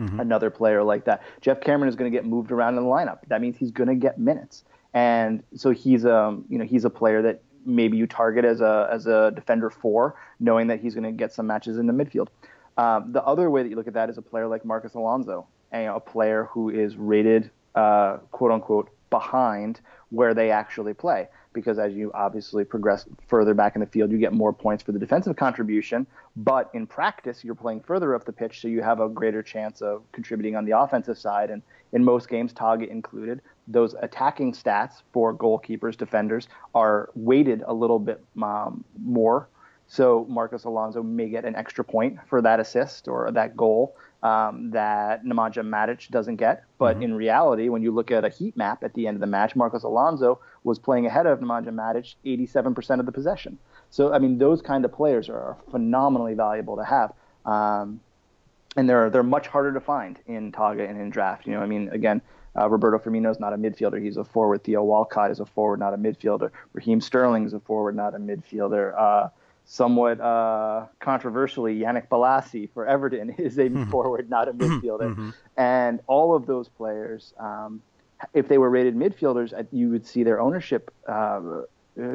mm-hmm. 0.00 0.18
another 0.18 0.48
player 0.48 0.82
like 0.82 1.04
that. 1.04 1.22
Geoff 1.42 1.60
Cameron 1.60 1.90
is 1.90 1.94
going 1.94 2.10
to 2.10 2.16
get 2.16 2.24
moved 2.24 2.50
around 2.50 2.78
in 2.78 2.84
the 2.84 2.88
lineup. 2.88 3.18
That 3.28 3.42
means 3.42 3.58
he's 3.58 3.70
going 3.70 3.90
to 3.90 3.96
get 3.96 4.18
minutes, 4.18 4.64
and 4.94 5.42
so 5.54 5.72
he's 5.72 6.06
um 6.06 6.46
you 6.48 6.56
know 6.56 6.64
he's 6.64 6.86
a 6.86 6.90
player 6.90 7.20
that 7.20 7.42
maybe 7.64 7.96
you 7.96 8.06
target 8.06 8.44
as 8.44 8.60
a 8.60 8.88
as 8.90 9.06
a 9.06 9.32
defender 9.34 9.70
four, 9.70 10.16
knowing 10.40 10.66
that 10.68 10.80
he's 10.80 10.94
going 10.94 11.04
to 11.04 11.12
get 11.12 11.32
some 11.32 11.46
matches 11.46 11.78
in 11.78 11.86
the 11.86 11.92
midfield. 11.92 12.28
Um, 12.76 13.12
the 13.12 13.22
other 13.24 13.50
way 13.50 13.62
that 13.62 13.68
you 13.68 13.76
look 13.76 13.88
at 13.88 13.94
that 13.94 14.08
is 14.08 14.18
a 14.18 14.22
player 14.22 14.46
like 14.46 14.64
Marcos 14.64 14.94
Alonso, 14.94 15.46
a, 15.72 15.86
a 15.86 16.00
player 16.00 16.48
who 16.50 16.70
is 16.70 16.96
rated 16.96 17.50
uh, 17.74 18.18
quote 18.30 18.50
unquote 18.50 18.90
behind 19.10 19.80
where 20.10 20.34
they 20.34 20.50
actually 20.50 20.94
play 20.94 21.28
because 21.52 21.78
as 21.78 21.92
you 21.92 22.10
obviously 22.14 22.64
progress 22.64 23.06
further 23.26 23.54
back 23.54 23.76
in 23.76 23.80
the 23.80 23.86
field, 23.86 24.10
you 24.10 24.18
get 24.18 24.32
more 24.32 24.52
points 24.52 24.82
for 24.82 24.92
the 24.92 24.98
defensive 24.98 25.36
contribution. 25.36 26.06
But 26.36 26.70
in 26.74 26.86
practice, 26.86 27.44
you're 27.44 27.54
playing 27.54 27.80
further 27.80 28.14
up 28.14 28.24
the 28.24 28.32
pitch, 28.32 28.60
so 28.60 28.68
you 28.68 28.82
have 28.82 29.00
a 29.00 29.08
greater 29.08 29.42
chance 29.42 29.82
of 29.82 30.02
contributing 30.12 30.56
on 30.56 30.64
the 30.64 30.78
offensive 30.78 31.18
side. 31.18 31.50
And 31.50 31.62
in 31.92 32.04
most 32.04 32.28
games, 32.28 32.52
Togga 32.52 32.88
included, 32.88 33.42
those 33.68 33.94
attacking 34.00 34.52
stats 34.52 35.02
for 35.12 35.34
goalkeepers, 35.34 35.96
defenders 35.96 36.48
are 36.74 37.10
weighted 37.14 37.62
a 37.66 37.72
little 37.72 37.98
bit 37.98 38.22
um, 38.42 38.84
more. 39.00 39.48
So 39.86 40.26
Marcos 40.28 40.64
Alonso 40.64 41.02
may 41.02 41.28
get 41.28 41.44
an 41.44 41.54
extra 41.54 41.84
point 41.84 42.18
for 42.26 42.40
that 42.42 42.60
assist 42.60 43.08
or 43.08 43.30
that 43.32 43.56
goal 43.56 43.94
um, 44.22 44.70
that 44.70 45.24
Nemanja 45.24 45.62
Matic 45.62 46.08
doesn't 46.08 46.36
get. 46.36 46.64
But 46.78 46.94
mm-hmm. 46.94 47.02
in 47.02 47.14
reality, 47.14 47.68
when 47.68 47.82
you 47.82 47.92
look 47.92 48.10
at 48.10 48.24
a 48.24 48.28
heat 48.28 48.56
map 48.56 48.84
at 48.84 48.94
the 48.94 49.06
end 49.06 49.16
of 49.16 49.20
the 49.20 49.26
match, 49.26 49.54
Marcos 49.56 49.82
Alonso 49.82 50.40
was 50.64 50.78
playing 50.78 51.06
ahead 51.06 51.26
of 51.26 51.40
Nemanja 51.40 51.68
Matic 51.68 52.14
87% 52.24 53.00
of 53.00 53.06
the 53.06 53.12
possession. 53.12 53.58
So, 53.90 54.12
I 54.12 54.18
mean, 54.18 54.38
those 54.38 54.62
kind 54.62 54.84
of 54.84 54.92
players 54.92 55.28
are 55.28 55.58
phenomenally 55.70 56.34
valuable 56.34 56.76
to 56.76 56.84
have. 56.84 57.12
Um, 57.44 58.00
and 58.76 58.88
they're, 58.88 59.10
they're 59.10 59.22
much 59.22 59.46
harder 59.48 59.72
to 59.72 59.80
find 59.80 60.18
in 60.26 60.52
Togga 60.52 60.88
and 60.88 61.00
in 61.00 61.10
draft. 61.10 61.46
You 61.46 61.54
know, 61.54 61.60
I 61.60 61.66
mean, 61.66 61.88
again, 61.90 62.22
uh, 62.58 62.68
Roberto 62.68 62.98
Firmino 62.98 63.30
is 63.30 63.40
not 63.40 63.52
a 63.52 63.56
midfielder. 63.56 64.02
He's 64.02 64.16
a 64.16 64.24
forward. 64.24 64.64
Theo 64.64 64.82
Walcott 64.82 65.30
is 65.30 65.40
a 65.40 65.46
forward, 65.46 65.80
not 65.80 65.94
a 65.94 65.96
midfielder. 65.96 66.50
Raheem 66.72 67.00
Sterling 67.00 67.44
is 67.44 67.52
a 67.52 67.60
forward, 67.60 67.96
not 67.96 68.14
a 68.14 68.18
midfielder. 68.18 68.94
Uh, 68.98 69.28
somewhat 69.64 70.20
uh, 70.20 70.86
controversially, 71.00 71.78
Yannick 71.78 72.08
Bolasie 72.08 72.68
for 72.72 72.86
Everton 72.86 73.30
is 73.38 73.58
a 73.58 73.62
mm-hmm. 73.62 73.90
forward, 73.90 74.28
not 74.28 74.48
a 74.48 74.52
midfielder. 74.52 75.10
Mm-hmm. 75.10 75.30
And 75.56 76.00
all 76.06 76.34
of 76.34 76.46
those 76.46 76.68
players, 76.68 77.32
um, 77.38 77.80
if 78.34 78.48
they 78.48 78.58
were 78.58 78.70
rated 78.70 78.96
midfielders, 78.96 79.58
uh, 79.58 79.64
you 79.72 79.88
would 79.88 80.06
see 80.06 80.22
their 80.22 80.40
ownership 80.40 80.92
uh, 81.06 81.40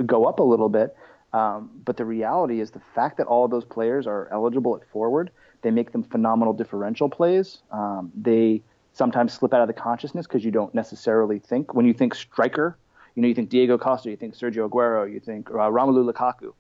go 0.06 0.26
up 0.26 0.40
a 0.40 0.44
little 0.44 0.70
bit. 0.70 0.96
Um, 1.34 1.70
but 1.84 1.98
the 1.98 2.06
reality 2.06 2.62
is 2.62 2.72
the 2.72 2.82
fact 2.96 3.18
that 3.18 3.28
all 3.28 3.46
of 3.46 3.52
those 3.52 3.66
players 3.66 4.08
are 4.08 4.30
eligible 4.32 4.76
at 4.76 4.88
forward, 4.90 5.30
they 5.62 5.72
make 5.72 5.92
them 5.92 6.04
phenomenal 6.04 6.54
differential 6.54 7.10
plays. 7.10 7.60
Um, 7.72 8.12
they 8.16 8.62
sometimes 8.94 9.34
slip 9.34 9.54
out 9.54 9.62
of 9.62 9.68
the 9.68 9.74
consciousness 9.74 10.26
because 10.26 10.44
you 10.44 10.52
don't 10.52 10.74
necessarily 10.74 11.40
think 11.40 11.74
when 11.74 11.86
you 11.86 11.94
think 11.94 12.16
striker, 12.16 12.78
you 13.16 13.22
know, 13.22 13.28
you 13.28 13.36
think 13.36 13.50
Diego 13.50 13.78
Costa, 13.78 14.10
you 14.10 14.16
think 14.16 14.36
Sergio 14.36 14.70
Aguero, 14.70 15.12
you 15.12 15.20
think 15.20 15.50
uh, 15.50 15.70
Romelu 15.70 16.12
Lukaku 16.12 16.54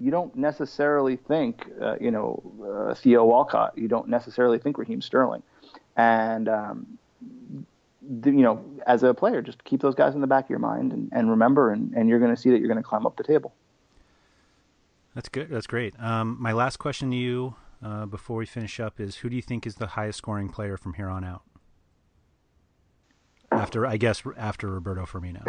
you 0.00 0.10
don't 0.10 0.34
necessarily 0.34 1.16
think, 1.16 1.66
uh, 1.80 1.96
you 2.00 2.10
know, 2.10 2.42
uh, 2.64 2.94
Theo 2.94 3.24
Walcott. 3.24 3.76
You 3.76 3.88
don't 3.88 4.08
necessarily 4.08 4.58
think 4.58 4.78
Raheem 4.78 5.02
Sterling. 5.02 5.42
And, 5.96 6.48
um, 6.48 6.98
the, 8.02 8.30
you 8.30 8.42
know, 8.42 8.64
as 8.86 9.02
a 9.02 9.14
player, 9.14 9.42
just 9.42 9.62
keep 9.64 9.80
those 9.80 9.94
guys 9.94 10.14
in 10.14 10.20
the 10.20 10.26
back 10.26 10.44
of 10.44 10.50
your 10.50 10.58
mind 10.58 10.92
and, 10.92 11.08
and 11.12 11.30
remember, 11.30 11.70
and, 11.70 11.92
and 11.94 12.08
you're 12.08 12.18
going 12.18 12.34
to 12.34 12.40
see 12.40 12.50
that 12.50 12.58
you're 12.58 12.68
going 12.68 12.82
to 12.82 12.82
climb 12.82 13.06
up 13.06 13.16
the 13.16 13.22
table. 13.22 13.54
That's 15.14 15.28
good. 15.28 15.50
That's 15.50 15.66
great. 15.66 15.94
Um, 16.00 16.36
my 16.40 16.52
last 16.52 16.78
question 16.78 17.10
to 17.10 17.16
you 17.16 17.54
uh, 17.82 18.06
before 18.06 18.36
we 18.36 18.46
finish 18.46 18.80
up 18.80 19.00
is 19.00 19.16
who 19.16 19.28
do 19.28 19.36
you 19.36 19.42
think 19.42 19.66
is 19.66 19.76
the 19.76 19.88
highest 19.88 20.18
scoring 20.18 20.48
player 20.48 20.76
from 20.76 20.94
here 20.94 21.08
on 21.08 21.24
out? 21.24 21.42
After, 23.50 23.86
I 23.86 23.96
guess, 23.98 24.22
after 24.36 24.68
Roberto 24.68 25.04
Firmino. 25.04 25.46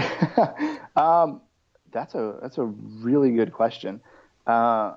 um, 0.98 1.42
that's 1.92 2.16
a 2.16 2.38
that's 2.42 2.58
a 2.58 2.64
really 2.64 3.32
good 3.32 3.54
question. 3.54 4.02
Uh, 4.46 4.96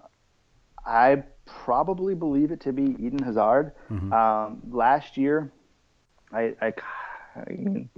I 0.85 1.23
probably 1.45 2.15
believe 2.15 2.51
it 2.51 2.61
to 2.63 2.73
be 2.73 2.97
Eden 2.99 3.23
Hazard. 3.23 3.73
Mm-hmm. 3.91 4.13
Um, 4.13 4.63
last 4.71 5.17
year, 5.17 5.53
I, 6.33 6.55
I, 6.61 6.73
I, 7.37 7.89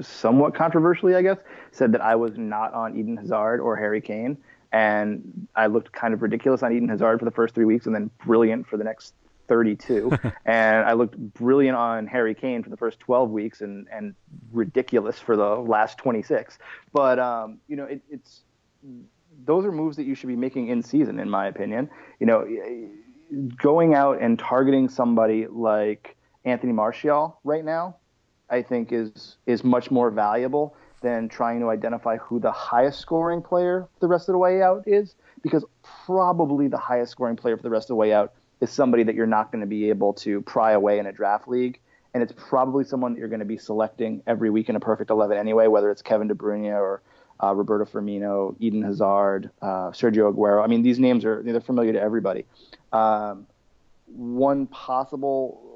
somewhat 0.00 0.54
controversially, 0.54 1.14
I 1.14 1.22
guess, 1.22 1.38
said 1.72 1.92
that 1.92 2.00
I 2.00 2.14
was 2.14 2.36
not 2.36 2.72
on 2.74 2.98
Eden 2.98 3.16
Hazard 3.16 3.60
or 3.60 3.76
Harry 3.76 4.00
Kane, 4.00 4.38
and 4.72 5.48
I 5.54 5.66
looked 5.66 5.92
kind 5.92 6.14
of 6.14 6.22
ridiculous 6.22 6.62
on 6.62 6.72
Eden 6.72 6.88
Hazard 6.88 7.18
for 7.18 7.24
the 7.24 7.30
first 7.30 7.54
three 7.54 7.64
weeks, 7.64 7.86
and 7.86 7.94
then 7.94 8.10
brilliant 8.24 8.66
for 8.66 8.76
the 8.76 8.84
next 8.84 9.14
32. 9.48 10.12
and 10.44 10.84
I 10.84 10.92
looked 10.92 11.16
brilliant 11.16 11.76
on 11.76 12.06
Harry 12.06 12.34
Kane 12.34 12.62
for 12.62 12.70
the 12.70 12.76
first 12.76 13.00
12 13.00 13.30
weeks, 13.30 13.60
and 13.60 13.86
and 13.92 14.14
ridiculous 14.52 15.18
for 15.18 15.36
the 15.36 15.56
last 15.56 15.98
26. 15.98 16.58
But 16.92 17.18
um, 17.18 17.58
you 17.66 17.76
know, 17.76 17.84
it, 17.84 18.02
it's 18.10 18.42
those 19.44 19.64
are 19.64 19.72
moves 19.72 19.96
that 19.96 20.04
you 20.04 20.14
should 20.14 20.28
be 20.28 20.36
making 20.36 20.68
in 20.68 20.82
season, 20.82 21.18
in 21.18 21.30
my 21.30 21.46
opinion. 21.46 21.88
You 22.20 22.26
know, 22.26 22.46
going 23.56 23.94
out 23.94 24.20
and 24.20 24.38
targeting 24.38 24.88
somebody 24.88 25.46
like 25.46 26.16
Anthony 26.44 26.72
Martial 26.72 27.38
right 27.44 27.64
now, 27.64 27.96
I 28.50 28.62
think 28.62 28.92
is 28.92 29.36
is 29.46 29.64
much 29.64 29.90
more 29.90 30.10
valuable 30.10 30.76
than 31.00 31.28
trying 31.28 31.60
to 31.60 31.70
identify 31.70 32.16
who 32.16 32.40
the 32.40 32.52
highest 32.52 33.00
scoring 33.00 33.42
player 33.42 33.88
the 34.00 34.08
rest 34.08 34.28
of 34.28 34.32
the 34.32 34.38
way 34.38 34.62
out 34.62 34.84
is, 34.86 35.14
because 35.42 35.64
probably 36.06 36.68
the 36.68 36.78
highest 36.78 37.12
scoring 37.12 37.36
player 37.36 37.56
for 37.56 37.62
the 37.62 37.70
rest 37.70 37.84
of 37.84 37.88
the 37.88 37.96
way 37.96 38.12
out 38.12 38.32
is 38.60 38.70
somebody 38.70 39.02
that 39.04 39.14
you're 39.14 39.26
not 39.26 39.52
going 39.52 39.60
to 39.60 39.66
be 39.66 39.88
able 39.88 40.12
to 40.12 40.40
pry 40.42 40.72
away 40.72 40.98
in 40.98 41.06
a 41.06 41.12
draft 41.12 41.48
league. 41.48 41.78
And 42.14 42.22
it's 42.22 42.32
probably 42.36 42.84
someone 42.84 43.12
that 43.12 43.20
you're 43.20 43.28
going 43.28 43.40
to 43.40 43.46
be 43.46 43.58
selecting 43.58 44.22
every 44.26 44.50
week 44.50 44.68
in 44.68 44.76
a 44.76 44.80
perfect 44.80 45.10
11 45.10 45.36
anyway, 45.36 45.66
whether 45.66 45.90
it's 45.90 46.02
Kevin 46.02 46.26
De 46.26 46.34
Bruyne 46.34 46.72
or 46.72 47.02
uh, 47.42 47.54
Roberto 47.54 47.84
Firmino, 47.84 48.56
Eden 48.58 48.82
Hazard, 48.82 49.50
uh, 49.62 49.90
Sergio 49.90 50.32
Aguero. 50.32 50.64
I 50.64 50.66
mean, 50.66 50.82
these 50.82 50.98
names 50.98 51.24
are 51.24 51.42
they're 51.42 51.60
familiar 51.60 51.92
to 51.92 52.00
everybody. 52.00 52.46
Um, 52.92 53.46
one 54.06 54.66
possible 54.66 55.67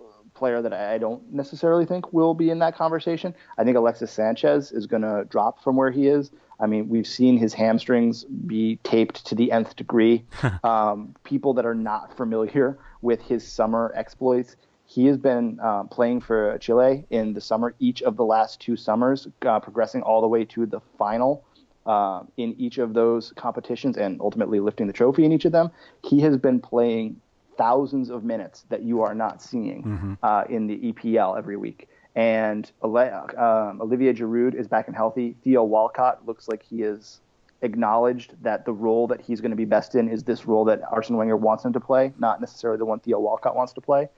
player 0.42 0.60
that 0.60 0.72
I 0.72 0.98
don't 0.98 1.22
necessarily 1.32 1.86
think 1.86 2.12
will 2.12 2.34
be 2.34 2.50
in 2.50 2.58
that 2.58 2.74
conversation. 2.74 3.32
I 3.58 3.62
think 3.62 3.76
Alexis 3.76 4.10
Sanchez 4.10 4.72
is 4.72 4.88
going 4.88 5.02
to 5.02 5.24
drop 5.28 5.62
from 5.62 5.76
where 5.76 5.92
he 5.92 6.08
is. 6.08 6.32
I 6.58 6.66
mean, 6.66 6.88
we've 6.88 7.06
seen 7.06 7.38
his 7.38 7.54
hamstrings 7.54 8.24
be 8.24 8.80
taped 8.82 9.24
to 9.26 9.36
the 9.36 9.52
nth 9.52 9.76
degree. 9.76 10.24
um, 10.64 11.14
people 11.22 11.54
that 11.54 11.64
are 11.64 11.76
not 11.76 12.16
familiar 12.16 12.76
with 13.02 13.22
his 13.22 13.46
summer 13.46 13.92
exploits, 13.94 14.56
he 14.84 15.06
has 15.06 15.16
been 15.16 15.60
uh, 15.62 15.84
playing 15.84 16.20
for 16.22 16.58
Chile 16.58 17.04
in 17.10 17.34
the 17.34 17.40
summer, 17.40 17.76
each 17.78 18.02
of 18.02 18.16
the 18.16 18.24
last 18.24 18.60
two 18.60 18.76
summers, 18.76 19.28
uh, 19.46 19.60
progressing 19.60 20.02
all 20.02 20.20
the 20.20 20.26
way 20.26 20.44
to 20.46 20.66
the 20.66 20.80
final 20.98 21.44
uh, 21.86 22.24
in 22.36 22.56
each 22.58 22.78
of 22.78 22.94
those 22.94 23.32
competitions 23.36 23.96
and 23.96 24.20
ultimately 24.20 24.58
lifting 24.58 24.88
the 24.88 24.92
trophy 24.92 25.24
in 25.24 25.30
each 25.30 25.44
of 25.44 25.52
them. 25.52 25.70
He 26.02 26.18
has 26.22 26.36
been 26.36 26.58
playing 26.58 27.20
thousands 27.56 28.10
of 28.10 28.24
minutes 28.24 28.64
that 28.68 28.82
you 28.82 29.02
are 29.02 29.14
not 29.14 29.42
seeing 29.42 29.82
mm-hmm. 29.82 30.14
Uh, 30.22 30.44
in 30.48 30.66
the 30.66 30.92
EPL 30.92 31.36
every 31.36 31.56
week. 31.56 31.88
And 32.14 32.70
um, 32.82 33.80
Olivier 33.80 34.12
Giroud 34.12 34.54
is 34.54 34.68
back 34.68 34.86
and 34.86 34.96
healthy. 34.96 35.34
Theo 35.42 35.64
Walcott 35.64 36.26
looks 36.26 36.46
like 36.48 36.62
he 36.62 36.82
is 36.82 37.20
acknowledged 37.62 38.34
that 38.42 38.64
the 38.64 38.72
role 38.72 39.06
that 39.06 39.20
he's 39.20 39.40
going 39.40 39.50
to 39.50 39.56
be 39.56 39.64
best 39.64 39.94
in 39.94 40.08
is 40.08 40.24
this 40.24 40.46
role 40.46 40.64
that 40.66 40.82
Arsene 40.90 41.16
Wenger 41.16 41.36
wants 41.36 41.64
him 41.64 41.72
to 41.72 41.80
play, 41.80 42.12
not 42.18 42.40
necessarily 42.40 42.78
the 42.78 42.84
one 42.84 42.98
Theo 43.00 43.18
Walcott 43.20 43.56
wants 43.56 43.72
to 43.74 43.80
play. 43.80 44.08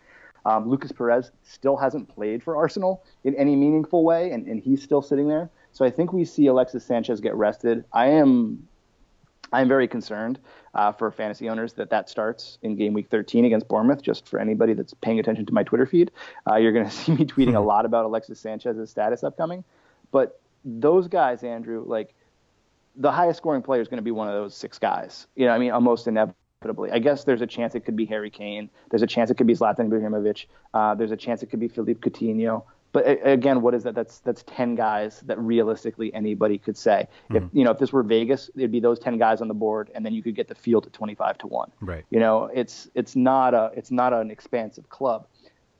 Um, 0.46 0.68
Lucas 0.68 0.92
Perez 0.92 1.30
still 1.42 1.76
hasn't 1.76 2.08
played 2.08 2.42
for 2.42 2.56
Arsenal 2.56 3.02
in 3.22 3.34
any 3.36 3.56
meaningful 3.56 4.04
way, 4.04 4.30
and, 4.32 4.46
and 4.46 4.60
he's 4.60 4.82
still 4.82 5.00
sitting 5.00 5.28
there. 5.28 5.50
So 5.72 5.84
I 5.84 5.90
think 5.90 6.12
we 6.12 6.24
see 6.24 6.46
Alexis 6.46 6.84
Sanchez 6.84 7.20
get 7.20 7.34
rested. 7.34 7.84
I 7.92 8.08
am 8.08 8.66
I 9.52 9.60
am 9.60 9.68
very 9.68 9.88
concerned 9.88 10.38
uh, 10.74 10.92
for 10.92 11.10
fantasy 11.10 11.48
owners 11.48 11.74
that 11.74 11.90
that 11.90 12.08
starts 12.08 12.58
in 12.62 12.76
game 12.76 12.92
week 12.92 13.08
13 13.10 13.44
against 13.44 13.68
Bournemouth. 13.68 14.02
Just 14.02 14.28
for 14.28 14.38
anybody 14.38 14.74
that's 14.74 14.94
paying 14.94 15.18
attention 15.18 15.46
to 15.46 15.54
my 15.54 15.62
Twitter 15.62 15.86
feed, 15.86 16.10
uh, 16.50 16.56
you're 16.56 16.72
going 16.72 16.84
to 16.88 16.90
see 16.90 17.12
me 17.12 17.24
tweeting 17.24 17.54
a 17.54 17.60
hmm. 17.60 17.66
lot 17.66 17.84
about 17.86 18.04
Alexis 18.04 18.40
Sanchez's 18.40 18.90
status 18.90 19.22
upcoming. 19.22 19.64
But 20.10 20.40
those 20.64 21.08
guys, 21.08 21.42
Andrew, 21.44 21.84
like 21.86 22.14
the 22.96 23.10
highest 23.10 23.38
scoring 23.38 23.62
player 23.62 23.80
is 23.80 23.88
going 23.88 23.98
to 23.98 24.02
be 24.02 24.10
one 24.10 24.28
of 24.28 24.34
those 24.34 24.54
six 24.54 24.78
guys. 24.78 25.26
You 25.34 25.46
know, 25.46 25.52
I 25.52 25.58
mean, 25.58 25.72
almost 25.72 26.06
inevitably. 26.06 26.90
I 26.92 26.98
guess 26.98 27.24
there's 27.24 27.42
a 27.42 27.46
chance 27.46 27.74
it 27.74 27.80
could 27.80 27.96
be 27.96 28.06
Harry 28.06 28.30
Kane. 28.30 28.70
There's 28.90 29.02
a 29.02 29.06
chance 29.06 29.30
it 29.30 29.36
could 29.36 29.46
be 29.46 29.54
Zlatan 29.54 29.88
Ibrahimovic. 29.88 30.46
Uh, 30.72 30.94
there's 30.94 31.10
a 31.10 31.16
chance 31.16 31.42
it 31.42 31.50
could 31.50 31.60
be 31.60 31.68
Philippe 31.68 32.00
Coutinho. 32.00 32.64
But 32.94 33.26
again, 33.26 33.60
what 33.60 33.74
is 33.74 33.82
that? 33.82 33.96
That's 33.96 34.20
that's 34.20 34.44
ten 34.44 34.76
guys 34.76 35.18
that 35.22 35.36
realistically 35.40 36.14
anybody 36.14 36.58
could 36.58 36.76
say. 36.76 37.08
Mm-hmm. 37.24 37.36
If 37.36 37.42
you 37.52 37.64
know, 37.64 37.72
if 37.72 37.78
this 37.78 37.92
were 37.92 38.04
Vegas, 38.04 38.52
it'd 38.54 38.70
be 38.70 38.78
those 38.78 39.00
ten 39.00 39.18
guys 39.18 39.40
on 39.40 39.48
the 39.48 39.54
board, 39.54 39.90
and 39.96 40.06
then 40.06 40.14
you 40.14 40.22
could 40.22 40.36
get 40.36 40.46
the 40.46 40.54
field 40.54 40.86
at 40.86 40.92
twenty 40.92 41.16
five 41.16 41.36
to 41.38 41.48
one. 41.48 41.72
Right. 41.80 42.04
You 42.10 42.20
know, 42.20 42.48
it's 42.54 42.88
it's 42.94 43.16
not 43.16 43.52
a 43.52 43.72
it's 43.74 43.90
not 43.90 44.12
an 44.12 44.30
expansive 44.30 44.88
club, 44.90 45.26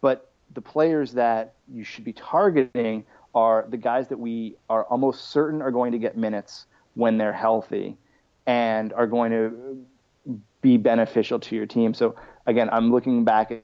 but 0.00 0.32
the 0.54 0.60
players 0.60 1.12
that 1.12 1.54
you 1.72 1.84
should 1.84 2.02
be 2.02 2.12
targeting 2.12 3.04
are 3.32 3.64
the 3.68 3.76
guys 3.76 4.08
that 4.08 4.18
we 4.18 4.56
are 4.68 4.82
almost 4.86 5.30
certain 5.30 5.62
are 5.62 5.70
going 5.70 5.92
to 5.92 5.98
get 5.98 6.16
minutes 6.16 6.66
when 6.94 7.16
they're 7.16 7.32
healthy, 7.32 7.96
and 8.46 8.92
are 8.92 9.06
going 9.06 9.30
to 9.30 9.86
be 10.62 10.76
beneficial 10.78 11.38
to 11.38 11.54
your 11.54 11.66
team. 11.66 11.94
So 11.94 12.16
again, 12.46 12.68
I'm 12.72 12.90
looking 12.90 13.22
back 13.22 13.62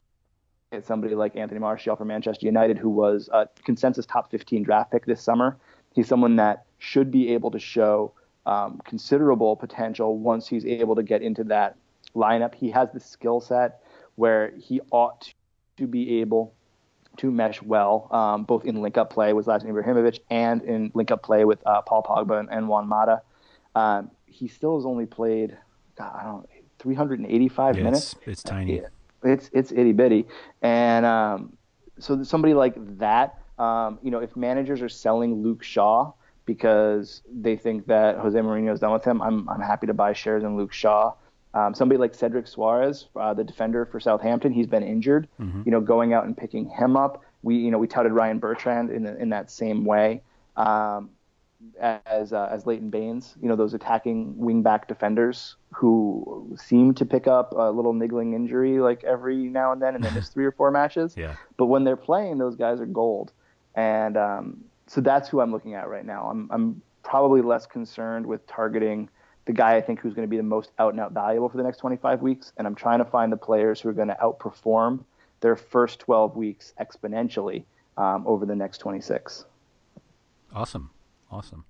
at 0.73 0.87
somebody 0.87 1.14
like 1.16 1.35
Anthony 1.37 1.59
Martial 1.59 1.97
from 1.97 2.09
Manchester 2.09 2.47
United, 2.47 2.79
who 2.79 2.91
was 2.91 3.29
a 3.33 3.49
consensus 3.64 4.07
top 4.07 4.31
15 4.31 4.62
draft 4.62 4.93
pick 4.93 5.05
this 5.05 5.21
summer. 5.21 5.57
He's 5.93 6.07
someone 6.07 6.37
that 6.37 6.64
should 6.79 7.11
be 7.11 7.33
able 7.35 7.51
to 7.51 7.59
show 7.59 8.12
um, 8.47 8.81
considerable 8.85 9.57
potential 9.57 10.16
once 10.18 10.47
he's 10.47 10.64
able 10.64 10.95
to 10.95 11.03
get 11.03 11.23
into 11.23 11.43
that 11.45 11.77
lineup. 12.14 12.55
He 12.55 12.71
has 12.71 12.89
the 12.93 13.01
skill 13.01 13.41
set 13.41 13.81
where 14.14 14.53
he 14.59 14.81
ought 14.93 15.35
to 15.77 15.87
be 15.89 16.21
able 16.21 16.55
to 17.16 17.33
mesh 17.33 17.61
well, 17.62 18.07
um, 18.12 18.45
both 18.45 18.64
in 18.64 18.81
link-up 18.81 19.11
play 19.11 19.33
with 19.33 19.47
Zlatan 19.47 19.64
Ibrahimovic 19.64 20.21
and 20.31 20.62
in 20.62 20.93
link-up 20.95 21.23
play 21.25 21.45
with 21.45 21.61
uh, 21.66 21.83
Paul 21.83 22.05
Pogba 22.05 22.39
and, 22.39 22.49
and 22.49 22.68
Juan 22.68 22.87
Mata. 22.87 23.23
Um, 23.75 24.12
he 24.27 24.47
still 24.47 24.77
has 24.77 24.87
only 24.87 25.07
played, 25.07 25.57
God, 25.97 26.12
I 26.16 26.23
don't 26.23 26.43
know, 26.43 26.47
385 26.79 27.77
yeah, 27.77 27.83
minutes. 27.83 28.14
It's, 28.21 28.29
it's 28.29 28.43
tiny. 28.45 28.83
It's 29.23 29.51
it's 29.53 29.73
itty 29.73 29.93
bitty, 29.93 30.27
and 30.62 31.05
um, 31.05 31.57
so 31.99 32.23
somebody 32.23 32.55
like 32.55 32.75
that, 32.99 33.39
um, 33.59 33.99
you 34.03 34.11
know, 34.11 34.21
if 34.21 34.37
managers 34.37 34.81
are 34.81 34.89
selling 34.89 35.43
Luke 35.43 35.62
Shaw 35.62 36.12
because 36.47 37.23
they 37.31 37.57
think 37.57 37.87
that 37.87 38.16
Jose 38.18 38.39
Mourinho 38.39 38.73
is 38.73 38.81
done 38.81 38.93
with 38.93 39.05
him, 39.05 39.21
I'm 39.21 39.49
I'm 39.49 39.61
happy 39.61 39.87
to 39.87 39.95
buy 39.95 40.12
shares 40.12 40.43
in 40.43 40.57
Luke 40.57 40.73
Shaw. 40.73 41.12
Um, 41.53 41.75
somebody 41.75 41.99
like 41.99 42.14
Cedric 42.14 42.47
Soares, 42.47 43.07
uh, 43.16 43.35
the 43.35 43.45
defender 43.45 43.85
for 43.85 43.99
Southampton, 43.99 44.53
he's 44.53 44.68
been 44.68 44.85
injured. 44.85 45.29
Mm-hmm. 45.41 45.62
You 45.64 45.73
know, 45.73 45.81
going 45.81 46.12
out 46.12 46.25
and 46.25 46.37
picking 46.37 46.68
him 46.68 46.97
up. 46.97 47.23
We 47.43 47.57
you 47.57 47.71
know 47.71 47.79
we 47.79 47.87
touted 47.87 48.12
Ryan 48.12 48.39
Bertrand 48.39 48.91
in 48.91 49.07
in 49.07 49.31
that 49.31 49.51
same 49.51 49.85
way. 49.85 50.23
Um, 50.57 51.11
as 51.81 52.33
uh, 52.33 52.49
as 52.51 52.67
Leighton 52.67 52.91
Baines, 52.91 53.35
you 53.41 53.49
know 53.49 53.57
those 53.57 53.75
attacking 53.75 54.35
wingback 54.35 54.87
defenders 54.87 55.57
who 55.73 56.57
seem 56.59 56.95
to 56.95 57.05
pick 57.05 57.27
up 57.27 57.53
a 57.57 57.71
little 57.71 57.93
niggling 57.93 58.35
injury 58.35 58.81
like 58.81 59.05
every 59.05 59.37
now 59.37 59.73
and 59.73 59.81
then, 59.81 59.95
and 59.95 60.05
then 60.05 60.15
miss 60.15 60.29
three 60.35 60.45
or 60.45 60.53
four 60.53 60.71
matches. 60.71 61.15
Yeah. 61.17 61.37
But 61.57 61.67
when 61.67 61.85
they're 61.85 61.97
playing, 61.97 62.39
those 62.39 62.57
guys 62.57 62.81
are 62.81 62.87
gold, 62.87 63.33
and 63.75 64.17
um, 64.17 64.65
so 64.87 65.01
that's 65.01 65.29
who 65.29 65.41
I'm 65.41 65.53
looking 65.53 65.75
at 65.75 65.89
right 65.89 66.05
now. 66.05 66.29
I'm 66.31 66.49
I'm 66.51 66.83
probably 67.03 67.43
less 67.43 67.67
concerned 67.67 68.27
with 68.27 68.47
targeting 68.47 69.09
the 69.47 69.53
guy 69.53 69.77
I 69.77 69.81
think 69.81 70.01
who's 70.01 70.15
going 70.15 70.27
to 70.27 70.31
be 70.31 70.37
the 70.37 70.43
most 70.43 70.71
out 70.79 70.93
and 70.93 71.01
out 71.01 71.13
valuable 71.13 71.49
for 71.49 71.57
the 71.57 71.63
next 71.63 71.79
25 71.79 72.23
weeks, 72.23 72.53
and 72.57 72.67
I'm 72.67 72.75
trying 72.75 72.99
to 72.99 73.05
find 73.05 73.33
the 73.33 73.37
players 73.37 73.81
who 73.81 73.89
are 73.89 73.95
going 73.95 74.09
to 74.09 74.17
outperform 74.23 75.05
their 75.41 75.57
first 75.57 75.99
12 76.01 76.37
weeks 76.37 76.75
exponentially 76.81 77.65
um, 77.97 78.25
over 78.27 78.45
the 78.47 78.55
next 78.55 78.79
26. 78.79 79.47
Awesome. 80.55 80.91
Awesome. 81.31 81.64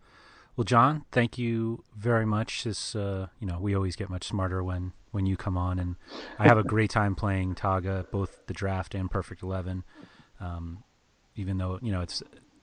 Well, 0.56 0.64
John, 0.64 1.04
thank 1.12 1.38
you 1.38 1.84
very 1.96 2.26
much. 2.26 2.64
This, 2.64 2.94
uh, 2.94 3.28
you 3.38 3.46
know, 3.46 3.58
we 3.60 3.74
always 3.74 3.96
get 3.96 4.10
much 4.10 4.24
smarter 4.24 4.62
when 4.62 4.92
when 5.10 5.26
you 5.26 5.36
come 5.36 5.56
on, 5.56 5.78
and 5.78 5.96
I 6.38 6.44
have 6.46 6.58
a 6.58 6.62
great 6.74 6.90
time 6.90 7.14
playing 7.14 7.54
Togga, 7.54 8.10
both 8.10 8.46
the 8.46 8.54
draft 8.54 8.94
and 8.94 9.10
Perfect 9.10 9.42
Eleven. 9.42 9.84
Um, 10.40 10.84
even 11.36 11.58
though 11.58 11.78
you 11.82 11.92
know 11.92 12.00
it's 12.00 12.22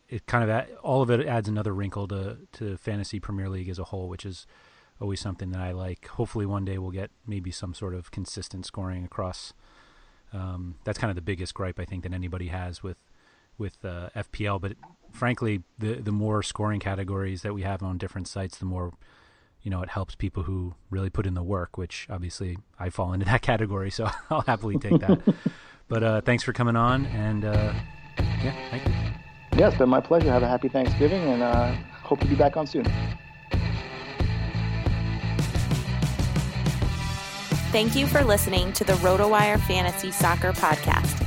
it 0.09 0.25
kind 0.25 0.49
of 0.49 0.67
all 0.83 1.01
of 1.01 1.09
it 1.09 1.25
adds 1.25 1.49
another 1.49 1.73
wrinkle 1.73 2.07
to 2.09 2.37
to 2.53 2.77
fantasy 2.77 3.19
Premier 3.19 3.49
League 3.49 3.69
as 3.69 3.79
a 3.79 3.85
whole, 3.85 4.07
which 4.09 4.25
is 4.25 4.45
always 4.99 5.19
something 5.19 5.51
that 5.51 5.61
I 5.61 5.71
like. 5.71 6.07
Hopefully, 6.07 6.45
one 6.45 6.65
day 6.65 6.77
we'll 6.77 6.91
get 6.91 7.11
maybe 7.25 7.51
some 7.51 7.73
sort 7.73 7.93
of 7.93 8.11
consistent 8.11 8.65
scoring 8.65 9.03
across. 9.03 9.53
Um, 10.33 10.75
that's 10.83 10.97
kind 10.97 11.09
of 11.09 11.15
the 11.15 11.21
biggest 11.21 11.53
gripe 11.53 11.79
I 11.79 11.85
think 11.85 12.03
that 12.03 12.13
anybody 12.13 12.47
has 12.47 12.83
with 12.83 12.97
with 13.57 13.83
uh, 13.83 14.09
FPL, 14.15 14.61
but 14.61 14.73
frankly, 15.11 15.63
the 15.77 15.95
the 15.95 16.11
more 16.11 16.43
scoring 16.43 16.79
categories 16.79 17.41
that 17.41 17.53
we 17.53 17.63
have 17.63 17.83
on 17.83 17.97
different 17.97 18.27
sites, 18.27 18.57
the 18.57 18.65
more 18.65 18.93
you 19.61 19.71
know 19.71 19.81
it 19.81 19.89
helps 19.89 20.15
people 20.15 20.43
who 20.43 20.75
really 20.89 21.09
put 21.09 21.25
in 21.25 21.33
the 21.33 21.43
work. 21.43 21.77
Which 21.77 22.07
obviously 22.09 22.57
I 22.79 22.89
fall 22.89 23.13
into 23.13 23.25
that 23.31 23.41
category, 23.41 23.91
so 23.91 24.09
I'll 24.29 24.41
happily 24.41 24.77
take 24.77 24.99
that. 25.01 25.19
but 25.87 26.03
uh, 26.03 26.21
thanks 26.21 26.43
for 26.43 26.53
coming 26.53 26.75
on, 26.75 27.05
and 27.07 27.45
uh, 27.45 27.73
yeah, 28.17 28.55
thank 28.69 28.85
you. 28.87 28.93
Yeah, 29.57 29.69
it's 29.69 29.77
been 29.77 29.89
my 29.89 30.01
pleasure. 30.01 30.31
Have 30.31 30.43
a 30.43 30.47
happy 30.47 30.69
Thanksgiving, 30.69 31.21
and 31.21 31.41
uh, 31.41 31.73
hope 32.03 32.19
to 32.19 32.27
be 32.27 32.35
back 32.35 32.57
on 32.57 32.67
soon. 32.67 32.85
Thank 37.71 37.95
you 37.95 38.07
for 38.07 38.23
listening 38.23 38.71
to 38.73 38.83
the 38.85 38.93
RotoWire 38.93 39.59
Fantasy 39.67 40.11
Soccer 40.11 40.53
Podcast. 40.53 41.26